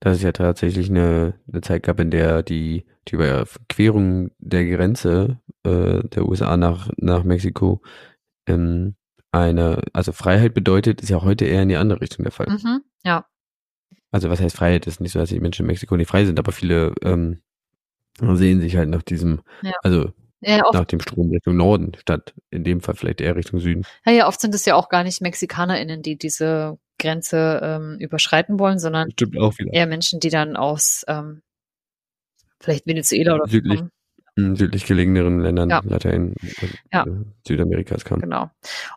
dass 0.03 0.17
es 0.17 0.23
ja 0.23 0.33
tatsächlich 0.33 0.89
eine, 0.89 1.39
eine 1.49 1.61
Zeit 1.61 1.83
gab, 1.83 1.97
in 2.01 2.11
der 2.11 2.43
die, 2.43 2.85
die 3.07 3.15
Überquerung 3.15 4.31
der 4.37 4.65
Grenze 4.65 5.39
äh, 5.63 6.03
der 6.03 6.27
USA 6.27 6.57
nach, 6.57 6.89
nach 6.97 7.23
Mexiko 7.23 7.81
ähm, 8.45 8.95
eine, 9.31 9.81
also 9.93 10.11
Freiheit 10.11 10.53
bedeutet, 10.53 11.01
ist 11.01 11.07
ja 11.07 11.21
heute 11.21 11.45
eher 11.45 11.61
in 11.61 11.69
die 11.69 11.77
andere 11.77 12.01
Richtung 12.01 12.23
der 12.23 12.33
Fall. 12.33 12.47
Mhm, 12.49 12.81
ja. 13.05 13.25
Also 14.11 14.29
was 14.29 14.41
heißt 14.41 14.57
Freiheit? 14.57 14.87
Ist 14.87 14.99
nicht 14.99 15.13
so, 15.13 15.19
dass 15.19 15.29
die 15.29 15.39
Menschen 15.39 15.63
in 15.63 15.67
Mexiko 15.67 15.95
nicht 15.95 16.09
frei 16.09 16.25
sind, 16.25 16.37
aber 16.37 16.51
viele 16.51 16.93
ähm, 17.01 17.41
sehen 18.19 18.59
sich 18.59 18.75
halt 18.75 18.89
nach 18.89 19.03
diesem, 19.03 19.39
ja. 19.61 19.71
also 19.83 20.11
ja, 20.41 20.61
nach 20.73 20.83
dem 20.83 20.99
Strom 20.99 21.31
Richtung 21.31 21.55
Norden, 21.55 21.93
statt 21.97 22.33
in 22.51 22.65
dem 22.65 22.81
Fall 22.81 22.95
vielleicht 22.95 23.21
eher 23.21 23.37
Richtung 23.37 23.61
Süden. 23.61 23.85
Ja, 24.05 24.11
ja, 24.11 24.27
oft 24.27 24.41
sind 24.41 24.53
es 24.53 24.65
ja 24.65 24.75
auch 24.75 24.89
gar 24.89 25.05
nicht 25.05 25.21
MexikanerInnen, 25.21 26.01
die 26.01 26.17
diese 26.17 26.77
Grenze 27.03 27.59
ähm, 27.61 27.97
überschreiten 27.99 28.59
wollen, 28.59 28.79
sondern 28.79 29.09
eher 29.71 29.87
Menschen, 29.87 30.19
die 30.19 30.29
dann 30.29 30.55
aus 30.55 31.03
ähm, 31.07 31.41
vielleicht 32.59 32.87
Venezuela 32.87 33.35
oder 33.35 33.47
südlich, 33.47 33.79
kommen. 34.35 34.55
Südlich 34.55 34.85
gelegeneren 34.85 35.39
Ländern 35.41 35.69
ja. 35.69 35.81
Latein, 35.83 36.33
ja. 36.91 37.05
Äh, 37.05 37.11
Südamerikas 37.45 38.05
kamen. 38.05 38.21
Genau. 38.21 38.49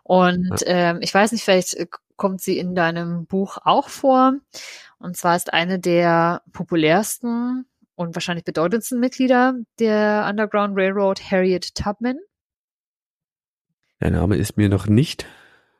Und 0.03 0.61
ja. 0.61 0.67
ähm, 0.67 0.99
ich 1.01 1.13
weiß 1.13 1.31
nicht, 1.31 1.43
vielleicht 1.43 1.75
äh, 1.75 1.87
kommt 2.15 2.41
sie 2.41 2.57
in 2.57 2.73
deinem 2.73 3.27
Buch 3.27 3.57
auch 3.63 3.89
vor. 3.89 4.33
Und 4.97 5.15
zwar 5.15 5.35
ist 5.35 5.53
eine 5.53 5.79
der 5.79 6.41
populärsten 6.53 7.65
und 7.95 8.15
wahrscheinlich 8.15 8.45
bedeutendsten 8.45 8.99
Mitglieder 8.99 9.53
der 9.79 10.25
Underground 10.29 10.75
Railroad 10.75 11.21
Harriet 11.31 11.75
Tubman. 11.75 12.17
Der 14.01 14.11
Name 14.11 14.37
ist 14.37 14.57
mir 14.57 14.69
noch 14.69 14.87
nicht 14.87 15.25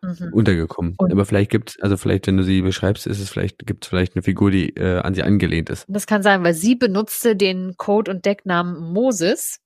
mhm. 0.01 0.33
untergekommen. 0.33 0.95
Und 0.97 1.11
Aber 1.11 1.25
vielleicht 1.25 1.51
gibt's, 1.51 1.79
also 1.81 1.97
vielleicht, 1.97 2.27
wenn 2.27 2.37
du 2.37 2.43
sie 2.43 2.61
beschreibst, 2.61 3.07
ist 3.07 3.19
es 3.19 3.29
vielleicht, 3.29 3.65
gibt's 3.65 3.87
vielleicht 3.87 4.15
eine 4.15 4.23
Figur, 4.23 4.51
die 4.51 4.75
äh, 4.75 4.99
an 4.99 5.13
sie 5.13 5.23
angelehnt 5.23 5.69
ist. 5.69 5.85
Das 5.87 6.07
kann 6.07 6.23
sein, 6.23 6.43
weil 6.43 6.53
sie 6.53 6.75
benutzte 6.75 7.35
den 7.35 7.75
Code 7.77 8.11
und 8.11 8.25
Decknamen 8.25 8.93
Moses. 8.93 9.59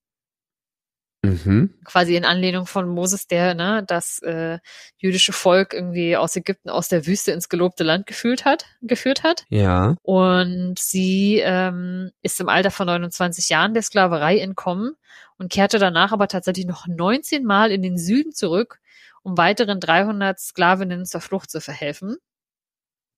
Mhm. 1.23 1.75
Quasi 1.85 2.15
in 2.15 2.25
Anlehnung 2.25 2.65
von 2.65 2.89
Moses, 2.89 3.27
der 3.27 3.53
ne, 3.53 3.83
das 3.85 4.23
äh, 4.23 4.57
jüdische 4.97 5.33
Volk 5.33 5.73
irgendwie 5.73 6.17
aus 6.17 6.35
Ägypten, 6.35 6.69
aus 6.69 6.87
der 6.87 7.05
Wüste 7.05 7.31
ins 7.31 7.47
gelobte 7.47 7.83
Land 7.83 8.07
geführt 8.07 8.43
hat, 8.43 8.65
geführt 8.81 9.21
hat. 9.21 9.45
Ja. 9.49 9.95
Und 10.01 10.79
sie 10.79 11.39
ähm, 11.43 12.09
ist 12.23 12.39
im 12.39 12.49
Alter 12.49 12.71
von 12.71 12.87
29 12.87 13.49
Jahren 13.49 13.75
der 13.75 13.83
Sklaverei 13.83 14.39
entkommen 14.39 14.95
und 15.37 15.51
kehrte 15.51 15.77
danach 15.77 16.11
aber 16.11 16.27
tatsächlich 16.27 16.65
noch 16.65 16.87
19 16.87 17.45
Mal 17.45 17.71
in 17.71 17.83
den 17.83 17.99
Süden 17.99 18.31
zurück 18.31 18.79
um 19.23 19.37
weiteren 19.37 19.79
300 19.79 20.39
Sklavinnen 20.39 21.05
zur 21.05 21.21
Flucht 21.21 21.49
zu 21.51 21.61
verhelfen. 21.61 22.17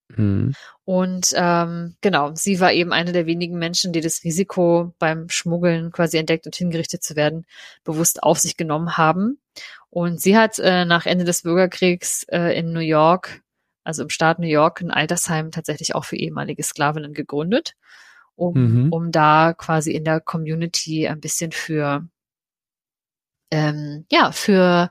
Mhm. 0.09 0.53
Und 0.85 1.33
ähm, 1.35 1.95
genau, 2.01 2.33
sie 2.35 2.59
war 2.59 2.73
eben 2.73 2.91
eine 2.91 3.11
der 3.11 3.25
wenigen 3.25 3.57
Menschen, 3.57 3.93
die 3.93 4.01
das 4.01 4.23
Risiko 4.23 4.93
beim 4.99 5.29
Schmuggeln 5.29 5.91
quasi 5.91 6.17
entdeckt 6.17 6.45
und 6.45 6.55
hingerichtet 6.55 7.03
zu 7.03 7.15
werden, 7.15 7.45
bewusst 7.83 8.21
auf 8.23 8.39
sich 8.39 8.57
genommen 8.57 8.97
haben. 8.97 9.39
Und 9.89 10.21
sie 10.21 10.37
hat 10.37 10.59
äh, 10.59 10.85
nach 10.85 11.05
Ende 11.05 11.25
des 11.25 11.43
Bürgerkriegs 11.43 12.23
äh, 12.29 12.57
in 12.57 12.73
New 12.73 12.79
York, 12.79 13.41
also 13.83 14.03
im 14.03 14.09
Staat 14.09 14.39
New 14.39 14.47
York, 14.47 14.81
ein 14.81 14.91
Altersheim 14.91 15.51
tatsächlich 15.51 15.95
auch 15.95 16.05
für 16.05 16.17
ehemalige 16.17 16.63
Sklavinnen 16.63 17.13
gegründet, 17.13 17.75
um, 18.35 18.53
mhm. 18.85 18.93
um 18.93 19.11
da 19.11 19.53
quasi 19.53 19.91
in 19.91 20.03
der 20.03 20.19
Community 20.19 21.07
ein 21.07 21.21
bisschen 21.21 21.51
für 21.51 22.07
ähm, 23.51 24.05
ja, 24.11 24.31
für 24.31 24.89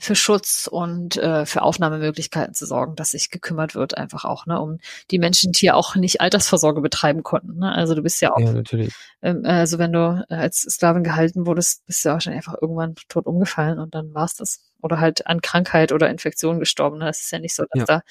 für 0.00 0.14
Schutz 0.14 0.68
und 0.70 1.16
äh, 1.16 1.44
für 1.44 1.62
Aufnahmemöglichkeiten 1.62 2.54
zu 2.54 2.66
sorgen, 2.66 2.94
dass 2.94 3.10
sich 3.10 3.30
gekümmert 3.30 3.74
wird, 3.74 3.98
einfach 3.98 4.24
auch, 4.24 4.46
ne, 4.46 4.60
um 4.60 4.78
die 5.10 5.18
Menschen, 5.18 5.50
die 5.52 5.66
ja 5.66 5.74
auch 5.74 5.96
nicht 5.96 6.20
Altersvorsorge 6.20 6.80
betreiben 6.80 7.24
konnten. 7.24 7.58
Ne? 7.58 7.72
Also 7.72 7.94
du 7.96 8.02
bist 8.02 8.20
ja 8.22 8.32
auch, 8.32 8.38
ja, 8.38 8.52
natürlich. 8.52 8.94
Ähm, 9.22 9.42
also 9.44 9.78
wenn 9.78 9.92
du 9.92 10.24
als 10.28 10.60
Sklavin 10.60 11.02
gehalten 11.02 11.46
wurdest, 11.46 11.84
bist 11.86 12.04
du 12.04 12.10
ja 12.10 12.12
wahrscheinlich 12.14 12.46
einfach 12.46 12.60
irgendwann 12.62 12.94
tot 13.08 13.26
umgefallen 13.26 13.80
und 13.80 13.94
dann 13.94 14.14
war's 14.14 14.34
das. 14.34 14.64
Oder 14.80 15.00
halt 15.00 15.26
an 15.26 15.40
Krankheit 15.40 15.90
oder 15.90 16.08
Infektion 16.08 16.60
gestorben. 16.60 16.98
Ne? 16.98 17.08
Es 17.08 17.22
ist 17.22 17.32
ja 17.32 17.40
nicht 17.40 17.56
so, 17.56 17.64
dass 17.72 17.80
ja. 17.80 17.84
da 17.84 18.02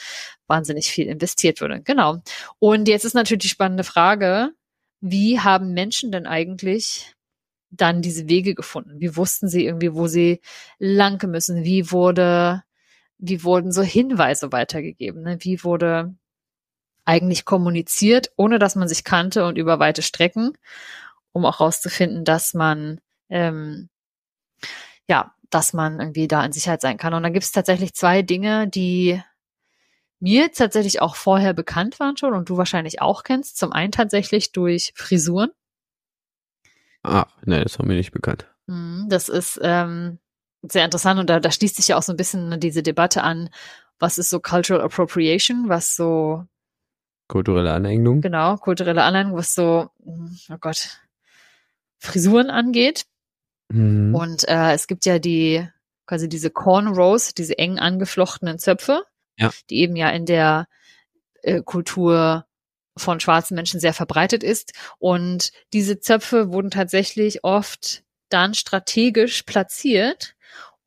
wahnsinnig 0.47 0.91
viel 0.91 1.07
investiert 1.07 1.61
würde. 1.61 1.81
Genau. 1.81 2.17
Und 2.59 2.89
jetzt 2.89 3.05
ist 3.05 3.13
natürlich 3.13 3.43
die 3.43 3.47
spannende 3.47 3.85
Frage, 3.85 4.51
wie 4.99 5.39
haben 5.39 5.71
Menschen 5.73 6.11
denn 6.11 6.27
eigentlich 6.27 7.13
dann 7.70 8.01
diese 8.01 8.30
Wege 8.30 8.55
gefunden? 8.55 8.99
Wie 8.99 9.15
wussten 9.15 9.47
sie 9.49 9.65
irgendwie, 9.65 9.93
wo 9.93 10.07
sie 10.07 10.41
lang 10.80 11.22
müssen? 11.30 11.63
Wie 11.63 11.91
wurde, 11.91 12.63
wie 13.18 13.43
wurden 13.43 13.72
so 13.72 13.82
Hinweise 13.82 14.51
weitergegeben? 14.51 15.24
Ne? 15.24 15.38
Wie 15.41 15.63
wurde 15.63 16.15
eigentlich 17.05 17.45
kommuniziert, 17.45 18.32
ohne 18.36 18.59
dass 18.59 18.76
man 18.76 18.88
sich 18.88 19.03
kannte 19.03 19.45
und 19.45 19.57
über 19.57 19.80
weite 19.80 20.01
Strecken, 20.01 20.53
um 21.32 21.45
auch 21.45 21.59
rauszufinden, 21.59 22.26
dass 22.26 22.53
man 22.53 22.99
ähm, 23.30 23.89
ja, 25.07 25.34
dass 25.49 25.74
man 25.74 25.99
irgendwie 25.99 26.28
da 26.28 26.43
in 26.45 26.51
Sicherheit 26.51 26.82
sein 26.82 26.97
kann. 26.97 27.13
Und 27.13 27.24
dann 27.24 27.34
gibt 27.34 27.45
es 27.45 27.51
tatsächlich 27.51 27.93
zwei 27.93 28.22
Dinge, 28.22 28.68
die 28.68 29.22
mir 30.20 30.51
tatsächlich 30.51 31.01
auch 31.01 31.15
vorher 31.15 31.53
bekannt 31.53 31.99
waren 31.99 32.18
schon 32.18 32.34
und 32.34 32.49
du 32.49 32.57
wahrscheinlich 32.57 33.01
auch 33.01 33.24
kennst. 33.24 33.57
Zum 33.57 33.72
einen 33.72 33.91
tatsächlich 33.91 34.51
durch 34.51 34.91
Frisuren. 34.95 35.51
Ah, 37.03 37.27
nein, 37.45 37.63
das 37.63 37.79
war 37.79 37.85
mir 37.85 37.95
nicht 37.95 38.11
bekannt. 38.11 38.47
Mhm, 38.67 39.07
das 39.09 39.29
ist 39.29 39.59
ähm, 39.61 40.19
sehr 40.61 40.85
interessant 40.85 41.19
und 41.19 41.29
da, 41.29 41.39
da 41.39 41.51
schließt 41.51 41.75
sich 41.75 41.89
ja 41.89 41.97
auch 41.97 42.03
so 42.03 42.13
ein 42.13 42.17
bisschen 42.17 42.59
diese 42.59 42.83
Debatte 42.83 43.23
an, 43.23 43.49
was 43.99 44.17
ist 44.17 44.29
so 44.29 44.39
Cultural 44.39 44.83
Appropriation, 44.83 45.69
was 45.69 45.95
so 45.95 46.45
kulturelle 47.27 47.73
Aneignung. 47.73 48.21
Genau, 48.21 48.57
kulturelle 48.57 49.03
Aneignung, 49.03 49.37
was 49.37 49.53
so, 49.53 49.89
oh 49.99 50.57
Gott, 50.59 51.01
Frisuren 51.99 52.49
angeht. 52.49 53.05
Mhm. 53.69 54.15
Und 54.15 54.47
äh, 54.47 54.73
es 54.73 54.87
gibt 54.87 55.05
ja 55.05 55.19
die 55.19 55.67
quasi 56.05 56.29
diese 56.29 56.49
Cornrows, 56.49 57.33
diese 57.33 57.57
eng 57.57 57.79
angeflochtenen 57.79 58.59
Zöpfe, 58.59 59.03
ja. 59.37 59.51
die 59.69 59.79
eben 59.79 59.95
ja 59.95 60.09
in 60.09 60.25
der 60.25 60.67
äh, 61.41 61.61
Kultur 61.61 62.46
von 62.97 63.19
schwarzen 63.19 63.55
Menschen 63.55 63.79
sehr 63.79 63.93
verbreitet 63.93 64.43
ist. 64.43 64.73
Und 64.99 65.51
diese 65.73 65.99
Zöpfe 65.99 66.51
wurden 66.51 66.71
tatsächlich 66.71 67.43
oft 67.43 68.03
dann 68.29 68.53
strategisch 68.53 69.43
platziert, 69.43 70.35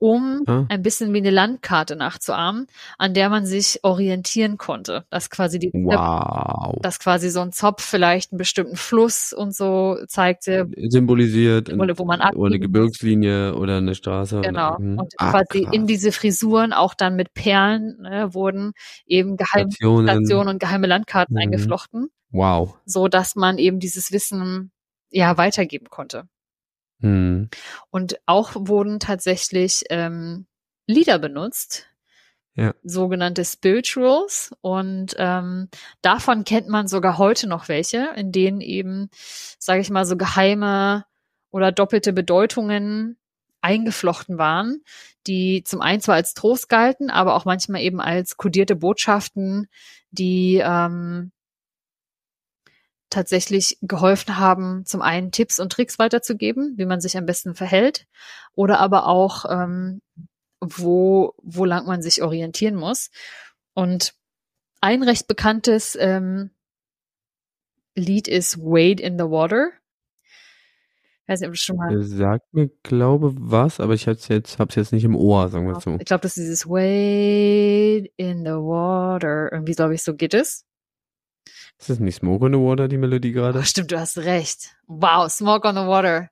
um 0.01 0.43
hm. 0.47 0.67
ein 0.69 0.83
bisschen 0.83 1.13
wie 1.13 1.19
eine 1.19 1.31
Landkarte 1.31 1.95
nachzuahmen, 1.95 2.67
an 2.99 3.15
der 3.15 3.29
man 3.29 3.47
sich 3.47 3.81
orientieren 3.85 4.57
konnte. 4.57 5.05
Dass 5.11 5.31
quasi 5.31 5.59
die, 5.59 5.71
wow. 5.73 6.75
dass 6.81 6.99
quasi 6.99 7.29
so 7.29 7.41
ein 7.41 7.53
Zopf 7.53 7.85
vielleicht 7.85 8.33
einen 8.33 8.39
bestimmten 8.39 8.77
Fluss 8.77 9.33
und 9.33 9.55
so 9.55 9.99
zeigte. 10.09 10.69
Symbolisiert. 10.89 11.71
Wo 11.71 12.05
man 12.05 12.21
oder 12.21 12.47
eine 12.47 12.59
Gebirgslinie 12.59 13.55
oder 13.55 13.77
eine 13.77 13.95
Straße. 13.95 14.41
Genau. 14.41 14.77
Und, 14.77 14.99
und 14.99 15.13
Ach, 15.19 15.33
quasi 15.33 15.65
krass. 15.65 15.75
in 15.75 15.87
diese 15.87 16.13
Frisuren 16.13 16.73
auch 16.73 16.95
dann 16.95 17.15
mit 17.15 17.35
Perlen 17.35 17.99
ne, 18.01 18.33
wurden 18.33 18.73
eben 19.07 19.37
geheime 19.37 19.71
Stationen, 19.71 20.09
Stationen 20.09 20.49
und 20.49 20.59
geheime 20.59 20.87
Landkarten 20.87 21.35
mhm. 21.35 21.43
eingeflochten. 21.43 22.09
Wow. 22.31 22.79
So 22.87 23.09
dass 23.09 23.37
man 23.37 23.59
eben 23.59 23.81
dieses 23.81 24.13
Wissen 24.13 24.73
ja 25.11 25.37
weitergeben 25.37 25.91
konnte. 25.91 26.25
Hm. 27.01 27.49
Und 27.91 28.21
auch 28.27 28.53
wurden 28.55 29.01
tatsächlich 29.01 29.85
ähm, 29.91 30.47
Lieder 30.87 31.19
benutzt, 31.19 31.87
ja. 32.55 32.75
sogenannte 32.83 33.45
Spirituals. 33.45 34.53
Und 34.61 35.15
ähm, 35.19 35.69
davon 36.03 36.45
kennt 36.45 36.69
man 36.69 36.89
sogar 36.89 37.19
heute 37.19 37.47
noch 37.47 37.69
welche, 37.69 38.11
in 38.17 38.33
denen 38.33 38.61
eben, 38.61 39.11
sage 39.59 39.81
ich 39.81 39.91
mal, 39.91 40.05
so 40.05 40.17
geheime 40.17 41.05
oder 41.51 41.73
doppelte 41.73 42.13
Bedeutungen 42.13 43.17
eingeflochten 43.63 44.39
waren, 44.39 44.83
die 45.27 45.63
zum 45.65 45.81
einen 45.81 46.01
zwar 46.01 46.15
als 46.15 46.35
Trost 46.35 46.69
galten, 46.69 47.11
aber 47.11 47.35
auch 47.35 47.45
manchmal 47.45 47.83
eben 47.83 48.01
als 48.01 48.37
kodierte 48.37 48.75
Botschaften, 48.75 49.69
die 50.11 50.61
ähm, 50.65 51.33
tatsächlich 53.11 53.79
geholfen 53.83 54.39
haben, 54.39 54.85
zum 54.87 55.03
einen 55.03 55.33
Tipps 55.33 55.59
und 55.61 55.73
Tricks 55.73 55.99
weiterzugeben, 55.99 56.75
wie 56.77 56.87
man 56.87 57.01
sich 57.01 57.17
am 57.19 57.27
besten 57.27 57.55
verhält, 57.55 58.07
oder 58.55 58.79
aber 58.79 59.07
auch, 59.07 59.45
ähm, 59.51 60.01
wo, 60.61 61.35
wo 61.43 61.65
lang 61.65 61.87
man 61.87 62.03
sich 62.03 62.23
orientieren 62.23 62.77
muss. 62.77 63.11
Und 63.75 64.15
ein 64.81 65.03
recht 65.03 65.27
bekanntes 65.27 65.97
ähm, 66.01 66.51
Lied 67.95 68.29
ist 68.29 68.59
Wade 68.59 69.03
in 69.03 69.19
the 69.19 69.25
Water. 69.25 69.71
Ich 71.23 71.29
weiß 71.29 71.41
nicht, 71.41 71.49
ob 71.49 71.55
du 71.55 71.61
schon 71.61 71.77
mal. 71.77 72.03
Sagt 72.03 72.53
mir, 72.53 72.71
glaube 72.83 73.33
was, 73.37 73.79
aber 73.79 73.95
ich 73.95 74.09
hab's 74.09 74.29
jetzt, 74.29 74.59
hab's 74.59 74.75
jetzt 74.75 74.93
nicht 74.93 75.05
im 75.05 75.17
Ohr, 75.17 75.49
sagen 75.49 75.67
wir 75.67 75.81
so. 75.81 75.97
Ich 75.99 76.07
glaube, 76.07 76.23
das 76.23 76.37
ist 76.37 76.45
dieses 76.45 76.67
Wade 76.67 78.11
in 78.17 78.45
the 78.45 78.53
Water. 78.53 79.53
Irgendwie, 79.53 79.75
glaube 79.75 79.95
ich, 79.95 80.03
so 80.03 80.15
geht 80.15 80.35
es. 80.35 80.65
Ist 81.81 81.89
das 81.89 81.99
nicht 81.99 82.17
Smoke 82.17 82.45
on 82.45 82.53
the 82.53 82.59
Water, 82.59 82.89
die 82.89 82.99
Melodie 82.99 83.33
gerade? 83.33 83.59
Oh, 83.59 83.63
stimmt, 83.63 83.91
du 83.91 83.99
hast 83.99 84.19
recht. 84.19 84.77
Wow, 84.87 85.31
Smoke 85.31 85.67
on 85.67 85.75
the 85.75 85.81
Water. 85.81 86.29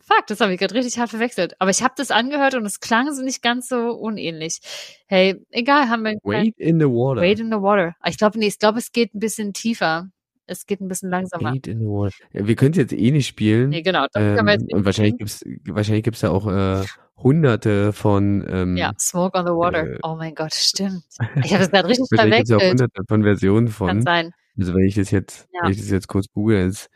Fuck, 0.00 0.26
das 0.26 0.40
habe 0.40 0.52
ich 0.52 0.58
gerade 0.58 0.74
richtig 0.74 0.98
hart 0.98 1.10
verwechselt. 1.10 1.54
Aber 1.60 1.70
ich 1.70 1.84
habe 1.84 1.94
das 1.96 2.10
angehört 2.10 2.56
und 2.56 2.66
es 2.66 2.80
klang 2.80 3.12
so 3.14 3.22
nicht 3.22 3.40
ganz 3.40 3.68
so 3.68 3.92
unähnlich. 3.92 4.58
Hey, 5.06 5.36
egal, 5.50 5.88
haben 5.88 6.02
wir. 6.02 6.14
Wade 6.24 6.52
in 6.56 6.80
the 6.80 6.86
Water. 6.86 7.20
Wade 7.20 7.40
in 7.40 7.48
the 7.52 7.58
Water. 7.58 7.94
Ich 8.06 8.18
glaube, 8.18 8.40
nee, 8.40 8.48
ich 8.48 8.58
glaube, 8.58 8.78
es 8.78 8.90
geht 8.90 9.14
ein 9.14 9.20
bisschen 9.20 9.52
tiefer. 9.52 10.08
Es 10.46 10.66
geht 10.66 10.80
ein 10.80 10.88
bisschen 10.88 11.10
langsamer. 11.10 11.52
Wade 11.54 11.70
in 11.70 11.78
the 11.78 11.84
Water. 11.84 12.16
Ja, 12.32 12.48
wir 12.48 12.56
können 12.56 12.72
es 12.72 12.78
jetzt 12.78 12.92
eh 12.92 13.10
nicht 13.12 13.28
spielen. 13.28 13.68
Nee, 13.68 13.82
genau. 13.82 14.06
Ähm, 14.16 14.48
und 14.72 14.84
wahrscheinlich 14.84 15.16
gibt's 15.18 15.44
wahrscheinlich 15.66 16.02
gibt's 16.02 16.20
da 16.20 16.30
auch 16.30 16.48
äh, 16.48 16.84
hunderte 17.22 17.92
von 17.92 18.44
ähm, 18.50 18.76
Ja, 18.76 18.92
Smoke 18.98 19.38
on 19.38 19.46
the 19.46 19.52
Water. 19.52 19.92
Äh, 19.92 19.98
oh 20.02 20.16
mein 20.16 20.34
Gott, 20.34 20.54
stimmt. 20.54 21.04
Ich 21.44 21.52
habe 21.54 21.62
es 21.62 21.70
gerade 21.70 21.86
richtig 21.86 22.06
wahrscheinlich 22.10 22.48
verwechselt. 22.48 22.48
Gibt's 22.48 22.52
auch 22.52 22.68
hunderte 22.68 23.02
von 23.06 23.22
Versionen 23.22 23.68
von. 23.68 23.86
Kann 23.86 24.02
sein. 24.02 24.32
Also 24.58 24.74
wenn 24.74 24.84
ich 24.84 24.94
das 24.96 25.10
jetzt, 25.10 25.48
ja. 25.52 25.62
wenn 25.62 25.72
ich 25.72 25.78
das 25.78 25.90
jetzt 25.90 26.08
kurz 26.08 26.26
google, 26.32 26.66
ist 26.66 26.90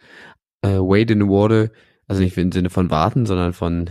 äh, 0.63 0.79
Wade 0.79 1.13
in 1.13 1.21
the 1.21 1.29
Water, 1.29 1.71
also 2.07 2.23
nicht 2.23 2.37
im 2.37 2.53
Sinne 2.53 2.71
von 2.71 2.91
warten, 2.91 3.27
sondern 3.27 3.53
von 3.53 3.91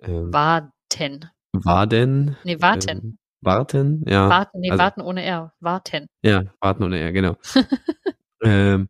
ähm, 0.00 0.32
Warten. 0.32 1.26
Warten. 1.52 2.36
Nee, 2.44 2.60
warten. 2.60 2.88
Ähm, 2.88 3.18
warten, 3.40 4.04
ja. 4.06 4.28
Warten, 4.28 4.60
nee, 4.60 4.70
also, 4.70 4.82
warten 4.82 5.00
ohne 5.00 5.24
R. 5.24 5.52
Warten. 5.60 6.06
Ja, 6.22 6.44
warten 6.60 6.82
ohne 6.82 6.98
R, 6.98 7.12
genau. 7.12 7.36
ähm, 8.42 8.88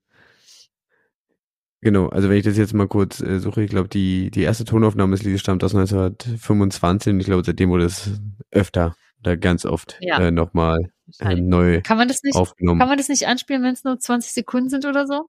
Genau, 1.81 2.09
also 2.09 2.29
wenn 2.29 2.39
ich 2.39 2.45
das 2.45 2.57
jetzt 2.57 2.75
mal 2.75 2.89
kurz 2.89 3.21
äh, 3.21 3.39
suche, 3.39 3.63
ich 3.63 3.71
glaube, 3.71 3.89
die, 3.89 4.33
die 4.33 4.43
erste 4.43 4.65
Tonaufnahme 4.65 5.15
des 5.15 5.23
Liedes 5.23 5.41
stammt 5.41 5.63
aus 5.63 5.77
1925 5.77 7.13
und 7.13 7.21
ich 7.21 7.27
glaube, 7.27 7.45
seitdem 7.45 7.71
wurde 7.71 7.85
es 7.85 8.21
öfter 8.51 8.97
oder 9.21 9.37
ganz 9.37 9.65
oft 9.65 9.99
ja. 10.01 10.19
äh, 10.19 10.31
nochmal 10.31 10.93
äh, 11.21 11.35
neu 11.35 11.81
kann 11.83 11.99
man 11.99 12.09
das 12.09 12.23
nicht, 12.23 12.37
aufgenommen. 12.37 12.79
Kann 12.79 12.89
man 12.89 12.99
das 12.99 13.09
nicht 13.09 13.27
anspielen, 13.27 13.63
wenn 13.63 13.73
es 13.73 13.85
nur 13.85 13.99
20 13.99 14.33
Sekunden 14.33 14.69
sind 14.69 14.85
oder 14.85 15.07
so? 15.07 15.29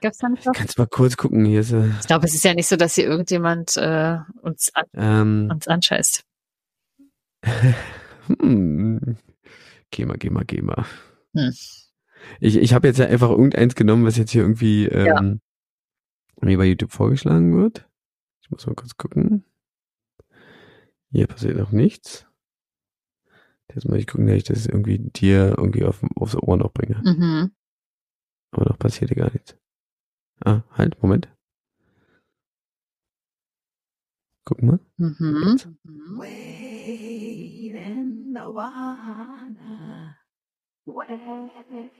Gab's 0.00 0.18
da 0.18 0.28
nicht 0.28 0.44
was? 0.44 0.56
Kannst 0.56 0.78
mal 0.78 0.86
kurz 0.86 1.16
gucken. 1.16 1.44
Hier 1.44 1.60
äh, 1.60 1.88
ich 2.00 2.06
glaube, 2.06 2.26
es 2.26 2.34
ist 2.34 2.44
ja 2.44 2.54
nicht 2.54 2.66
so, 2.66 2.76
dass 2.76 2.94
hier 2.94 3.04
irgendjemand 3.04 3.76
äh, 3.76 4.18
uns, 4.42 4.70
an, 4.74 4.84
ähm, 4.94 5.48
uns 5.50 5.66
anscheißt. 5.66 6.24
hm. 8.40 9.16
Geh 9.90 10.04
mal, 10.04 10.18
geh 10.18 10.30
mal, 10.30 10.44
geh 10.44 10.62
mal. 10.62 10.84
Hm. 11.34 11.54
Ich, 12.40 12.56
ich 12.56 12.74
habe 12.74 12.88
jetzt 12.88 12.98
ja 12.98 13.06
einfach 13.06 13.30
irgendeins 13.30 13.74
genommen, 13.74 14.04
was 14.04 14.16
jetzt 14.16 14.30
hier 14.30 14.42
irgendwie 14.42 14.86
ähm, 14.86 15.06
ja. 15.06 16.46
mir 16.46 16.58
bei 16.58 16.64
YouTube 16.64 16.92
vorgeschlagen 16.92 17.56
wird. 17.56 17.86
Ich 18.42 18.50
muss 18.50 18.66
mal 18.66 18.74
kurz 18.74 18.96
gucken. 18.96 19.44
Hier 21.10 21.26
passiert 21.26 21.56
noch 21.56 21.70
nichts. 21.70 22.26
Jetzt 23.74 23.88
muss 23.88 23.98
ich 23.98 24.06
gucken, 24.06 24.26
dass 24.26 24.36
ich 24.36 24.44
das 24.44 24.66
irgendwie 24.66 24.98
dir 24.98 25.54
irgendwie 25.58 25.84
auf, 25.84 26.02
aufs 26.14 26.36
Ohr 26.36 26.56
noch 26.56 26.72
bringe. 26.72 27.00
Mhm. 27.02 27.50
Aber 28.52 28.66
noch 28.66 28.78
passiert 28.78 29.10
hier 29.10 29.16
gar 29.22 29.32
nichts. 29.32 29.56
Ah, 30.44 30.62
halt, 30.70 31.02
Moment. 31.02 31.28
Guck 34.44 34.62
mal. 34.62 34.78
Mhm. 34.98 35.58
Wade 36.18 37.78
in 37.78 38.32
the 38.32 38.40
water. 38.40 40.16
Wade 40.86 41.90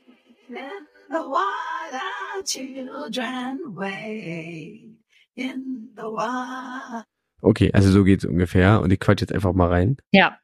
in 0.48 0.70
the 1.08 1.14
water, 1.14 2.44
children. 2.44 3.58
Wade 3.74 4.96
in 5.34 5.92
the 5.96 6.02
water. 6.02 7.04
Okay, 7.42 7.72
also 7.72 7.90
so 7.90 8.04
geht's 8.04 8.24
ungefähr. 8.24 8.80
Und 8.80 8.92
ich 8.92 9.00
quatsch 9.00 9.22
jetzt 9.22 9.32
einfach 9.32 9.54
mal 9.54 9.68
rein. 9.68 9.96
Ja. 10.12 10.38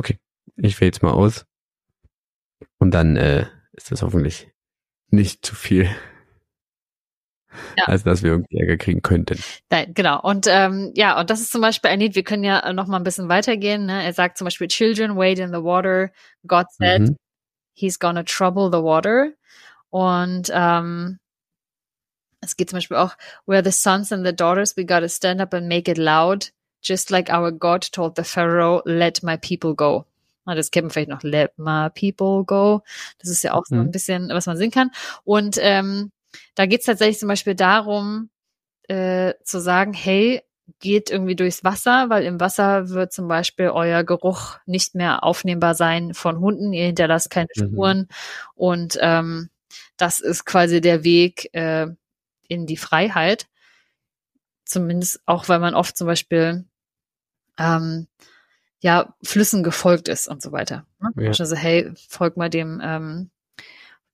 Okay, 0.00 0.18
ich 0.56 0.80
wähle 0.80 0.88
jetzt 0.88 1.02
mal 1.02 1.12
aus. 1.12 1.44
Und 2.78 2.92
dann 2.92 3.16
äh, 3.16 3.44
ist 3.72 3.92
das 3.92 4.00
hoffentlich 4.00 4.48
nicht 5.10 5.44
zu 5.44 5.54
viel. 5.54 5.90
Ja. 7.76 7.86
als 7.86 8.04
dass 8.04 8.22
wir 8.22 8.30
irgendwie 8.30 8.60
Ärger 8.60 8.76
kriegen 8.76 9.02
könnten. 9.02 9.36
Nein, 9.70 9.92
genau. 9.92 10.20
Und 10.22 10.46
ähm, 10.48 10.92
ja, 10.94 11.18
und 11.18 11.30
das 11.30 11.40
ist 11.40 11.50
zum 11.50 11.60
Beispiel 11.60 11.90
ein 11.90 11.98
Lied, 11.98 12.14
wir 12.14 12.22
können 12.22 12.44
ja 12.44 12.72
noch 12.72 12.86
mal 12.86 12.96
ein 12.96 13.02
bisschen 13.02 13.28
weitergehen. 13.28 13.86
Ne? 13.86 14.04
Er 14.04 14.12
sagt 14.12 14.38
zum 14.38 14.44
Beispiel, 14.44 14.68
Children 14.68 15.16
wade 15.16 15.42
in 15.42 15.48
the 15.48 15.64
water, 15.64 16.12
God 16.46 16.66
said, 16.70 17.00
mhm. 17.02 17.16
he's 17.74 17.98
gonna 17.98 18.22
trouble 18.22 18.70
the 18.70 18.84
water. 18.84 19.32
Und 19.88 20.48
ähm, 20.54 21.18
es 22.40 22.56
geht 22.56 22.70
zum 22.70 22.76
Beispiel 22.76 22.98
auch, 22.98 23.16
where 23.46 23.64
the 23.64 23.72
sons 23.72 24.12
and 24.12 24.24
the 24.24 24.34
daughters, 24.34 24.76
we 24.76 24.86
gotta 24.86 25.08
stand 25.08 25.40
up 25.40 25.52
and 25.52 25.66
make 25.66 25.90
it 25.90 25.98
loud 25.98 26.52
just 26.82 27.10
like 27.10 27.30
our 27.32 27.52
God 27.52 27.90
told 27.92 28.16
the 28.16 28.24
Pharaoh, 28.24 28.82
let 28.84 29.22
my 29.22 29.36
people 29.36 29.74
go. 29.74 30.04
Das 30.46 30.70
kennt 30.72 30.84
man 30.86 30.90
vielleicht 30.90 31.10
noch, 31.10 31.22
Let 31.22 31.52
My 31.58 31.88
People 31.90 32.44
Go. 32.44 32.82
Das 33.20 33.30
ist 33.30 33.44
ja 33.44 33.54
auch 33.54 33.64
so 33.66 33.76
ein 33.76 33.86
Mhm. 33.86 33.90
bisschen, 33.92 34.28
was 34.30 34.46
man 34.46 34.56
singen 34.56 34.72
kann. 34.72 34.90
Und 35.22 35.58
ähm, 35.60 36.10
da 36.56 36.66
geht's 36.66 36.86
tatsächlich 36.86 37.18
zum 37.20 37.28
Beispiel 37.28 37.54
darum, 37.54 38.30
äh, 38.88 39.34
zu 39.44 39.60
sagen, 39.60 39.92
hey, 39.92 40.42
geht 40.80 41.10
irgendwie 41.10 41.36
durchs 41.36 41.62
Wasser, 41.62 42.10
weil 42.10 42.24
im 42.24 42.40
Wasser 42.40 42.88
wird 42.88 43.12
zum 43.12 43.28
Beispiel 43.28 43.68
euer 43.68 44.02
Geruch 44.02 44.56
nicht 44.66 44.94
mehr 44.96 45.22
aufnehmbar 45.22 45.74
sein 45.76 46.14
von 46.14 46.40
Hunden. 46.40 46.72
Ihr 46.72 46.86
hinterlasst 46.86 47.30
keine 47.30 47.48
Mhm. 47.54 47.60
Spuren. 47.68 48.08
Und 48.56 48.98
ähm, 49.00 49.50
das 49.96 50.18
ist 50.20 50.46
quasi 50.46 50.80
der 50.80 51.04
Weg 51.04 51.50
äh, 51.54 51.86
in 52.48 52.66
die 52.66 52.76
Freiheit. 52.76 53.46
Zumindest 54.64 55.20
auch, 55.26 55.48
weil 55.48 55.58
man 55.58 55.74
oft 55.74 55.96
zum 55.96 56.06
Beispiel 56.06 56.64
ähm, 57.60 58.08
ja 58.80 59.14
Flüssen 59.22 59.62
gefolgt 59.62 60.08
ist 60.08 60.26
und 60.26 60.42
so 60.42 60.50
weiter. 60.50 60.86
Ne? 60.98 61.24
Ja. 61.24 61.30
Also 61.30 61.54
hey, 61.54 61.92
folg 62.08 62.36
mal 62.36 62.50
dem 62.50 62.80
ähm, 62.82 63.30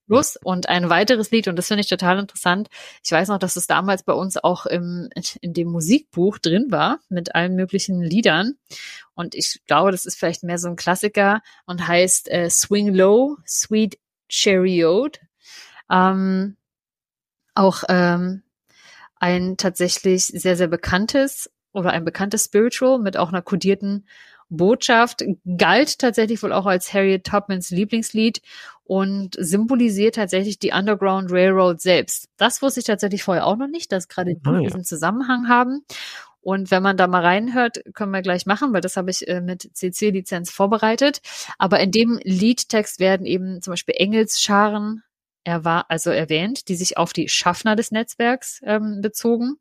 Fluss. 0.07 0.37
Und 0.43 0.69
ein 0.69 0.89
weiteres 0.89 1.31
Lied, 1.31 1.49
und 1.49 1.57
das 1.57 1.69
finde 1.69 1.81
ich 1.81 1.89
total 1.89 2.19
interessant. 2.19 2.69
Ich 3.05 3.11
weiß 3.11 3.29
noch, 3.29 3.39
dass 3.39 3.57
es 3.57 3.67
damals 3.67 4.03
bei 4.05 4.13
uns 4.13 4.37
auch 4.37 4.67
im, 4.67 5.09
in 5.41 5.53
dem 5.53 5.69
Musikbuch 5.69 6.39
drin 6.39 6.67
war, 6.71 7.01
mit 7.09 7.35
allen 7.35 7.57
möglichen 7.57 8.03
Liedern. 8.03 8.55
Und 9.15 9.35
ich 9.35 9.61
glaube, 9.67 9.91
das 9.91 10.07
ist 10.07 10.19
vielleicht 10.19 10.43
mehr 10.43 10.59
so 10.59 10.69
ein 10.69 10.77
Klassiker 10.77 11.41
und 11.67 11.87
heißt 11.87 12.31
äh, 12.31 12.51
Swing 12.51 12.95
Low, 12.95 13.37
Sweet 13.47 13.99
Chariot. 14.29 15.21
Ähm, 15.91 16.57
auch 17.55 17.85
ähm, 17.89 18.43
ein 19.17 19.57
tatsächlich 19.57 20.27
sehr, 20.27 20.57
sehr 20.57 20.69
bekanntes 20.69 21.51
oder 21.77 21.91
ein 21.91 22.05
bekanntes 22.05 22.45
Spiritual 22.45 22.99
mit 22.99 23.17
auch 23.17 23.29
einer 23.29 23.43
kodierten 23.43 24.07
Botschaft, 24.49 25.25
galt 25.59 25.99
tatsächlich 25.99 26.43
wohl 26.43 26.53
auch 26.53 26.67
als 26.67 26.93
Harriet 26.95 27.25
Tubmans 27.25 27.71
Lieblingslied 27.71 28.41
und 28.85 29.37
symbolisiert 29.39 30.15
tatsächlich 30.15 30.59
die 30.59 30.71
Underground 30.71 31.33
Railroad 31.33 31.81
selbst. 31.81 32.29
Das 32.37 32.63
wusste 32.63 32.81
ich 32.81 32.87
tatsächlich 32.87 33.25
vorher 33.25 33.47
auch 33.47 33.57
noch 33.57 33.67
nicht, 33.67 33.91
dass 33.91 34.09
gerade 34.09 34.35
die 34.35 34.41
ja. 34.45 34.61
diesen 34.61 34.85
Zusammenhang 34.85 35.49
haben. 35.49 35.85
Und 36.41 36.71
wenn 36.71 36.83
man 36.83 36.97
da 36.97 37.09
mal 37.09 37.23
reinhört, 37.23 37.83
können 37.95 38.13
wir 38.13 38.23
gleich 38.23 38.47
machen, 38.47 38.73
weil 38.73 38.81
das 38.81 38.97
habe 38.97 39.11
ich 39.11 39.27
äh, 39.27 39.41
mit 39.41 39.69
CC-Lizenz 39.75 40.53
vorbereitet. 40.53 41.21
Aber 41.59 41.81
in 41.81 41.91
dem 41.91 42.21
Liedtext 42.23 43.01
werden 43.01 43.27
eben 43.27 43.61
zum 43.63 43.73
Beispiel 43.73 43.97
Engelsscharen 43.99 45.03
er 45.47 45.65
war 45.65 45.89
also 45.91 46.11
erwähnt, 46.11 46.67
die 46.67 46.75
sich 46.75 46.99
auf 46.99 47.13
die 47.13 47.29
Schaffner 47.29 47.77
des 47.77 47.93
Netzwerks 47.93 48.61
ähm, 48.65 49.01
bezogen. 49.01 49.59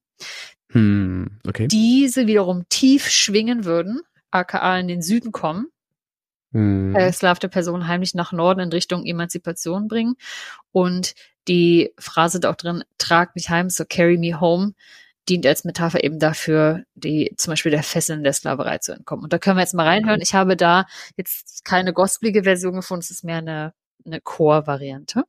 Hm, 0.71 1.39
okay. 1.47 1.67
Diese 1.67 2.27
wiederum 2.27 2.63
tief 2.69 3.09
schwingen 3.09 3.65
würden, 3.65 4.01
aka 4.31 4.79
in 4.79 4.87
den 4.87 5.01
Süden 5.01 5.31
kommen, 5.31 5.67
Hm. 6.51 6.93
versklavte 6.93 7.49
Personen 7.49 7.87
heimlich 7.87 8.13
nach 8.13 8.31
Norden 8.31 8.61
in 8.61 8.69
Richtung 8.69 9.05
Emanzipation 9.05 9.87
bringen. 9.87 10.15
Und 10.71 11.13
die 11.47 11.93
Phrase 11.99 12.39
da 12.39 12.51
auch 12.51 12.55
drin, 12.55 12.83
trag 12.97 13.35
mich 13.35 13.49
heim, 13.49 13.69
so 13.69 13.83
carry 13.87 14.17
me 14.17 14.39
home, 14.39 14.73
dient 15.27 15.45
als 15.45 15.63
Metapher 15.65 16.03
eben 16.03 16.19
dafür, 16.19 16.83
die 16.93 17.33
zum 17.37 17.51
Beispiel 17.51 17.71
der 17.71 17.83
Fesseln 17.83 18.23
der 18.23 18.33
Sklaverei 18.33 18.77
zu 18.77 18.93
entkommen. 18.93 19.23
Und 19.23 19.33
da 19.33 19.37
können 19.37 19.57
wir 19.57 19.61
jetzt 19.61 19.73
mal 19.73 19.85
reinhören. 19.87 20.21
Ich 20.21 20.33
habe 20.33 20.55
da 20.55 20.85
jetzt 21.17 21.65
keine 21.65 21.93
gospelige 21.93 22.43
Version 22.43 22.75
gefunden, 22.75 23.01
es 23.01 23.11
ist 23.11 23.23
mehr 23.23 23.37
eine, 23.37 23.73
eine 24.05 24.21
Chor-Variante. 24.21 25.23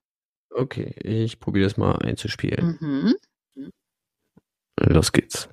Okay, 0.51 0.95
ich 1.03 1.41
probiere 1.41 1.65
das 1.67 1.77
mal 1.77 1.97
einzuspielen. 1.97 2.79
Mhm. 2.81 3.15
Los 4.77 5.11
geht's. 5.11 5.49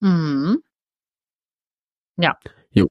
Mhm. 0.00 0.62
Ja. 2.16 2.38
Jo. 2.70 2.88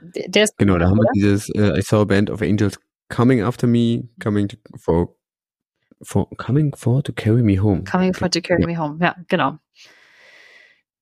Der, 0.00 0.28
der 0.28 0.44
ist 0.44 0.56
Genau, 0.58 0.78
da 0.78 0.86
haben 0.86 0.98
wir 0.98 1.10
dieses 1.14 1.48
äh, 1.50 1.78
I 1.78 1.82
saw 1.82 2.02
a 2.02 2.04
band 2.04 2.30
of 2.30 2.40
angels 2.40 2.78
coming 3.08 3.42
after 3.42 3.66
me, 3.66 4.08
coming 4.20 4.48
to, 4.48 4.56
for, 4.76 5.14
for 6.02 6.28
coming 6.36 6.74
for 6.76 7.02
to 7.02 7.12
carry 7.12 7.42
me 7.42 7.60
home. 7.60 7.84
Coming 7.84 8.14
for 8.14 8.28
to 8.30 8.40
carry 8.40 8.60
Ja. 8.62 8.66
me 8.66 8.78
home. 8.78 8.98
Ja, 9.00 9.16
genau. 9.28 9.58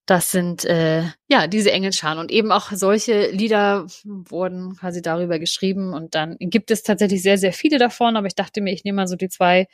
Das 0.08 0.30
sind 0.30 0.64
äh, 0.64 1.02
ja 1.28 1.48
diese 1.48 1.72
Engelscharen 1.72 2.18
und 2.20 2.30
eben 2.30 2.52
auch 2.52 2.70
solche 2.70 3.28
Lieder 3.32 3.86
wurden 4.04 4.76
quasi 4.76 5.02
darüber 5.02 5.40
geschrieben 5.40 5.92
und 5.94 6.14
dann 6.14 6.36
gibt 6.38 6.70
es 6.70 6.84
tatsächlich 6.84 7.22
sehr 7.22 7.38
sehr 7.38 7.52
viele 7.52 7.78
davon, 7.78 8.16
aber 8.16 8.28
ich 8.28 8.36
dachte 8.36 8.60
mir, 8.60 8.72
ich 8.72 8.84
nehme 8.84 8.96
mal 8.96 9.08
so 9.08 9.16
die 9.16 9.28
zwei 9.28 9.66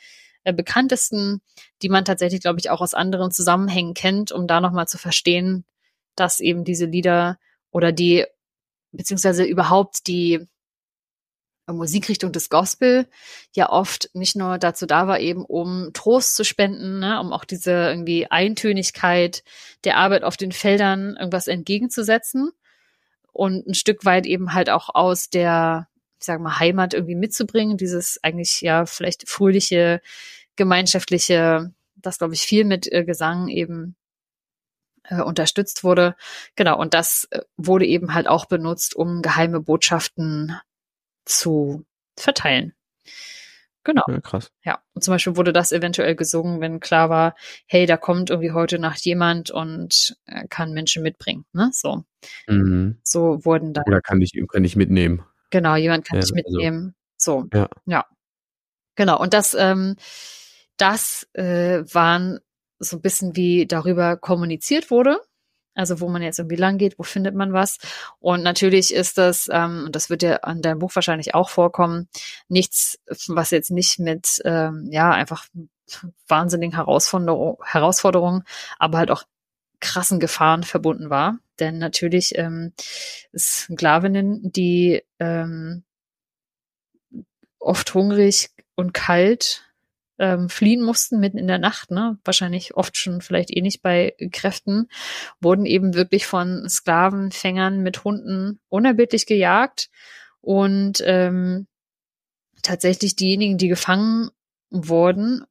äh, 0.43 0.51
bekanntesten, 0.51 1.41
die 1.83 1.89
man 1.89 2.03
tatsächlich 2.03 2.41
glaube 2.41 2.57
ich 2.59 2.71
auch 2.71 2.81
aus 2.81 2.95
anderen 2.95 3.29
Zusammenhängen 3.29 3.93
kennt, 3.93 4.31
um 4.31 4.47
da 4.47 4.59
noch 4.59 4.71
mal 4.71 4.87
zu 4.87 4.97
verstehen, 4.97 5.65
dass 6.15 6.39
eben 6.39 6.63
diese 6.63 6.87
Lieder 6.87 7.37
oder 7.69 7.91
die 7.91 8.25
beziehungsweise 8.91 9.43
überhaupt 9.43 10.07
die 10.07 10.47
Musikrichtung 11.67 12.31
des 12.31 12.49
Gospel 12.49 13.07
ja 13.53 13.69
oft 13.69 14.09
nicht 14.13 14.35
nur 14.35 14.57
dazu 14.57 14.85
da 14.85 15.07
war, 15.07 15.19
eben 15.19 15.45
um 15.45 15.91
Trost 15.93 16.35
zu 16.35 16.43
spenden, 16.43 16.99
ne, 16.99 17.19
um 17.21 17.31
auch 17.31 17.45
diese 17.45 17.71
irgendwie 17.71 18.29
Eintönigkeit 18.29 19.43
der 19.85 19.97
Arbeit 19.97 20.23
auf 20.23 20.35
den 20.35 20.51
Feldern 20.51 21.15
irgendwas 21.15 21.47
entgegenzusetzen 21.47 22.51
und 23.31 23.67
ein 23.67 23.73
Stück 23.73 24.05
weit 24.05 24.25
eben 24.25 24.53
halt 24.53 24.69
auch 24.69 24.89
aus 24.93 25.29
der, 25.29 25.87
ich 26.19 26.25
sag 26.25 26.41
mal, 26.41 26.59
Heimat 26.59 26.93
irgendwie 26.93 27.15
mitzubringen, 27.15 27.77
dieses 27.77 28.21
eigentlich 28.23 28.61
ja 28.61 28.85
vielleicht 28.85 29.29
fröhliche, 29.29 30.01
gemeinschaftliche, 30.55 31.73
das 31.95 32.17
glaube 32.19 32.33
ich 32.33 32.41
viel 32.41 32.65
mit 32.65 32.91
äh, 32.91 33.03
Gesang 33.05 33.47
eben 33.47 33.95
äh, 35.03 35.21
unterstützt 35.21 35.83
wurde. 35.83 36.15
Genau, 36.55 36.79
und 36.79 36.93
das 36.93 37.27
äh, 37.31 37.41
wurde 37.57 37.85
eben 37.85 38.13
halt 38.13 38.27
auch 38.27 38.45
benutzt, 38.45 38.95
um 38.95 39.21
geheime 39.21 39.59
Botschaften 39.61 40.55
zu 41.25 41.85
verteilen. 42.17 42.73
Genau, 43.85 44.03
Ja, 44.07 44.21
krass. 44.21 44.49
ja. 44.63 44.81
Und 44.93 45.03
zum 45.03 45.13
Beispiel 45.13 45.35
wurde 45.35 45.51
das 45.51 45.73
eventuell 45.73 46.15
gesungen, 46.15 46.61
wenn 46.61 46.79
klar 46.79 47.09
war, 47.09 47.35
hey, 47.65 47.85
da 47.85 47.97
kommt 47.97 48.29
irgendwie 48.29 48.51
heute 48.53 48.79
Nacht 48.79 49.03
jemand 49.05 49.51
und 49.51 50.15
äh, 50.25 50.47
kann 50.47 50.71
Menschen 50.71 51.03
mitbringen. 51.03 51.45
Ne? 51.51 51.69
So, 51.73 52.05
Mhm. 52.47 52.99
so 53.03 53.43
wurden 53.43 53.73
dann, 53.73 53.83
Oder 53.85 53.99
kann 54.01 54.21
ich, 54.21 54.31
kann 54.49 54.63
ich 54.63 54.77
mitnehmen? 54.77 55.25
genau, 55.49 55.75
jemand 55.75 56.05
kann 56.05 56.15
Ja, 56.17 56.21
dich 56.21 56.31
also- 56.33 56.35
mitnehmen. 56.55 56.95
So, 57.17 57.45
Ja. 57.53 57.69
ja. 57.85 58.05
Genau, 58.95 59.19
und 59.19 59.33
das, 59.33 59.53
ähm, 59.53 59.95
das 60.77 61.27
äh, 61.33 61.83
waren 61.93 62.39
so 62.79 62.97
ein 62.97 63.01
bisschen 63.01 63.35
wie 63.35 63.65
darüber 63.65 64.15
kommuniziert 64.17 64.91
wurde. 64.91 65.19
Also 65.75 65.99
wo 65.99 66.07
man 66.07 66.21
jetzt 66.21 66.39
irgendwie 66.39 66.55
lang 66.55 66.77
geht, 66.77 66.99
wo 66.99 67.03
findet 67.03 67.35
man 67.35 67.53
was. 67.53 67.77
Und 68.19 68.43
natürlich 68.43 68.93
ist 68.93 69.17
das, 69.17 69.49
ähm, 69.51 69.83
und 69.85 69.95
das 69.95 70.09
wird 70.09 70.23
ja 70.23 70.35
an 70.37 70.61
deinem 70.61 70.79
Buch 70.79 70.91
wahrscheinlich 70.93 71.33
auch 71.33 71.49
vorkommen, 71.49 72.07
nichts, 72.47 72.99
was 73.27 73.51
jetzt 73.51 73.71
nicht 73.71 73.99
mit, 73.99 74.41
ähm, 74.45 74.87
ja, 74.91 75.11
einfach 75.11 75.47
wahnsinnigen 76.27 76.75
Herausforderung, 76.75 77.57
Herausforderungen, 77.63 78.43
aber 78.79 78.99
halt 78.99 79.11
auch 79.11 79.23
krassen 79.79 80.19
Gefahren 80.19 80.63
verbunden 80.63 81.09
war. 81.09 81.37
Denn 81.59 81.77
natürlich 81.77 82.37
ähm, 82.37 82.73
Sklavinnen, 83.37 84.51
die 84.51 85.03
ähm, 85.19 85.83
oft 87.59 87.93
hungrig 87.93 88.49
und 88.75 88.93
kalt 88.93 89.72
ähm, 90.19 90.49
fliehen 90.49 90.83
mussten 90.83 91.19
mitten 91.19 91.37
in 91.37 91.47
der 91.47 91.57
Nacht, 91.57 91.91
ne? 91.91 92.17
Wahrscheinlich 92.23 92.75
oft 92.75 92.97
schon 92.97 93.21
vielleicht 93.21 93.55
eh 93.55 93.61
nicht 93.61 93.81
bei 93.81 94.15
Kräften, 94.31 94.87
wurden 95.41 95.65
eben 95.65 95.93
wirklich 95.95 96.25
von 96.25 96.67
Sklavenfängern 96.69 97.81
mit 97.81 98.03
Hunden 98.03 98.59
unerbittlich 98.69 99.25
gejagt 99.25 99.89
und 100.41 101.01
ähm, 101.05 101.67
tatsächlich 102.61 103.15
diejenigen, 103.15 103.57
die 103.57 103.67
gefangen 103.67 104.29
wurden, 104.69 105.45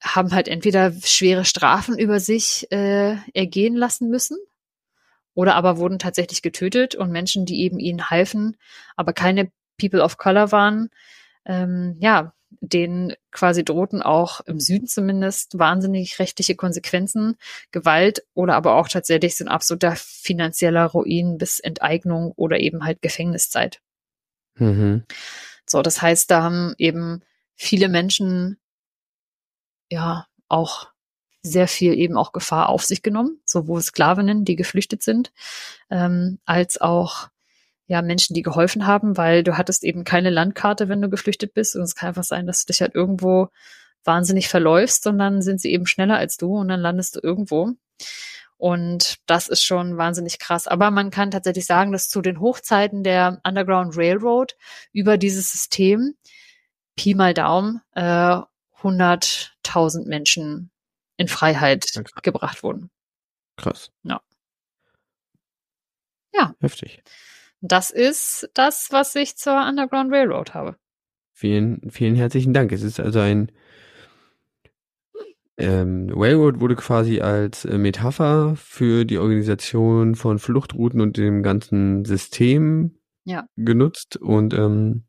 haben 0.00 0.32
halt 0.32 0.48
entweder 0.48 0.92
schwere 0.92 1.44
Strafen 1.44 1.98
über 1.98 2.20
sich 2.20 2.70
äh, 2.70 3.16
ergehen 3.34 3.74
lassen 3.74 4.08
müssen 4.08 4.38
oder 5.34 5.54
aber 5.54 5.78
wurden 5.78 5.98
tatsächlich 5.98 6.42
getötet 6.42 6.94
und 6.94 7.10
Menschen, 7.10 7.44
die 7.46 7.62
eben 7.62 7.78
ihnen 7.78 8.10
halfen, 8.10 8.56
aber 8.96 9.12
keine 9.12 9.50
People 9.78 10.02
of 10.02 10.16
Color 10.16 10.52
waren, 10.52 10.90
ähm, 11.44 11.96
ja, 12.00 12.32
denen 12.50 13.14
quasi 13.30 13.64
drohten 13.64 14.02
auch 14.02 14.40
im 14.40 14.60
Süden 14.60 14.86
zumindest 14.86 15.58
wahnsinnig 15.58 16.18
rechtliche 16.18 16.54
Konsequenzen, 16.54 17.36
Gewalt 17.70 18.24
oder 18.34 18.54
aber 18.54 18.76
auch 18.76 18.88
tatsächlich 18.88 19.36
so 19.36 19.44
ein 19.44 19.48
absoluter 19.48 19.94
finanzieller 19.96 20.86
Ruin 20.86 21.38
bis 21.38 21.60
Enteignung 21.60 22.32
oder 22.36 22.60
eben 22.60 22.84
halt 22.84 23.02
Gefängniszeit. 23.02 23.80
Mhm. 24.54 25.04
So, 25.66 25.82
das 25.82 26.00
heißt, 26.00 26.30
da 26.30 26.42
haben 26.42 26.74
eben 26.78 27.22
viele 27.54 27.88
Menschen 27.88 28.58
ja 29.90 30.26
auch 30.48 30.88
sehr 31.42 31.68
viel 31.68 31.94
eben 31.94 32.16
auch 32.16 32.32
Gefahr 32.32 32.68
auf 32.68 32.84
sich 32.84 33.02
genommen, 33.02 33.40
sowohl 33.44 33.80
Sklavinnen, 33.80 34.44
die 34.44 34.56
geflüchtet 34.56 35.02
sind, 35.02 35.32
ähm, 35.90 36.38
als 36.44 36.80
auch 36.80 37.28
ja 37.86 38.02
Menschen, 38.02 38.34
die 38.34 38.42
geholfen 38.42 38.86
haben, 38.86 39.16
weil 39.16 39.42
du 39.42 39.56
hattest 39.56 39.84
eben 39.84 40.04
keine 40.04 40.30
Landkarte, 40.30 40.88
wenn 40.88 41.02
du 41.02 41.08
geflüchtet 41.08 41.54
bist. 41.54 41.76
Und 41.76 41.82
es 41.82 41.94
kann 41.94 42.08
einfach 42.08 42.24
sein, 42.24 42.46
dass 42.46 42.64
du 42.64 42.72
dich 42.72 42.80
halt 42.80 42.94
irgendwo 42.94 43.48
wahnsinnig 44.04 44.48
verläufst 44.48 45.06
und 45.06 45.18
dann 45.18 45.42
sind 45.42 45.60
sie 45.60 45.72
eben 45.72 45.86
schneller 45.86 46.16
als 46.16 46.36
du 46.36 46.56
und 46.56 46.68
dann 46.68 46.80
landest 46.80 47.16
du 47.16 47.20
irgendwo. 47.22 47.72
Und 48.58 49.16
das 49.26 49.48
ist 49.48 49.62
schon 49.62 49.96
wahnsinnig 49.98 50.38
krass. 50.38 50.66
Aber 50.66 50.90
man 50.90 51.10
kann 51.10 51.30
tatsächlich 51.30 51.66
sagen, 51.66 51.92
dass 51.92 52.08
zu 52.08 52.22
den 52.22 52.40
Hochzeiten 52.40 53.04
der 53.04 53.40
Underground 53.44 53.96
Railroad 53.96 54.56
über 54.92 55.18
dieses 55.18 55.52
System 55.52 56.14
Pi 56.96 57.14
mal 57.14 57.34
Daumen 57.34 57.82
äh, 57.94 58.40
100.000 58.80 60.06
Menschen 60.06 60.70
in 61.18 61.28
Freiheit 61.28 61.86
krass. 61.92 62.22
gebracht 62.22 62.62
wurden. 62.62 62.90
Krass. 63.56 63.90
Ja. 64.02 64.20
Ja. 66.32 66.54
Heftig. 66.60 67.02
Das 67.60 67.90
ist 67.90 68.50
das, 68.54 68.88
was 68.90 69.14
ich 69.14 69.36
zur 69.36 69.54
Underground 69.66 70.12
Railroad 70.12 70.54
habe. 70.54 70.76
Vielen, 71.32 71.90
vielen 71.90 72.14
herzlichen 72.14 72.54
Dank. 72.54 72.72
Es 72.72 72.82
ist 72.82 73.00
also 73.00 73.20
ein 73.20 73.52
ähm, 75.58 76.10
Railroad 76.14 76.60
wurde 76.60 76.76
quasi 76.76 77.20
als 77.20 77.64
äh, 77.64 77.78
Metapher 77.78 78.54
für 78.56 79.04
die 79.06 79.18
Organisation 79.18 80.14
von 80.14 80.38
Fluchtrouten 80.38 81.00
und 81.00 81.16
dem 81.16 81.42
ganzen 81.42 82.04
System 82.04 82.98
Ja. 83.24 83.46
genutzt 83.56 84.16
und 84.18 84.52
ähm, 84.52 85.04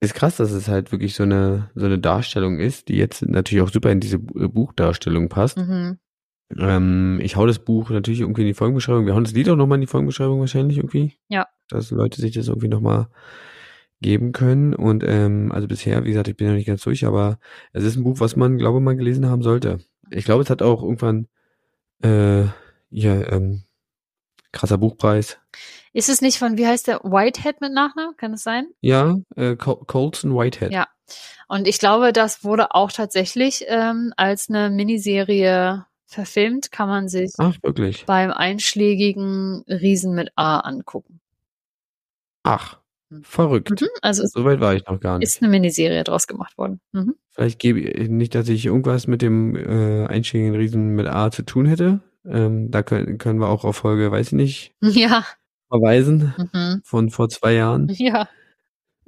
ist 0.00 0.14
krass, 0.14 0.36
dass 0.36 0.50
es 0.50 0.66
halt 0.66 0.90
wirklich 0.90 1.14
so 1.14 1.22
eine 1.22 1.70
so 1.76 1.86
eine 1.86 2.00
Darstellung 2.00 2.58
ist, 2.58 2.88
die 2.88 2.96
jetzt 2.96 3.22
natürlich 3.22 3.62
auch 3.62 3.70
super 3.70 3.92
in 3.92 4.00
diese 4.00 4.16
äh, 4.16 4.48
Buchdarstellung 4.48 5.28
passt. 5.28 5.56
Mhm. 5.58 5.98
Ähm, 6.58 7.18
ich 7.22 7.36
hau 7.36 7.46
das 7.46 7.58
Buch 7.58 7.90
natürlich 7.90 8.20
irgendwie 8.20 8.42
in 8.42 8.48
die 8.48 8.54
Folgenbeschreibung. 8.54 9.06
Wir 9.06 9.14
hauen 9.14 9.24
das 9.24 9.32
Lied 9.32 9.48
auch 9.48 9.56
nochmal 9.56 9.76
in 9.76 9.82
die 9.82 9.86
Folgenbeschreibung 9.86 10.40
wahrscheinlich 10.40 10.78
irgendwie. 10.78 11.14
Ja. 11.28 11.46
Dass 11.68 11.90
Leute 11.90 12.20
sich 12.20 12.34
das 12.34 12.48
irgendwie 12.48 12.68
nochmal 12.68 13.08
geben 14.00 14.32
können. 14.32 14.74
Und 14.74 15.04
ähm, 15.06 15.50
also 15.52 15.68
bisher, 15.68 16.04
wie 16.04 16.08
gesagt, 16.08 16.28
ich 16.28 16.36
bin 16.36 16.48
ja 16.48 16.52
nicht 16.54 16.66
ganz 16.66 16.82
durch, 16.82 17.06
aber 17.06 17.38
es 17.72 17.84
ist 17.84 17.96
ein 17.96 18.04
Buch, 18.04 18.20
was 18.20 18.36
man, 18.36 18.58
glaube 18.58 18.78
ich, 18.78 18.84
mal 18.84 18.96
gelesen 18.96 19.28
haben 19.28 19.42
sollte. 19.42 19.78
Ich 20.10 20.24
glaube, 20.24 20.42
es 20.42 20.50
hat 20.50 20.60
auch 20.60 20.82
irgendwann 20.82 21.28
äh, 22.02 22.42
ja, 22.90 23.32
ähm, 23.32 23.64
krasser 24.52 24.78
Buchpreis. 24.78 25.38
Ist 25.94 26.08
es 26.08 26.20
nicht 26.20 26.38
von, 26.38 26.58
wie 26.58 26.66
heißt 26.66 26.88
der, 26.88 27.00
Whitehead 27.02 27.60
mit 27.60 27.72
Nachnamen? 27.72 28.16
Kann 28.16 28.34
es 28.34 28.42
sein? 28.42 28.66
Ja, 28.80 29.16
äh, 29.36 29.56
Col 29.56 29.84
Colson 29.86 30.34
Whitehead. 30.34 30.72
Ja. 30.72 30.88
Und 31.48 31.66
ich 31.68 31.78
glaube, 31.78 32.12
das 32.12 32.44
wurde 32.44 32.74
auch 32.74 32.92
tatsächlich 32.92 33.64
ähm, 33.68 34.12
als 34.16 34.48
eine 34.48 34.70
Miniserie 34.70 35.84
verfilmt. 36.12 36.70
Kann 36.72 36.88
man 36.88 37.08
sich 37.08 37.32
Ach, 37.38 37.56
beim 38.06 38.30
einschlägigen 38.30 39.62
Riesen 39.68 40.14
mit 40.14 40.30
A 40.36 40.60
angucken. 40.60 41.20
Ach, 42.44 42.78
verrückt. 43.22 43.80
Mhm. 43.80 43.88
Also 44.00 44.26
Soweit 44.26 44.60
war 44.60 44.74
ich 44.74 44.86
noch 44.86 45.00
gar 45.00 45.18
nicht. 45.18 45.28
ist 45.28 45.42
eine 45.42 45.50
Miniserie 45.50 46.02
draus 46.04 46.26
gemacht 46.26 46.56
worden. 46.58 46.80
Mhm. 46.92 47.14
Vielleicht 47.30 47.58
gebe 47.58 47.80
ich 47.80 48.08
nicht, 48.08 48.34
dass 48.34 48.48
ich 48.48 48.66
irgendwas 48.66 49.06
mit 49.06 49.22
dem 49.22 49.54
äh, 49.56 50.06
einschlägigen 50.06 50.54
Riesen 50.56 50.94
mit 50.94 51.06
A 51.06 51.30
zu 51.30 51.42
tun 51.44 51.66
hätte. 51.66 52.00
Ähm, 52.24 52.70
da 52.70 52.82
können, 52.82 53.18
können 53.18 53.40
wir 53.40 53.48
auch 53.48 53.64
auf 53.64 53.76
Folge, 53.76 54.10
weiß 54.10 54.28
ich 54.28 54.32
nicht, 54.32 54.74
Ja. 54.82 55.24
verweisen 55.68 56.34
Mhm. 56.52 56.80
von 56.84 57.10
vor 57.10 57.28
zwei 57.28 57.54
Jahren. 57.54 57.88
Ja. 57.98 58.28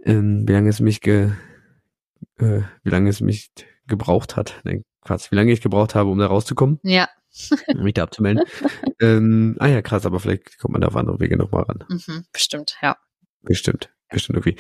Ähm, 0.05 0.47
wie 0.47 0.53
lange 0.53 0.69
es 0.69 0.81
mich 0.81 1.01
ge, 1.01 1.31
äh, 2.39 2.61
wie 2.83 2.91
lange 2.91 3.09
es 3.11 3.21
mich 3.21 3.51
gebraucht 3.87 4.37
hat. 4.37 4.61
Nein, 4.65 4.85
Quatsch, 5.05 5.31
wie 5.31 5.37
lange 5.37 5.53
ich 5.53 5.61
gebraucht 5.61 5.95
habe, 5.95 6.11
um 6.11 6.19
da 6.19 6.27
rauszukommen, 6.27 6.81
Ja. 6.83 7.09
um 7.69 7.83
mich 7.85 7.95
da 7.95 8.03
abzumelden. 8.05 8.45
ähm, 9.01 9.57
ah 9.59 9.69
ja, 9.69 9.83
krass, 9.83 10.07
aber 10.07 10.19
vielleicht 10.21 10.59
kommt 10.59 10.73
man 10.73 10.81
da 10.81 10.89
auf 10.89 10.97
andere 10.97 11.21
Wege 11.21 11.37
nochmal 11.37 11.63
ran. 11.65 11.85
Mhm. 11.89 12.25
Bestimmt, 12.33 12.77
ja. 12.83 12.97
Bestimmt, 13.43 13.91
bestimmt 14.11 14.39
irgendwie. 14.39 14.57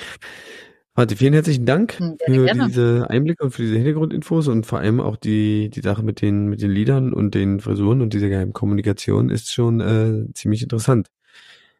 Warte, 0.96 1.16
vielen 1.16 1.32
herzlichen 1.32 1.66
Dank 1.66 1.94
Sehr 1.98 2.14
für 2.24 2.44
gerne. 2.44 2.66
diese 2.68 3.06
Einblicke 3.10 3.42
und 3.42 3.50
für 3.50 3.62
diese 3.62 3.74
Hintergrundinfos 3.74 4.46
und 4.46 4.64
vor 4.64 4.78
allem 4.78 5.00
auch 5.00 5.16
die, 5.16 5.68
die 5.70 5.80
Sache 5.80 6.04
mit 6.04 6.20
den, 6.20 6.46
mit 6.46 6.62
den 6.62 6.70
Liedern 6.70 7.12
und 7.12 7.34
den 7.34 7.58
Frisuren 7.58 8.00
und 8.00 8.12
dieser 8.12 8.28
geheimen 8.28 8.52
Kommunikation 8.52 9.28
ist 9.28 9.52
schon 9.52 9.80
äh, 9.80 10.32
ziemlich 10.34 10.62
interessant. 10.62 11.08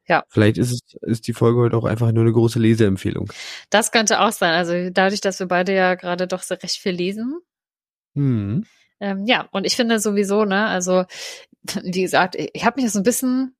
Ja. 0.09 0.25
Vielleicht 0.29 0.59
ist 0.59 0.73
es, 0.73 0.81
ist 1.03 1.29
die 1.29 1.33
Folge 1.33 1.61
heute 1.61 1.77
auch 1.77 1.85
einfach 1.85 2.11
nur 2.13 2.23
eine 2.25 2.33
große 2.33 2.59
Leseempfehlung. 2.59 3.33
Das 3.71 3.93
könnte 3.93 4.21
auch 4.21 4.33
sein. 4.33 4.53
Also 4.53 4.91
dadurch, 4.93 5.21
dass 5.21 5.39
wir 5.39 5.47
beide 5.47 5.73
ja 5.75 5.95
gerade 5.95 6.27
doch 6.27 6.43
so 6.43 6.55
recht 6.55 6.77
viel 6.77 6.93
lesen. 6.93 7.39
Hm. 8.15 8.65
Ähm, 9.01 9.27
ja, 9.27 9.49
und 9.53 9.67
ich 9.67 9.77
finde 9.77 9.99
sowieso, 9.99 10.45
ne, 10.45 10.67
also 10.67 11.05
wie 11.83 12.03
gesagt, 12.03 12.37
ich, 12.37 12.51
ich 12.53 12.65
habe 12.65 12.81
mich 12.81 12.91
so 12.91 13.01
ein 13.01 13.05
bisschen 13.05 13.55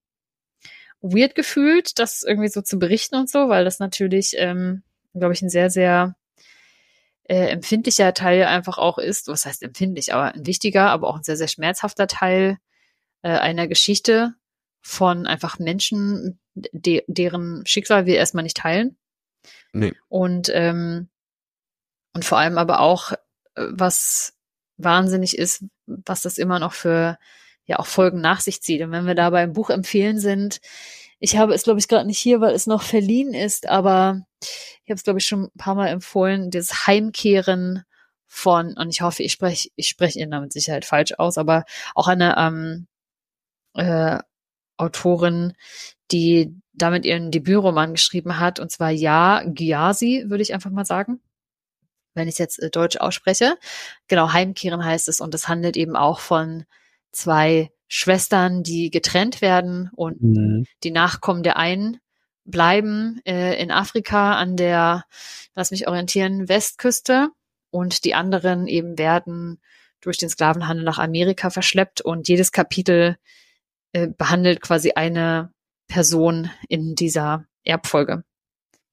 weird 1.01 1.35
gefühlt, 1.35 1.99
das 1.99 2.23
irgendwie 2.23 2.49
so 2.49 2.63
zu 2.63 2.79
berichten 2.79 3.17
und 3.17 3.31
so, 3.31 3.49
weil 3.49 3.65
das 3.65 3.79
natürlich, 3.79 4.35
ähm, 4.39 4.83
glaube 5.13 5.35
ich, 5.35 5.43
ein 5.43 5.51
sehr, 5.51 5.71
sehr 5.71 6.17
äh, 7.25 7.49
empfindlicher 7.49 8.15
Teil 8.15 8.45
einfach 8.45 8.79
auch 8.79 8.99
ist. 8.99 9.29
Was 9.29 9.47
heißt 9.47 9.63
empfindlich, 9.63 10.15
aber 10.15 10.35
ein 10.35 10.47
wichtiger, 10.47 10.91
aber 10.91 11.09
auch 11.09 11.17
ein 11.17 11.23
sehr, 11.23 11.37
sehr 11.37 11.49
schmerzhafter 11.49 12.07
Teil 12.07 12.59
äh, 13.23 13.29
einer 13.29 13.69
Geschichte 13.69 14.35
von 14.81 15.27
einfach 15.27 15.59
Menschen, 15.59 16.39
de 16.55 17.03
deren 17.07 17.65
Schicksal 17.67 18.07
wir 18.07 18.17
erstmal 18.17 18.45
nicht 18.45 18.57
teilen. 18.57 18.97
Nee. 19.73 19.93
Und, 20.09 20.51
ähm, 20.53 21.09
und 22.13 22.25
vor 22.25 22.39
allem 22.39 22.59
aber 22.59 22.81
auch, 22.81 23.13
äh, 23.13 23.17
was 23.71 24.34
wahnsinnig 24.77 25.37
ist, 25.39 25.65
was 25.87 26.23
das 26.23 26.39
immer 26.39 26.59
noch 26.59 26.73
für 26.73 27.19
ja 27.67 27.79
auch 27.79 27.87
Folgen 27.87 28.21
nach 28.21 28.41
sich 28.41 28.63
zieht. 28.63 28.83
Und 28.83 28.93
wenn 28.93 29.07
wir 29.07 29.15
da 29.15 29.31
beim 29.31 29.53
Buch 29.53 29.71
empfehlen 29.71 30.19
sind, 30.19 30.61
ich 31.19 31.37
habe 31.37 31.55
es, 31.55 31.63
glaube 31.63 31.81
ich, 31.81 31.89
gerade 31.89 32.07
nicht 32.07 32.19
hier, 32.19 32.41
weil 32.41 32.55
es 32.55 32.67
noch 32.67 32.83
verliehen 32.83 33.33
ist, 33.33 33.69
aber 33.69 34.27
ich 34.43 34.91
habe 34.91 34.97
es, 34.97 35.05
glaube 35.05 35.19
ich, 35.21 35.27
schon 35.27 35.45
ein 35.45 35.59
paar 35.59 35.75
Mal 35.75 35.89
empfohlen, 35.89 36.51
das 36.51 36.87
Heimkehren 36.87 37.85
von, 38.27 38.77
und 38.77 38.91
ich 38.91 39.01
hoffe, 39.01 39.23
ich 39.23 39.33
spreche, 39.33 39.71
ich 39.77 39.89
spreche 39.89 40.19
ihn 40.21 40.31
damit 40.31 40.53
Sicherheit 40.53 40.85
falsch 40.85 41.15
aus, 41.17 41.39
aber 41.39 41.65
auch 41.95 42.09
eine 42.09 42.37
ähm, 42.37 42.87
äh, 43.75 44.19
Autorin, 44.77 45.55
die 46.11 46.55
damit 46.73 47.07
ihren 47.07 47.31
Debütroman 47.31 47.93
geschrieben 47.95 48.39
hat, 48.41 48.61
und 48.61 48.71
zwar 48.71 48.91
Ja 48.91 49.43
Gyasi, 49.47 50.25
würde 50.27 50.43
ich 50.43 50.53
einfach 50.53 50.71
mal 50.71 50.85
sagen, 50.85 51.21
wenn 52.15 52.29
ich 52.29 52.35
es 52.35 52.39
jetzt 52.39 52.63
äh, 52.63 52.71
deutsch 52.71 52.97
ausspreche. 52.97 53.57
Genau, 54.09 54.33
Heimkehren 54.33 54.85
heißt 54.85 55.09
es, 55.09 55.21
und 55.21 55.35
es 55.35 55.49
handelt 55.49 55.77
eben 55.77 55.97
auch 55.97 56.21
von 56.21 56.65
zwei 57.13 57.71
Schwestern, 57.89 58.63
die 58.63 58.91
getrennt 58.91 59.41
werden 59.41 59.91
und 59.95 60.21
Mhm. 60.23 60.67
die 60.83 60.91
Nachkommen 60.91 61.43
der 61.43 61.57
einen 61.57 61.99
bleiben 62.45 63.21
äh, 63.25 63.61
in 63.61 63.71
Afrika 63.71 64.35
an 64.35 64.57
der, 64.57 65.05
lass 65.55 65.71
mich 65.71 65.89
orientieren, 65.89 66.49
Westküste 66.49 67.29
und 67.71 68.05
die 68.05 68.15
anderen 68.15 68.67
eben 68.67 68.99
werden 68.99 69.61
durch 70.01 70.19
den 70.19 70.29
Sklavenhandel 70.29 70.85
nach 70.85 70.99
Amerika 70.99 71.51
verschleppt 71.51 72.03
und 72.03 72.29
jedes 72.29 72.53
Kapitel 72.53 73.17
äh, 73.93 74.09
behandelt 74.09 74.61
quasi 74.61 74.93
eine 74.93 75.53
Person 75.89 76.51
in 76.69 76.95
dieser 76.95 77.47
Erbfolge. 77.65 78.25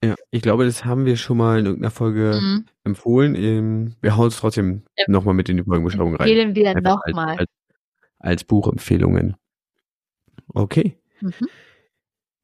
Ja, 0.04 0.16
ich 0.32 0.42
glaube, 0.42 0.66
das 0.66 0.84
haben 0.84 1.06
wir 1.06 1.16
schon 1.16 1.38
mal 1.38 1.60
in 1.60 1.66
irgendeiner 1.68 1.92
Folge 1.92 2.40
Mhm. 2.42 2.66
empfohlen. 2.84 3.36
Ähm, 3.36 3.96
Wir 4.02 4.18
hauen 4.18 4.28
es 4.30 4.38
trotzdem 4.38 4.84
Ja. 4.98 5.06
nochmal 5.08 5.34
mit 5.36 5.48
in 5.50 5.58
die 5.58 5.64
Folgenbeschreibung 5.64 6.16
rein. 6.16 6.28
Empfehlen 6.28 6.56
wir 6.56 6.76
Einfach 6.76 7.02
als, 7.04 7.16
nochmal. 7.16 7.38
als, 7.38 7.50
als 8.20 8.44
Buchempfehlungen. 8.44 9.36
Okay. 10.48 10.98
Mhm. 11.22 11.34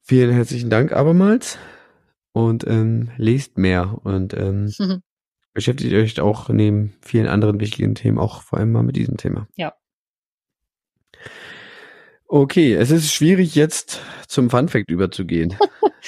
Vielen 0.02 0.30
herzlichen 0.32 0.70
Dank 0.70 0.92
abermals 0.92 1.58
und 2.32 2.64
ähm, 2.66 3.10
lest 3.16 3.58
mehr 3.58 3.98
und 4.04 4.34
ähm, 4.34 4.72
Mhm. 4.78 5.02
beschäftigt 5.52 5.92
euch 5.94 6.20
auch 6.20 6.48
neben 6.50 6.94
vielen 7.02 7.26
anderen 7.26 7.58
wichtigen 7.58 7.96
Themen 7.96 8.18
auch 8.18 8.42
vor 8.42 8.60
allem 8.60 8.70
mal 8.70 8.84
mit 8.84 8.94
diesem 8.94 9.16
Thema. 9.16 9.48
Ja. 9.56 9.74
Okay, 12.28 12.74
es 12.74 12.90
ist 12.90 13.12
schwierig 13.12 13.54
jetzt 13.54 14.00
zum 14.28 14.50
Fun 14.50 14.68
Fact 14.68 14.90
überzugehen. 14.90 15.56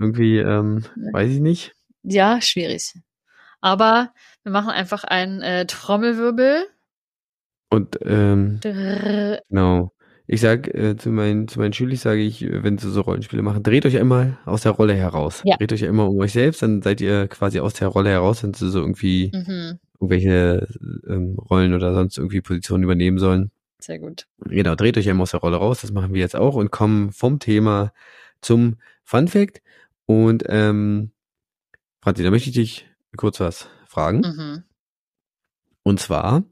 Irgendwie, 0.00 0.38
ähm, 0.38 0.84
weiß 1.12 1.30
ich 1.30 1.40
nicht. 1.40 1.72
Ja, 2.02 2.40
schwierig. 2.40 2.94
Aber 3.60 4.12
wir 4.42 4.52
machen 4.52 4.70
einfach 4.70 5.04
einen 5.04 5.42
äh, 5.42 5.66
Trommelwirbel. 5.66 6.66
Und 7.70 7.98
ähm, 8.04 8.60
Drrr. 8.60 9.40
genau, 9.48 9.92
Ich 10.26 10.40
sag 10.40 10.68
äh, 10.72 10.96
zu 10.96 11.10
meinen 11.10 11.48
zu 11.48 11.58
meinen 11.58 11.72
Schülern 11.72 11.96
sage 11.96 12.20
ich, 12.22 12.46
wenn 12.48 12.78
sie 12.78 12.90
so 12.90 13.00
Rollenspiele 13.00 13.42
machen, 13.42 13.62
dreht 13.64 13.84
euch 13.86 13.98
einmal 13.98 14.38
aus 14.44 14.62
der 14.62 14.72
Rolle 14.72 14.94
heraus. 14.94 15.42
Ja. 15.44 15.56
Dreht 15.56 15.72
euch 15.72 15.84
einmal 15.84 16.06
um 16.08 16.18
euch 16.20 16.32
selbst, 16.32 16.62
dann 16.62 16.80
seid 16.82 17.00
ihr 17.00 17.26
quasi 17.28 17.58
aus 17.60 17.74
der 17.74 17.88
Rolle 17.88 18.10
heraus, 18.10 18.42
wenn 18.44 18.54
sie 18.54 18.70
so 18.70 18.80
irgendwie 18.80 19.32
Mhm. 19.34 19.78
irgendwelche 20.00 20.68
ähm, 21.08 21.36
Rollen 21.50 21.74
oder 21.74 21.92
sonst 21.94 22.18
irgendwie 22.18 22.40
Positionen 22.40 22.84
übernehmen 22.84 23.18
sollen. 23.18 23.50
Sehr 23.80 23.98
gut. 23.98 24.26
Genau, 24.38 24.74
dreht 24.76 24.96
euch 24.96 25.08
einmal 25.08 25.24
aus 25.24 25.32
der 25.32 25.40
Rolle 25.40 25.56
raus, 25.56 25.80
das 25.80 25.90
machen 25.92 26.14
wir 26.14 26.20
jetzt 26.20 26.36
auch 26.36 26.54
und 26.54 26.70
kommen 26.70 27.10
vom 27.12 27.40
Thema 27.40 27.92
zum 28.40 28.76
Fun 29.06 29.28
Fact. 29.28 29.62
Und 30.04 30.44
ähm, 30.48 31.12
Franzi, 32.02 32.22
da 32.22 32.30
möchte 32.30 32.50
ich 32.50 32.54
dich 32.56 32.86
kurz 33.16 33.40
was 33.40 33.68
fragen. 33.88 34.20
Mhm. 34.20 34.64
Und 35.82 36.00
zwar 36.00 36.44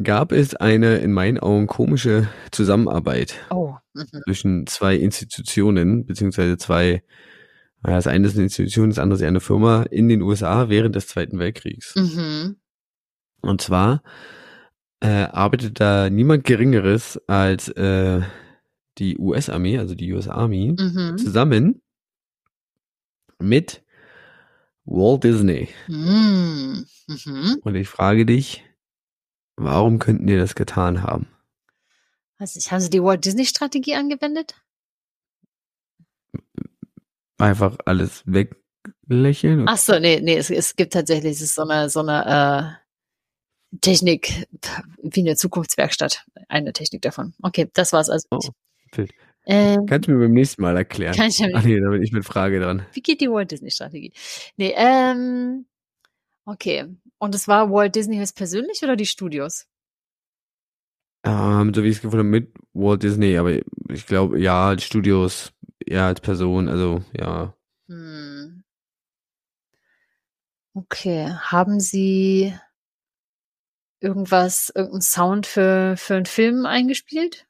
gab 0.00 0.32
es 0.32 0.54
eine 0.54 0.98
in 0.98 1.12
meinen 1.12 1.38
Augen 1.38 1.66
komische 1.66 2.28
Zusammenarbeit 2.50 3.34
Oh. 3.50 3.74
Mhm. 3.94 4.22
zwischen 4.24 4.66
zwei 4.66 4.96
Institutionen, 4.96 6.06
beziehungsweise 6.06 6.56
zwei, 6.56 7.02
naja, 7.82 7.96
das 7.96 8.06
eine 8.06 8.26
ist 8.26 8.34
eine 8.34 8.44
Institution, 8.44 8.90
das 8.90 8.98
andere 8.98 9.16
ist 9.16 9.22
eher 9.22 9.28
eine 9.28 9.40
Firma 9.40 9.82
in 9.84 10.08
den 10.08 10.22
USA 10.22 10.68
während 10.68 10.94
des 10.94 11.08
Zweiten 11.08 11.38
Weltkriegs. 11.38 11.94
Mhm. 11.96 12.56
Und 13.40 13.60
zwar 13.60 14.02
äh, 15.00 15.24
arbeitet 15.24 15.80
da 15.80 16.08
niemand 16.08 16.44
Geringeres 16.44 17.20
als 17.26 17.68
äh, 17.68 18.22
die 18.98 19.18
US-Armee, 19.18 19.78
also 19.78 19.94
die 19.94 20.12
US 20.12 20.28
Army, 20.28 20.74
Mhm. 20.78 21.18
zusammen 21.18 21.82
mit 23.38 23.82
Walt 24.84 25.24
Disney. 25.24 25.68
Mhm. 25.88 26.86
Mhm. 27.06 27.58
Und 27.62 27.74
ich 27.74 27.88
frage 27.88 28.26
dich, 28.26 28.64
warum 29.56 29.98
könnten 29.98 30.26
die 30.26 30.36
das 30.36 30.54
getan 30.54 31.02
haben? 31.02 31.28
Weiß 32.38 32.56
nicht, 32.56 32.70
haben 32.72 32.80
Sie 32.80 32.90
die 32.90 33.02
Walt 33.02 33.24
Disney 33.24 33.46
Strategie 33.46 33.94
angewendet? 33.94 34.54
Einfach 37.38 37.76
alles 37.86 38.22
weglächeln? 38.26 39.66
Ach 39.68 39.76
so, 39.78 39.98
nee, 39.98 40.20
nee, 40.20 40.36
es, 40.36 40.50
es 40.50 40.76
gibt 40.76 40.92
tatsächlich, 40.92 41.32
es 41.32 41.40
ist 41.42 41.54
so 41.54 41.62
eine, 41.62 41.88
so 41.88 42.00
eine 42.00 42.78
äh, 43.72 43.78
Technik, 43.80 44.46
wie 45.02 45.20
eine 45.20 45.36
Zukunftswerkstatt. 45.36 46.24
Eine 46.48 46.72
Technik 46.72 47.02
davon. 47.02 47.34
Okay, 47.42 47.70
das 47.72 47.92
war's 47.92 48.10
also. 48.10 48.26
Oh, 48.30 48.40
wild. 48.96 49.12
ähm, 49.46 49.86
Kannst 49.86 50.08
du 50.08 50.12
mir 50.12 50.20
beim 50.20 50.32
nächsten 50.32 50.62
Mal 50.62 50.76
erklären? 50.76 51.14
kann 51.14 51.28
ich 51.28 51.38
ja 51.38 51.48
Ach 51.54 51.64
nee, 51.64 51.80
da 51.80 51.90
bin 51.90 52.02
ich 52.02 52.12
mit 52.12 52.24
Frage 52.24 52.60
dran. 52.60 52.86
Wie 52.92 53.02
geht 53.02 53.20
die 53.20 53.30
Walt 53.30 53.50
Disney 53.50 53.70
Strategie? 53.70 54.12
Nee, 54.56 54.74
ähm, 54.76 55.66
okay. 56.44 56.86
Und 57.18 57.34
es 57.34 57.48
war 57.48 57.70
Walt 57.70 57.94
Disney 57.94 58.18
jetzt 58.18 58.36
persönlich 58.36 58.82
oder 58.82 58.96
die 58.96 59.06
Studios? 59.06 59.66
Ähm, 61.24 61.72
so 61.72 61.82
wie 61.84 61.88
ich 61.88 61.96
es 61.96 62.02
gefunden 62.02 62.18
habe, 62.26 62.28
mit 62.28 62.52
Walt 62.72 63.02
Disney, 63.02 63.36
aber 63.36 63.52
ich 63.88 64.06
glaube, 64.06 64.40
ja, 64.40 64.74
die 64.74 64.82
Studios, 64.82 65.52
ja, 65.86 66.08
als 66.08 66.20
Person, 66.20 66.68
also, 66.68 67.04
ja. 67.16 67.54
Hm. 67.88 68.64
Okay. 70.74 71.28
Haben 71.28 71.80
Sie 71.80 72.54
irgendwas, 74.00 74.72
irgendeinen 74.74 75.02
Sound 75.02 75.46
für, 75.46 75.94
für 75.96 76.16
einen 76.16 76.26
Film 76.26 76.66
eingespielt? 76.66 77.46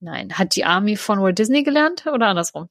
Nein. 0.00 0.32
Hat 0.32 0.56
die 0.56 0.64
Army 0.64 0.96
von 0.96 1.20
Walt 1.20 1.38
Disney 1.38 1.62
gelernt 1.62 2.06
oder 2.06 2.28
andersrum? 2.28 2.68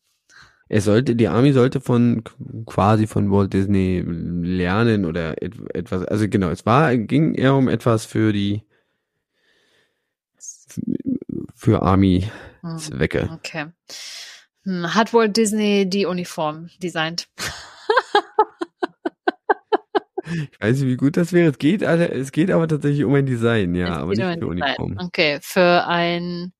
Er 0.67 0.81
sollte, 0.81 1.15
die 1.15 1.27
Army 1.27 1.51
sollte 1.51 1.81
von 1.81 2.23
quasi 2.65 3.07
von 3.07 3.31
Walt 3.31 3.53
Disney 3.53 4.03
lernen 4.05 5.05
oder 5.05 5.41
et, 5.41 5.55
etwas, 5.73 6.05
also 6.05 6.27
genau, 6.27 6.49
es 6.49 6.65
war, 6.65 6.95
ging 6.95 7.33
eher 7.33 7.55
um 7.55 7.67
etwas 7.67 8.05
für 8.05 8.33
die 8.33 8.63
für 11.55 11.81
Army 11.81 12.29
Hm. 12.61 12.77
Okay. 13.33 13.67
Hm. 14.63 14.93
Hat 14.93 15.13
Walt 15.13 15.37
Disney 15.37 15.89
die 15.89 16.05
Uniform 16.05 16.69
designt? 16.81 17.27
Ich 20.31 20.59
weiß 20.59 20.79
nicht, 20.79 20.87
wie 20.87 20.97
gut 20.97 21.17
das 21.17 21.33
wäre. 21.33 21.49
Es 21.49 21.57
geht, 21.57 21.81
es 21.81 22.31
geht 22.31 22.51
aber 22.51 22.67
tatsächlich 22.67 23.03
um 23.03 23.13
ein 23.13 23.25
Design, 23.25 23.75
ja, 23.75 23.93
Es 23.93 23.97
aber 23.97 24.13
nicht 24.13 24.23
um 24.23 24.39
für. 24.39 24.47
Uniform. 24.47 24.97
Okay, 24.99 25.39
für 25.41 25.85
ein 25.87 26.53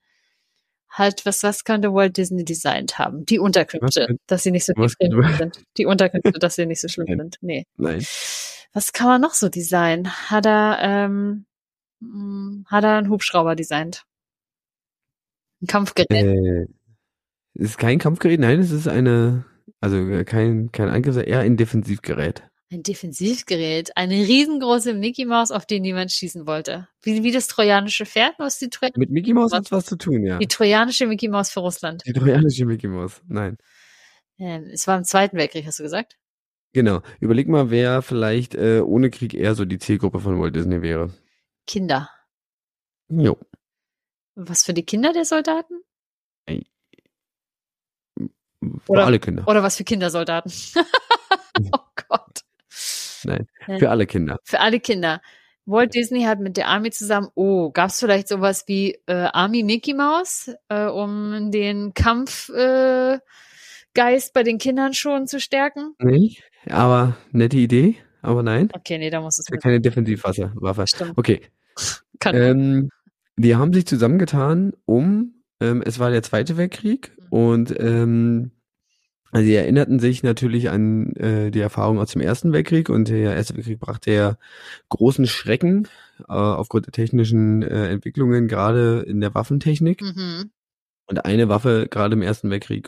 halt, 0.89 1.25
was, 1.25 1.43
was 1.43 1.63
könnte 1.63 1.93
Walt 1.93 2.17
Disney 2.17 2.43
designt 2.43 2.99
haben? 2.99 3.25
Die 3.25 3.39
Unterkünfte, 3.39 4.17
dass 4.27 4.43
sie 4.43 4.51
nicht 4.51 4.65
so 4.65 4.73
schlimm 4.75 5.23
sind. 5.37 5.63
Die 5.77 5.85
Unterkünfte, 5.85 6.39
dass 6.39 6.55
sie 6.55 6.65
nicht 6.65 6.81
so 6.81 6.87
schlimm 6.87 7.07
Nein. 7.07 7.17
sind. 7.17 7.37
Nee. 7.41 7.65
Nein. 7.77 8.05
Was 8.73 8.93
kann 8.93 9.07
man 9.07 9.21
noch 9.21 9.33
so 9.33 9.49
designen? 9.49 10.09
Hat 10.29 10.45
er, 10.45 10.77
ähm, 10.81 11.45
mh, 12.01 12.65
hat 12.69 12.83
er 12.83 12.97
einen 12.97 13.09
Hubschrauber 13.09 13.55
designt? 13.55 14.03
Ein 15.61 15.67
Kampfgerät? 15.67 16.11
Äh, 16.11 16.67
es 17.55 17.71
ist 17.71 17.77
kein 17.77 17.99
Kampfgerät, 17.99 18.39
nein, 18.39 18.59
es 18.59 18.71
ist 18.71 18.87
eine, 18.87 19.45
also 19.81 19.97
äh, 19.97 20.23
kein, 20.23 20.71
kein 20.71 20.89
Angriff, 20.89 21.17
eher 21.17 21.39
ein 21.39 21.57
Defensivgerät. 21.57 22.48
Ein 22.71 22.83
Defensivgerät? 22.83 23.97
Eine 23.97 24.15
riesengroße 24.15 24.93
Mickey 24.93 25.25
Maus, 25.25 25.49
auf 25.51 25.65
die 25.65 25.79
niemand 25.79 26.11
schießen 26.11 26.45
wollte. 26.45 26.87
Wie, 27.01 27.23
wie 27.23 27.31
das 27.31 27.47
trojanische 27.47 28.05
Pferd? 28.05 28.35
Was 28.37 28.59
die, 28.59 28.69
Tro 28.69 28.87
Mit 28.95 29.09
Mickey 29.09 29.33
Mouse 29.33 29.51
Was? 29.51 29.57
hat's 29.57 29.71
was 29.71 29.85
zu 29.85 29.95
tun, 29.95 30.23
ja. 30.23 30.37
die 30.37 30.47
trojanische 30.47 31.07
Mickey 31.07 31.27
Maus 31.29 31.49
für 31.49 31.61
Russland? 31.61 32.03
Die 32.05 32.13
trojanische 32.13 32.65
Mickey 32.65 32.87
Mouse, 32.87 33.21
nein. 33.27 33.57
Ähm, 34.37 34.69
es 34.71 34.87
war 34.87 34.97
im 34.97 35.03
Zweiten 35.03 35.37
Weltkrieg, 35.37 35.65
hast 35.65 35.79
du 35.79 35.83
gesagt? 35.83 36.17
Genau. 36.73 37.01
Überleg 37.19 37.47
mal, 37.47 37.71
wer 37.71 38.03
vielleicht 38.03 38.53
äh, 38.53 38.81
ohne 38.81 39.09
Krieg 39.09 39.33
eher 39.33 39.55
so 39.55 39.65
die 39.65 39.79
Zielgruppe 39.79 40.19
von 40.19 40.39
Walt 40.39 40.55
Disney 40.55 40.83
wäre. 40.83 41.11
Kinder. 41.65 42.09
Jo. 43.09 43.37
Was 44.35 44.63
für 44.63 44.75
die 44.75 44.85
Kinder 44.85 45.11
der 45.11 45.25
Soldaten? 45.25 45.81
Für 48.59 48.91
Oder- 48.91 49.05
alle 49.05 49.19
Kinder. 49.19 49.47
Oder 49.47 49.63
was 49.63 49.77
für 49.77 49.83
Kindersoldaten? 49.83 50.51
oh 51.71 51.79
Gott. 52.07 52.41
Nein. 53.25 53.47
Äh, 53.67 53.79
Für 53.79 53.89
alle 53.89 54.05
Kinder. 54.05 54.37
Für 54.43 54.59
alle 54.59 54.79
Kinder. 54.79 55.21
Walt 55.65 55.93
Disney 55.93 56.23
hat 56.23 56.39
mit 56.39 56.57
der 56.57 56.67
Army 56.67 56.89
zusammen, 56.89 57.27
oh, 57.35 57.69
gab 57.71 57.89
es 57.89 57.99
vielleicht 57.99 58.27
sowas 58.27 58.63
wie 58.67 58.97
äh, 59.05 59.13
Army 59.13 59.61
Mickey 59.63 59.93
Mouse, 59.93 60.51
äh, 60.69 60.85
um 60.85 61.51
den 61.51 61.93
Kampfgeist 61.93 63.21
äh, 63.95 64.31
bei 64.33 64.43
den 64.43 64.57
Kindern 64.57 64.93
schon 64.93 65.27
zu 65.27 65.39
stärken? 65.39 65.93
Nee, 65.99 66.37
aber 66.67 67.17
nette 67.31 67.57
Idee, 67.57 67.97
aber 68.23 68.41
nein. 68.41 68.69
Okay, 68.73 68.97
nee, 68.97 69.11
da 69.11 69.21
muss 69.21 69.37
es 69.37 69.45
ja 69.51 69.57
keine 69.57 69.79
Defensivwaffe. 69.79 70.51
Waffe. 70.55 70.85
Stimmt. 70.87 71.13
Okay. 71.17 71.41
Kann. 72.19 72.35
Ähm, 72.35 72.89
die 73.37 73.55
haben 73.55 73.71
sich 73.71 73.85
zusammengetan, 73.85 74.73
um, 74.85 75.43
ähm, 75.61 75.83
es 75.85 75.99
war 75.99 76.09
der 76.09 76.23
Zweite 76.23 76.57
Weltkrieg 76.57 77.11
Mhm. 77.17 77.27
und 77.29 77.79
ähm, 77.79 78.51
also 79.31 79.45
sie 79.45 79.55
erinnerten 79.55 79.99
sich 79.99 80.23
natürlich 80.23 80.69
an 80.69 81.13
äh, 81.15 81.51
die 81.51 81.59
Erfahrung 81.59 81.99
aus 81.99 82.11
dem 82.11 82.21
Ersten 82.21 82.51
Weltkrieg 82.51 82.89
und 82.89 83.09
der 83.09 83.35
Erste 83.35 83.55
Weltkrieg 83.55 83.79
brachte 83.79 84.11
ja 84.11 84.37
großen 84.89 85.27
Schrecken 85.27 85.87
äh, 86.21 86.33
aufgrund 86.33 86.87
der 86.87 86.93
technischen 86.93 87.61
äh, 87.61 87.89
Entwicklungen, 87.89 88.47
gerade 88.47 89.01
in 89.01 89.21
der 89.21 89.35
Waffentechnik. 89.35 90.01
mhm. 90.01 90.51
Und 91.07 91.25
eine 91.25 91.49
Waffe, 91.49 91.87
gerade 91.89 92.13
im 92.13 92.21
Ersten 92.21 92.51
Weltkrieg, 92.51 92.87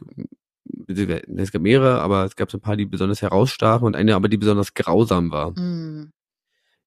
es 0.87 1.51
gab 1.51 1.61
mehrere, 1.63 2.01
aber 2.01 2.23
es 2.23 2.35
gab 2.35 2.51
so 2.51 2.59
ein 2.59 2.61
paar, 2.61 2.77
die 2.77 2.85
besonders 2.85 3.23
herausstachen 3.23 3.85
und 3.85 3.95
eine 3.95 4.15
aber, 4.15 4.29
die 4.29 4.37
besonders 4.37 4.75
grausam 4.75 5.31
war. 5.31 5.57
Mhm. 5.59 6.11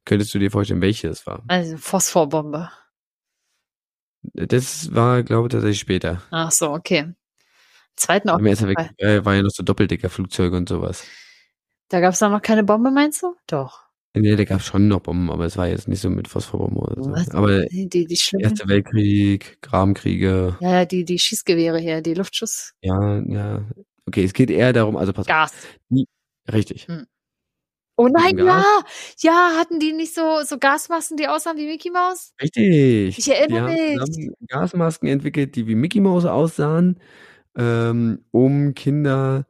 Könntest 0.05 0.35
du 0.35 0.39
dir 0.39 0.51
vorstellen, 0.51 0.81
welche 0.81 1.09
es 1.09 1.27
war? 1.27 1.43
Also 1.49 1.77
Phosphorbombe. 1.77 2.71
Das 4.35 4.95
war, 4.95 5.23
glaube 5.23 5.49
ich, 5.49 5.53
tatsächlich 5.53 5.81
später. 5.81 6.23
Ach 6.31 6.51
so, 6.51 6.73
okay. 6.73 7.15
Zweiten 7.97 8.29
auch. 8.31 8.39
Im 8.39 8.47
Ersten 8.47 8.67
Weltkrieg 8.67 8.93
äh, 8.99 9.25
war 9.25 9.35
ja 9.35 9.43
noch 9.43 9.51
so 9.51 9.63
Doppeldeckerflugzeuge 9.63 10.57
und 10.57 10.69
sowas. 10.69 11.05
Da 11.89 12.01
gab 12.01 12.13
es 12.15 12.19
dann 12.19 12.33
noch 12.33 12.43
keine 12.43 12.65
Bombe, 12.65 12.91
meinst 12.91 13.23
du? 13.23 13.35
Doch. 13.47 13.85
Nee, 14.17 14.37
da 14.37 14.45
gab 14.45 14.61
es 14.61 14.67
schon 14.67 14.87
noch 14.87 15.01
Bomben, 15.01 15.29
aber 15.31 15.45
es 15.45 15.57
war 15.57 15.67
jetzt 15.67 15.89
nicht 15.89 16.01
so 16.01 16.09
mit 16.09 16.29
Phosphorbomben 16.29 16.79
oder 16.79 17.03
so. 17.03 17.11
Was? 17.11 17.31
Aber 17.31 17.63
Die, 17.67 17.89
die. 17.89 18.07
Erster 18.39 18.69
Weltkrieg, 18.69 19.59
Grabenkriege, 19.61 20.57
Ja, 20.61 20.85
die, 20.85 21.05
die 21.05 21.19
Schießgewehre 21.19 21.79
hier, 21.79 22.01
die 22.01 22.15
Luftschuss. 22.15 22.73
ja, 22.81 23.19
ja. 23.27 23.65
Okay, 24.07 24.23
es 24.25 24.33
geht 24.35 24.51
eher 24.51 24.73
darum, 24.73 24.97
also 24.97 25.13
pass 25.13 25.27
Gas. 25.27 25.53
richtig. 26.53 26.87
Oh 27.97 28.09
nein, 28.09 28.37
ja! 28.39 28.65
Ja, 29.21 29.53
hatten 29.57 29.79
die 29.79 29.93
nicht 29.93 30.15
so, 30.15 30.43
so 30.45 30.59
Gasmasken, 30.59 31.17
die 31.17 31.29
aussahen 31.29 31.57
wie 31.57 31.67
Mickey 31.67 31.91
Maus? 31.91 32.33
Richtig. 32.43 33.19
Ich 33.19 33.29
erinnere 33.33 33.73
die 33.75 33.99
haben 33.99 34.01
mich. 34.01 34.07
zusammen 34.07 34.35
Gasmasken 34.49 35.09
entwickelt, 35.09 35.55
die 35.55 35.67
wie 35.69 35.77
Mickey 35.77 36.01
Mouse 36.01 36.25
aussahen, 36.25 36.99
ähm, 37.57 38.21
um 38.31 38.75
Kinder 38.75 39.47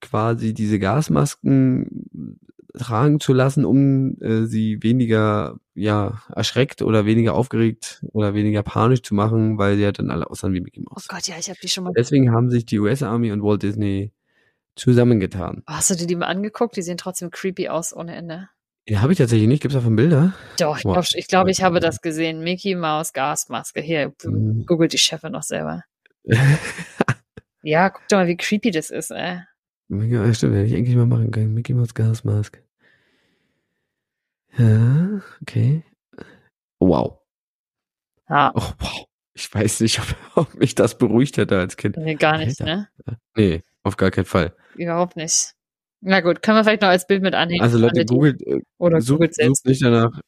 quasi 0.00 0.54
diese 0.54 0.78
Gasmasken 0.78 2.38
tragen 2.76 3.18
zu 3.20 3.32
lassen, 3.32 3.64
um 3.64 4.16
äh, 4.20 4.46
sie 4.46 4.82
weniger 4.82 5.58
ja 5.74 6.22
erschreckt 6.34 6.82
oder 6.82 7.04
weniger 7.04 7.34
aufgeregt 7.34 8.04
oder 8.12 8.32
weniger 8.34 8.62
panisch 8.62 9.02
zu 9.02 9.14
machen, 9.14 9.58
weil 9.58 9.76
sie 9.76 9.82
ja 9.82 9.92
dann 9.92 10.10
alle 10.10 10.30
aussahen 10.30 10.54
wie 10.54 10.60
Mickey 10.60 10.80
Oh 10.86 10.90
Mouse. 10.90 11.08
Gott, 11.08 11.26
ja, 11.26 11.34
ich 11.38 11.48
habe 11.48 11.58
die 11.62 11.68
schon 11.68 11.84
mal. 11.84 11.92
Deswegen 11.96 12.32
haben 12.32 12.50
sich 12.50 12.64
die 12.66 12.78
US 12.78 13.02
Army 13.02 13.32
und 13.32 13.42
Walt 13.42 13.62
Disney 13.62 14.12
zusammengetan. 14.76 15.62
Oh, 15.66 15.72
hast 15.72 15.90
du 15.90 15.94
dir 15.96 16.06
die 16.06 16.16
mal 16.16 16.26
angeguckt? 16.26 16.76
Die 16.76 16.82
sehen 16.82 16.96
trotzdem 16.96 17.30
creepy 17.30 17.68
aus 17.68 17.94
ohne 17.94 18.14
Ende. 18.14 18.48
Den 18.88 19.02
habe 19.02 19.12
ich 19.12 19.18
tatsächlich 19.18 19.48
nicht. 19.48 19.62
Gibt 19.62 19.74
es 19.74 19.78
davon 19.78 19.96
Bilder? 19.96 20.34
Doch, 20.58 20.76
ich 20.76 20.82
glaube, 20.84 21.06
ich, 21.14 21.26
glaub, 21.28 21.48
ich 21.48 21.62
habe 21.62 21.80
das 21.80 22.00
gesehen. 22.00 22.42
Mickey 22.42 22.74
Mouse 22.76 23.12
Gasmaske. 23.12 23.80
Hier, 23.80 24.12
Mhm. 24.24 24.64
googelt 24.66 24.92
die 24.92 24.98
Chefin 24.98 25.32
noch 25.32 25.42
selber. 25.42 25.82
Ja, 27.62 27.90
guck 27.90 28.06
doch 28.08 28.18
mal, 28.18 28.26
wie 28.26 28.36
creepy 28.36 28.70
das 28.70 28.90
ist, 28.90 29.10
ey. 29.10 29.40
ja, 29.88 30.34
stimmt, 30.34 30.54
hätte 30.54 30.66
ich 30.66 30.74
eigentlich 30.74 30.96
mal 30.96 31.06
machen 31.06 31.30
können. 31.30 31.54
Mickey 31.54 31.74
Mouse 31.74 31.94
Gasmask. 31.94 32.62
Ja, 34.56 35.20
okay. 35.42 35.84
Wow. 36.78 37.18
Ja, 38.28 38.52
Oh, 38.54 38.72
wow. 38.78 39.04
Ich 39.34 39.52
weiß 39.54 39.80
nicht, 39.80 40.00
ob, 40.34 40.54
mich 40.54 40.74
das 40.74 40.98
beruhigt 40.98 41.36
hätte 41.36 41.58
als 41.58 41.76
Kind. 41.76 41.96
nee, 41.96 42.14
gar 42.14 42.38
nicht, 42.38 42.60
Alter. 42.60 42.88
ne? 43.06 43.18
Nee, 43.36 43.62
auf 43.82 43.96
gar 43.96 44.10
keinen 44.10 44.24
Fall. 44.24 44.54
Überhaupt 44.74 45.16
nicht. 45.16 45.54
Na 46.02 46.20
gut, 46.20 46.42
können 46.42 46.56
wir 46.58 46.64
vielleicht 46.64 46.82
noch 46.82 46.88
als 46.88 47.06
Bild 47.06 47.22
mit 47.22 47.34
anhängen. 47.34 47.62
Also 47.62 47.78
Leute, 47.78 48.04
googelt, 48.06 48.42
äh, 48.46 48.60
Oder 48.78 49.00
sucht, 49.00 49.18
googelt 49.18 49.34
selbst. 49.34 49.58
sucht 49.62 49.66
nicht 49.66 49.82
danach, 49.82 50.18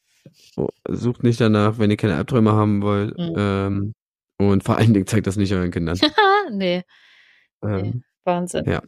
oh, 0.57 0.69
sucht 0.89 1.23
nicht 1.23 1.41
danach, 1.41 1.79
wenn 1.79 1.91
ihr 1.91 1.97
keine 1.97 2.17
Albträume 2.17 2.53
haben 2.53 2.83
wollt. 2.83 3.17
Mhm. 3.19 3.35
Ähm, 3.37 3.93
und 4.39 4.65
vor 4.65 4.77
allen 4.77 4.93
Dingen 4.93 5.07
zeigt 5.07 5.27
das 5.27 5.37
nicht 5.37 5.53
euren 5.53 5.71
Kindern. 5.71 5.99
nee, 6.51 6.83
ähm, 7.63 8.03
Wahnsinn. 8.25 8.65
Ja. 8.69 8.83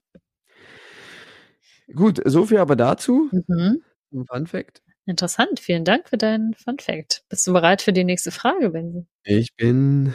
gut, 1.95 2.21
so 2.25 2.47
viel 2.47 2.59
aber 2.59 2.77
dazu. 2.77 3.31
Mhm. 3.47 3.83
Fun 4.29 4.47
Fact. 4.47 4.83
Interessant. 5.07 5.61
Vielen 5.61 5.85
Dank 5.85 6.09
für 6.09 6.17
deinen 6.17 6.55
Fun 6.55 6.79
Fact. 6.79 7.25
Bist 7.29 7.47
du 7.47 7.53
bereit 7.53 7.83
für 7.83 7.93
die 7.93 8.05
nächste 8.05 8.31
Frage, 8.31 8.71
Benzi? 8.71 9.07
Ich 9.25 9.55
bin 9.57 10.15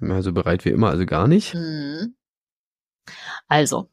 also 0.00 0.32
bereit 0.32 0.64
wie 0.64 0.68
immer, 0.70 0.90
also 0.90 1.06
gar 1.06 1.26
nicht. 1.26 1.54
Mhm. 1.54 2.14
Also, 3.48 3.88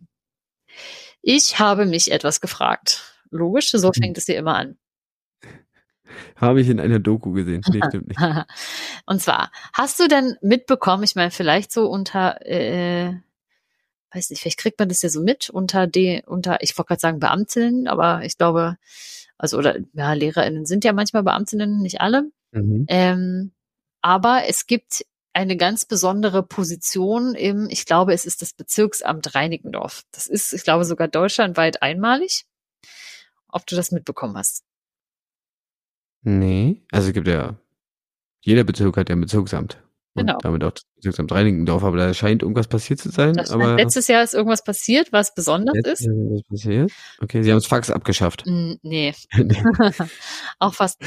ich 1.22 1.58
habe 1.60 1.86
mich 1.86 2.12
etwas 2.12 2.42
gefragt. 2.42 3.14
Logisch, 3.32 3.72
so 3.72 3.88
Mhm. 3.88 3.94
fängt 3.94 4.18
es 4.18 4.26
dir 4.26 4.38
immer 4.38 4.56
an. 4.56 4.78
Habe 6.36 6.62
ich 6.62 6.70
in 6.70 6.80
einer 6.80 7.00
Doku 7.00 7.32
gesehen. 7.32 7.62
Nee, 7.72 7.82
stimmt 7.90 8.08
nicht. 8.08 8.20
Und 9.06 9.22
zwar, 9.22 9.52
hast 9.74 10.00
du 10.00 10.08
denn 10.08 10.36
mitbekommen, 10.42 11.04
ich 11.04 11.16
meine, 11.16 11.32
vielleicht 11.32 11.72
so 11.72 11.90
unter, 11.90 12.46
äh, 12.46 13.14
weiß 14.12 14.30
nicht, 14.30 14.42
vielleicht 14.42 14.60
kriegt 14.60 14.80
man 14.80 14.90
das 14.90 15.02
ja 15.02 15.10
so 15.10 15.22
mit, 15.22 15.50
unter 15.50 15.88
die, 15.88 16.24
unter, 16.26 16.62
ich 16.62 16.78
wollte 16.78 16.90
gerade 16.90 17.00
sagen 17.02 17.20
Beamtinnen, 17.20 17.88
aber 17.88 18.24
ich 18.24 18.38
glaube, 18.38 18.78
also, 19.38 19.58
oder, 19.58 19.78
ja, 19.94 20.14
LehrerInnen 20.14 20.66
sind 20.66 20.84
ja 20.86 20.94
manchmal 20.94 21.24
Beamtinnen, 21.24 21.82
nicht 21.82 22.02
alle. 22.02 22.32
Mhm. 22.52 22.86
Ähm, 22.88 23.52
aber 24.02 24.44
es 24.48 24.68
gibt 24.68 25.06
eine 25.34 25.58
ganz 25.58 25.86
besondere 25.86 26.44
Position 26.44 27.36
im, 27.36 27.68
ich 27.70 27.86
glaube, 27.86 28.14
es 28.14 28.26
ist 28.26 28.42
das 28.42 28.54
Bezirksamt 28.54 29.36
Reinickendorf. 29.36 30.04
Das 30.12 30.28
ist, 30.28 30.54
ich 30.54 30.64
glaube, 30.64 30.86
sogar 30.86 31.10
deutschlandweit 31.10 31.82
einmalig. 31.82 32.46
Ob 33.50 33.66
du 33.68 33.76
das 33.76 33.92
mitbekommen 33.92 34.38
hast. 34.38 34.64
Nee, 36.22 36.82
also 36.92 37.10
es 37.10 37.14
gibt 37.14 37.28
ja, 37.28 37.56
jeder 38.42 38.64
Bezirk 38.64 38.96
hat 38.98 39.10
ja 39.10 39.16
ein 39.16 39.22
Bezirksamt. 39.22 39.82
Und 40.18 40.28
Genau. 40.28 40.38
damit 40.42 40.64
auch 40.64 40.72
das 40.72 40.86
Bezirksamt 40.96 41.32
Reinickendorf, 41.34 41.84
aber 41.84 41.98
da 41.98 42.14
scheint 42.14 42.42
irgendwas 42.42 42.68
passiert 42.68 43.00
zu 43.00 43.10
sein. 43.10 43.34
Das 43.34 43.52
aber 43.52 43.76
letztes 43.76 44.08
Jahr 44.08 44.24
ist 44.24 44.34
irgendwas 44.34 44.64
passiert, 44.64 45.12
was 45.12 45.34
besonders 45.36 45.76
ist. 45.84 46.06
Jahr 46.06 46.36
ist 46.36 46.48
passiert? 46.48 46.92
Okay, 47.22 47.44
sie 47.44 47.52
haben 47.52 47.58
das 47.58 47.66
Fax 47.66 47.92
abgeschafft. 47.92 48.44
Mm, 48.46 48.76
Nee, 48.82 49.14
auch 50.60 50.74
fast. 50.74 51.04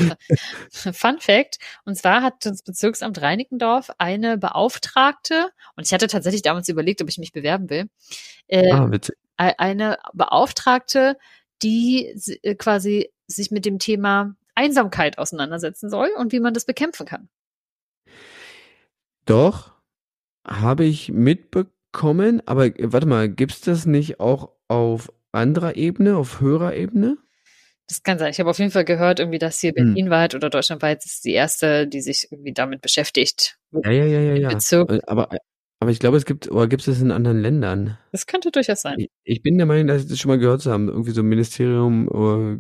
Fun 0.70 1.16
Fact. 1.20 1.56
Und 1.86 1.96
zwar 1.96 2.22
hat 2.22 2.44
das 2.44 2.62
Bezirksamt 2.62 3.20
Reinickendorf 3.22 3.90
eine 3.96 4.36
Beauftragte, 4.36 5.48
und 5.76 5.86
ich 5.86 5.94
hatte 5.94 6.06
tatsächlich 6.06 6.42
damals 6.42 6.68
überlegt, 6.68 7.00
ob 7.00 7.08
ich 7.08 7.16
mich 7.16 7.32
bewerben 7.32 7.70
will, 7.70 7.88
äh, 8.48 8.70
ah, 8.70 8.90
witzig. 8.90 9.16
eine 9.38 9.96
Beauftragte, 10.12 11.16
die 11.62 12.14
äh, 12.42 12.54
quasi 12.56 13.10
sich 13.26 13.50
mit 13.50 13.64
dem 13.64 13.78
Thema 13.78 14.34
Einsamkeit 14.54 15.16
auseinandersetzen 15.18 15.88
soll 15.88 16.10
und 16.18 16.32
wie 16.32 16.40
man 16.40 16.52
das 16.52 16.66
bekämpfen 16.66 17.06
kann. 17.06 17.28
Doch, 19.28 19.72
habe 20.46 20.84
ich 20.84 21.12
mitbekommen, 21.12 22.42
aber 22.46 22.66
äh, 22.66 22.92
warte 22.92 23.06
mal, 23.06 23.28
gibt's 23.28 23.60
das 23.60 23.86
nicht 23.86 24.20
auch 24.20 24.50
auf 24.68 25.12
anderer 25.32 25.76
Ebene, 25.76 26.16
auf 26.16 26.40
höherer 26.40 26.74
Ebene? 26.74 27.18
Das 27.86 28.02
kann 28.02 28.18
sein. 28.18 28.30
Ich 28.30 28.40
habe 28.40 28.50
auf 28.50 28.58
jeden 28.58 28.70
Fall 28.70 28.84
gehört, 28.84 29.18
irgendwie, 29.18 29.38
dass 29.38 29.60
hier 29.60 29.70
Hm. 29.70 29.94
berlinweit 29.94 30.34
oder 30.34 30.50
deutschlandweit 30.50 31.04
ist 31.04 31.24
die 31.24 31.32
erste, 31.32 31.86
die 31.86 32.00
sich 32.02 32.28
irgendwie 32.30 32.52
damit 32.52 32.82
beschäftigt. 32.82 33.58
Ja, 33.72 33.90
ja, 33.90 34.04
ja, 34.04 34.20
ja, 34.20 34.34
ja. 34.34 34.48
Bezirk. 34.48 34.90
Äh, 34.90 35.00
Aber, 35.06 35.28
aber 35.80 35.90
ich 35.90 35.98
glaube, 35.98 36.16
es 36.18 36.26
gibt, 36.26 36.50
oder 36.50 36.66
gibt 36.66 36.80
es 36.82 36.86
das 36.86 37.00
in 37.00 37.10
anderen 37.12 37.40
Ländern? 37.40 37.96
Das 38.12 38.26
könnte 38.26 38.50
durchaus 38.50 38.82
sein. 38.82 38.98
Ich, 38.98 39.10
ich 39.24 39.42
bin 39.42 39.56
der 39.56 39.66
Meinung, 39.66 39.86
dass 39.86 40.02
ich 40.02 40.08
das 40.08 40.18
schon 40.18 40.28
mal 40.30 40.38
gehört 40.38 40.60
zu 40.60 40.70
haben. 40.70 40.88
Irgendwie 40.88 41.12
so 41.12 41.22
ein 41.22 41.28
Ministerium 41.28 42.08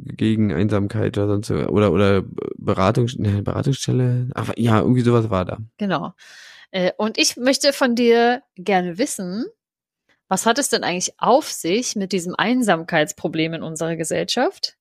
äh, 0.06 0.12
gegen 0.14 0.52
Einsamkeit 0.52 1.18
oder 1.18 1.26
sonst 1.28 1.48
so. 1.48 1.54
Oder, 1.56 1.92
oder 1.92 2.22
Beratung, 2.56 3.08
ne, 3.16 3.42
Beratungsstelle. 3.42 4.28
Aber 4.34 4.58
ja, 4.58 4.80
irgendwie 4.80 5.02
sowas 5.02 5.28
war 5.28 5.44
da. 5.44 5.58
Genau. 5.78 6.12
Äh, 6.70 6.92
Und 6.96 7.18
ich 7.18 7.36
möchte 7.36 7.72
von 7.72 7.94
dir 7.94 8.42
gerne 8.56 8.98
wissen, 8.98 9.44
was 10.28 10.44
hat 10.44 10.58
es 10.58 10.68
denn 10.68 10.84
eigentlich 10.84 11.14
auf 11.18 11.50
sich 11.50 11.96
mit 11.96 12.12
diesem 12.12 12.34
Einsamkeitsproblem 12.34 13.54
in 13.54 13.62
unserer 13.62 13.96
Gesellschaft? 13.96 14.76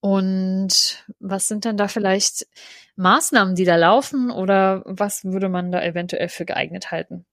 Und 0.00 1.04
was 1.20 1.46
sind 1.46 1.64
denn 1.64 1.76
da 1.76 1.86
vielleicht 1.86 2.48
Maßnahmen, 2.96 3.54
die 3.54 3.64
da 3.64 3.76
laufen 3.76 4.32
oder 4.32 4.82
was 4.84 5.24
würde 5.24 5.48
man 5.48 5.70
da 5.70 5.80
eventuell 5.80 6.28
für 6.28 6.44
geeignet 6.44 6.90
halten? 6.90 7.24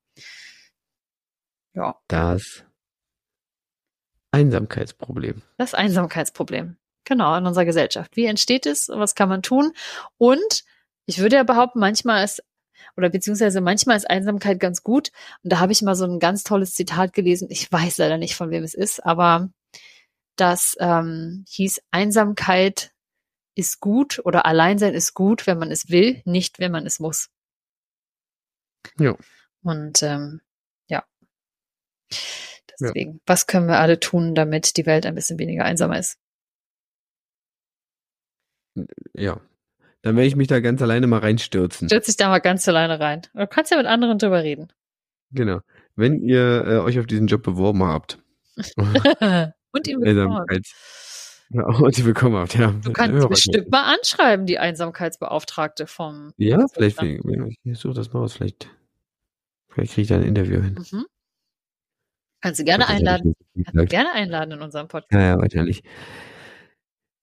Ja, 1.73 1.99
Das 2.07 2.63
Einsamkeitsproblem. 4.31 5.41
das 5.57 5.73
Einsamkeitsproblem. 5.73 6.77
Genau, 7.05 7.35
in 7.35 7.47
unserer 7.47 7.65
Gesellschaft. 7.65 8.15
Wie 8.15 8.25
entsteht 8.25 8.67
es? 8.67 8.89
Was 8.89 9.15
kann 9.15 9.29
man 9.29 9.41
tun? 9.41 9.71
Und 10.17 10.63
ich 11.07 11.17
würde 11.17 11.37
ja 11.37 11.43
behaupten, 11.43 11.79
manchmal 11.79 12.23
ist 12.23 12.43
oder 12.97 13.09
beziehungsweise 13.09 13.61
manchmal 13.61 13.97
ist 13.97 14.09
Einsamkeit 14.09 14.59
ganz 14.59 14.83
gut. 14.83 15.11
Und 15.43 15.51
da 15.51 15.59
habe 15.59 15.71
ich 15.71 15.81
mal 15.81 15.95
so 15.95 16.05
ein 16.05 16.19
ganz 16.19 16.43
tolles 16.43 16.73
Zitat 16.73 17.13
gelesen. 17.13 17.47
Ich 17.51 17.71
weiß 17.71 17.97
leider 17.97 18.17
nicht, 18.17 18.35
von 18.35 18.49
wem 18.51 18.63
es 18.63 18.73
ist, 18.73 19.05
aber 19.05 19.49
das 20.35 20.77
ähm, 20.79 21.43
hieß, 21.49 21.81
Einsamkeit 21.91 22.93
ist 23.55 23.79
gut 23.81 24.21
oder 24.23 24.45
Alleinsein 24.45 24.93
ist 24.93 25.13
gut, 25.13 25.47
wenn 25.47 25.59
man 25.59 25.71
es 25.71 25.89
will, 25.89 26.21
nicht 26.25 26.59
wenn 26.59 26.71
man 26.71 26.85
es 26.85 26.99
muss. 26.99 27.29
Ja. 28.97 29.17
Und 29.63 30.01
ähm, 30.03 30.41
ja. 30.87 31.03
Deswegen, 32.79 33.19
was 33.25 33.47
können 33.47 33.67
wir 33.67 33.79
alle 33.79 33.99
tun, 33.99 34.35
damit 34.35 34.77
die 34.77 34.85
Welt 34.85 35.05
ein 35.05 35.15
bisschen 35.15 35.37
weniger 35.39 35.65
einsamer 35.65 35.99
ist? 35.99 36.17
Ja. 39.13 39.41
Dann 40.01 40.15
werde 40.15 40.27
ich 40.27 40.35
mich 40.35 40.47
da 40.47 40.59
ganz 40.59 40.81
alleine 40.81 41.07
mal 41.07 41.19
reinstürzen. 41.19 41.89
Stürzt 41.89 42.07
sich 42.07 42.17
da 42.17 42.29
mal 42.29 42.39
ganz 42.39 42.67
alleine 42.67 42.99
rein. 42.99 43.23
Du 43.33 43.47
kannst 43.47 43.71
ja 43.71 43.77
mit 43.77 43.85
anderen 43.85 44.17
drüber 44.17 44.43
reden. 44.43 44.71
Genau. 45.31 45.59
Wenn 45.95 46.21
ihr 46.21 46.65
äh, 46.65 46.77
euch 46.77 46.99
auf 46.99 47.05
diesen 47.05 47.27
Job 47.27 47.43
beworben 47.43 47.83
habt. 47.83 48.19
Und 49.71 49.87
ihn 49.87 49.99
bekommen. 49.99 50.05
Einsamkeits. 50.05 50.73
Ja, 51.51 51.65
und 51.83 51.97
die 51.97 52.03
bekommen 52.03 52.35
habt, 52.35 52.55
ja. 52.55 52.71
Du 52.71 52.93
kannst 52.93 53.27
bestimmt 53.27 53.71
mal 53.71 53.95
anschreiben, 53.95 54.45
die 54.45 54.59
Einsamkeitsbeauftragte 54.59 55.87
vom. 55.87 56.31
Ja, 56.37 56.67
vielleicht, 56.71 57.01
ich 57.01 57.79
suche 57.79 57.95
das 57.95 58.13
mal 58.13 58.21
aus, 58.21 58.33
vielleicht, 58.33 58.69
vielleicht 59.69 59.93
kriege 59.93 60.01
ich 60.03 60.07
da 60.09 60.15
ein 60.15 60.23
Interview 60.23 60.61
hin. 60.61 60.85
Mhm. 60.91 61.05
Kannst 62.41 62.59
du 62.59 62.63
gerne 62.63 62.87
einladen. 62.87 63.33
Kannst 63.55 63.75
du 63.75 63.85
gerne 63.85 64.13
einladen 64.13 64.51
in 64.51 64.61
unserem 64.61 64.87
Podcast. 64.87 65.11
Ja, 65.11 65.21
ja, 65.21 65.37
wahrscheinlich. 65.37 65.83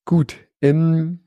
Gut, 0.05 0.37
ähm, 0.61 1.21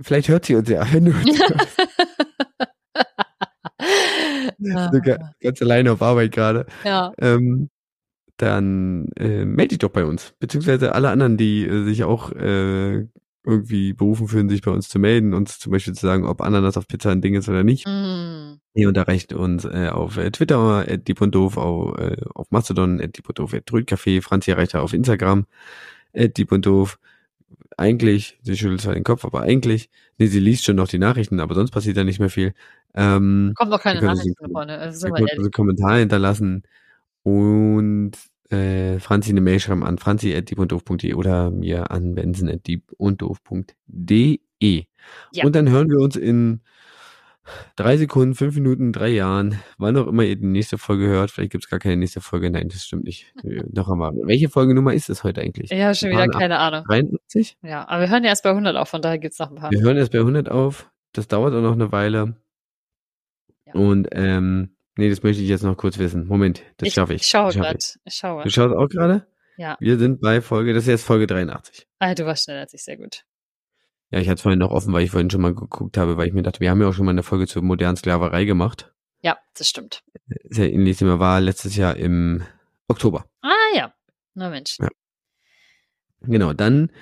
vielleicht 0.00 0.28
hört 0.28 0.46
sie 0.46 0.54
uns 0.56 0.68
ja, 0.68 0.84
wenn 0.92 1.04
du 1.06 1.12
so 4.92 5.00
ga- 5.00 5.32
ganz 5.40 5.62
alleine 5.62 5.92
auf 5.92 6.02
Arbeit 6.02 6.32
gerade. 6.32 6.66
ja. 6.84 7.12
ähm, 7.18 7.70
dann 8.36 9.10
äh, 9.16 9.44
melde 9.44 9.68
dich 9.68 9.78
doch 9.78 9.90
bei 9.90 10.04
uns. 10.04 10.34
Beziehungsweise 10.40 10.92
alle 10.92 11.10
anderen, 11.10 11.36
die 11.36 11.64
äh, 11.66 11.84
sich 11.84 12.02
auch 12.02 12.32
äh, 12.32 13.06
irgendwie 13.46 13.92
berufen 13.92 14.26
fühlen, 14.26 14.48
sich 14.48 14.62
bei 14.62 14.70
uns 14.70 14.88
zu 14.88 14.98
melden, 14.98 15.34
uns 15.34 15.60
zum 15.60 15.70
Beispiel 15.70 15.94
zu 15.94 16.04
sagen, 16.04 16.24
ob 16.24 16.40
Ananas 16.40 16.76
auf 16.76 16.88
Pizza 16.88 17.10
ein 17.10 17.20
Ding 17.20 17.34
ist 17.34 17.48
oder 17.48 17.62
nicht. 17.62 17.86
Mm. 17.86 18.54
Ihr 18.74 18.88
unterreicht 18.88 19.34
uns 19.34 19.64
äh, 19.66 19.88
auf 19.92 20.16
äh, 20.16 20.30
Twitter, 20.32 20.88
äh, 20.88 20.98
diebunddoof, 20.98 21.58
auf, 21.58 21.96
äh, 21.98 22.16
auf 22.34 22.50
Mastodon, 22.50 22.98
äh, 22.98 23.08
diebunddoof, 23.08 23.52
äh, 23.52 23.60
Trödcafé, 23.60 24.20
Franzi 24.22 24.50
erreicht 24.50 24.74
auf 24.74 24.94
Instagram, 24.94 25.46
äh, 26.12 26.28
diebunddoof. 26.28 26.98
Eigentlich, 27.76 28.38
sie 28.42 28.56
schüttelt 28.56 28.80
zwar 28.80 28.94
den 28.94 29.04
Kopf, 29.04 29.24
aber 29.24 29.42
eigentlich, 29.42 29.90
nee, 30.18 30.26
sie 30.26 30.40
liest 30.40 30.64
schon 30.64 30.76
noch 30.76 30.88
die 30.88 30.98
Nachrichten, 30.98 31.40
aber 31.40 31.54
sonst 31.54 31.72
passiert 31.72 31.96
da 31.96 32.04
nicht 32.04 32.20
mehr 32.20 32.30
viel. 32.30 32.54
Ähm, 32.94 33.52
Kommt 33.56 33.70
noch 33.70 33.82
keine 33.82 34.00
Nachrichten 34.00 34.34
sie- 34.46 34.52
vorne. 34.52 34.78
Also 34.78 35.08
also 35.12 35.50
Kommentare 35.50 35.98
hinterlassen 35.98 36.62
und 37.24 38.12
äh, 38.50 39.00
Franzi 39.00 39.30
eine 39.30 39.40
Mail 39.40 39.58
schreiben 39.58 39.82
an 39.82 39.98
franzi.diebunddoof.de 39.98 41.14
oder 41.14 41.50
mir 41.50 41.90
an 41.90 42.14
benson.diebunddoof.de. 42.14 44.38
Ja. 45.32 45.44
Und 45.44 45.56
dann 45.56 45.68
hören 45.68 45.90
wir 45.90 45.98
uns 45.98 46.16
in 46.16 46.60
drei 47.76 47.96
Sekunden, 47.96 48.34
fünf 48.34 48.54
Minuten, 48.54 48.92
drei 48.92 49.08
Jahren, 49.08 49.60
wann 49.78 49.96
auch 49.96 50.06
immer 50.06 50.22
ihr 50.22 50.36
die 50.36 50.46
nächste 50.46 50.78
Folge 50.78 51.06
hört. 51.06 51.30
Vielleicht 51.30 51.52
gibt's 51.52 51.68
gar 51.68 51.78
keine 51.78 51.96
nächste 51.96 52.20
Folge. 52.20 52.50
Nein, 52.50 52.68
das 52.68 52.84
stimmt 52.84 53.04
nicht. 53.04 53.32
Äh, 53.42 53.62
Noch 53.72 53.88
einmal. 53.88 54.12
Welche 54.24 54.48
Folgenummer 54.48 54.94
ist 54.94 55.10
es 55.10 55.24
heute 55.24 55.40
eigentlich? 55.40 55.70
Ja, 55.70 55.94
schon 55.94 56.10
wieder 56.10 56.28
keine 56.28 56.58
Ahnung. 56.58 56.84
83? 56.84 57.56
Ja, 57.62 57.88
aber 57.88 58.02
wir 58.02 58.10
hören 58.10 58.24
ja 58.24 58.30
erst 58.30 58.42
bei 58.42 58.50
100 58.50 58.76
auf, 58.76 58.88
von 58.88 59.02
daher 59.02 59.18
gibt's 59.18 59.38
noch 59.38 59.50
ein 59.50 59.56
paar. 59.56 59.70
Wir 59.70 59.80
hören 59.80 59.96
erst 59.96 60.12
bei 60.12 60.18
100 60.18 60.50
auf. 60.50 60.90
Das 61.12 61.28
dauert 61.28 61.54
auch 61.54 61.62
noch 61.62 61.74
eine 61.74 61.92
Weile. 61.92 62.36
Ja. 63.66 63.74
Und 63.74 64.08
ähm, 64.12 64.76
nee, 64.96 65.08
das 65.08 65.22
möchte 65.22 65.42
ich 65.42 65.48
jetzt 65.48 65.62
noch 65.62 65.76
kurz 65.76 65.98
wissen. 65.98 66.26
Moment, 66.26 66.62
das 66.78 66.92
schaffe 66.92 67.14
ich. 67.14 67.22
Ich 67.22 67.28
schaue 67.28 67.52
gerade. 67.52 67.78
Ich 68.04 68.14
schaue. 68.14 68.42
Du 68.42 68.50
schaust 68.50 68.74
auch 68.74 68.88
gerade? 68.88 69.26
Ja. 69.56 69.76
Wir 69.78 69.98
sind 69.98 70.20
bei 70.20 70.40
Folge, 70.40 70.74
das 70.74 70.84
ist 70.84 70.88
jetzt 70.88 71.04
Folge 71.04 71.26
83. 71.26 71.86
Ah, 72.00 72.14
du 72.14 72.26
warst 72.26 72.44
schneller 72.44 72.60
als 72.60 72.74
ich, 72.74 72.82
sehr 72.82 72.96
gut. 72.96 73.24
Ja, 74.14 74.20
ich 74.20 74.28
hatte 74.28 74.36
es 74.36 74.42
vorhin 74.42 74.60
noch 74.60 74.70
offen, 74.70 74.92
weil 74.92 75.02
ich 75.02 75.10
vorhin 75.10 75.28
schon 75.28 75.40
mal 75.40 75.52
geguckt 75.56 75.96
habe, 75.98 76.16
weil 76.16 76.28
ich 76.28 76.32
mir 76.34 76.44
dachte, 76.44 76.60
wir 76.60 76.70
haben 76.70 76.80
ja 76.80 76.86
auch 76.86 76.92
schon 76.92 77.04
mal 77.04 77.10
eine 77.10 77.24
Folge 77.24 77.48
zur 77.48 77.62
modernen 77.62 77.96
Sklaverei 77.96 78.44
gemacht. 78.44 78.94
Ja, 79.22 79.36
das 79.58 79.68
stimmt. 79.68 80.04
Sehr 80.44 80.72
ähnlich, 80.72 80.98
Thema 80.98 81.18
war 81.18 81.40
letztes 81.40 81.74
Jahr 81.74 81.96
im 81.96 82.44
Oktober. 82.86 83.26
Ah 83.42 83.50
ja. 83.74 83.92
Na 84.34 84.50
Mensch. 84.50 84.78
Ja. 84.78 84.86
Genau, 86.20 86.52
dann 86.52 86.92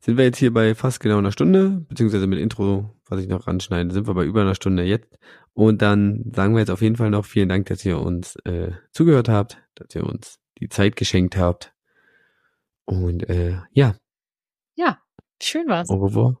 sind 0.00 0.16
wir 0.16 0.24
jetzt 0.24 0.38
hier 0.38 0.54
bei 0.54 0.74
fast 0.74 1.00
genau 1.00 1.18
einer 1.18 1.32
Stunde, 1.32 1.84
beziehungsweise 1.86 2.26
mit 2.26 2.38
Intro, 2.38 2.96
was 3.10 3.20
ich 3.20 3.28
noch 3.28 3.46
ranschneide, 3.46 3.92
sind 3.92 4.06
wir 4.06 4.14
bei 4.14 4.24
über 4.24 4.40
einer 4.40 4.54
Stunde 4.54 4.84
jetzt. 4.84 5.18
Und 5.52 5.82
dann 5.82 6.32
sagen 6.34 6.54
wir 6.54 6.60
jetzt 6.60 6.70
auf 6.70 6.80
jeden 6.80 6.96
Fall 6.96 7.10
noch 7.10 7.26
vielen 7.26 7.50
Dank, 7.50 7.66
dass 7.66 7.84
ihr 7.84 7.98
uns 7.98 8.36
äh, 8.46 8.72
zugehört 8.90 9.28
habt, 9.28 9.62
dass 9.74 9.94
ihr 9.94 10.04
uns 10.04 10.38
die 10.60 10.70
Zeit 10.70 10.96
geschenkt 10.96 11.36
habt. 11.36 11.74
Und 12.86 13.28
äh, 13.28 13.58
ja, 13.72 13.96
Ja, 14.76 14.98
schön 15.42 15.68
war's. 15.68 15.90
au 15.90 15.96
revoir. 15.96 16.40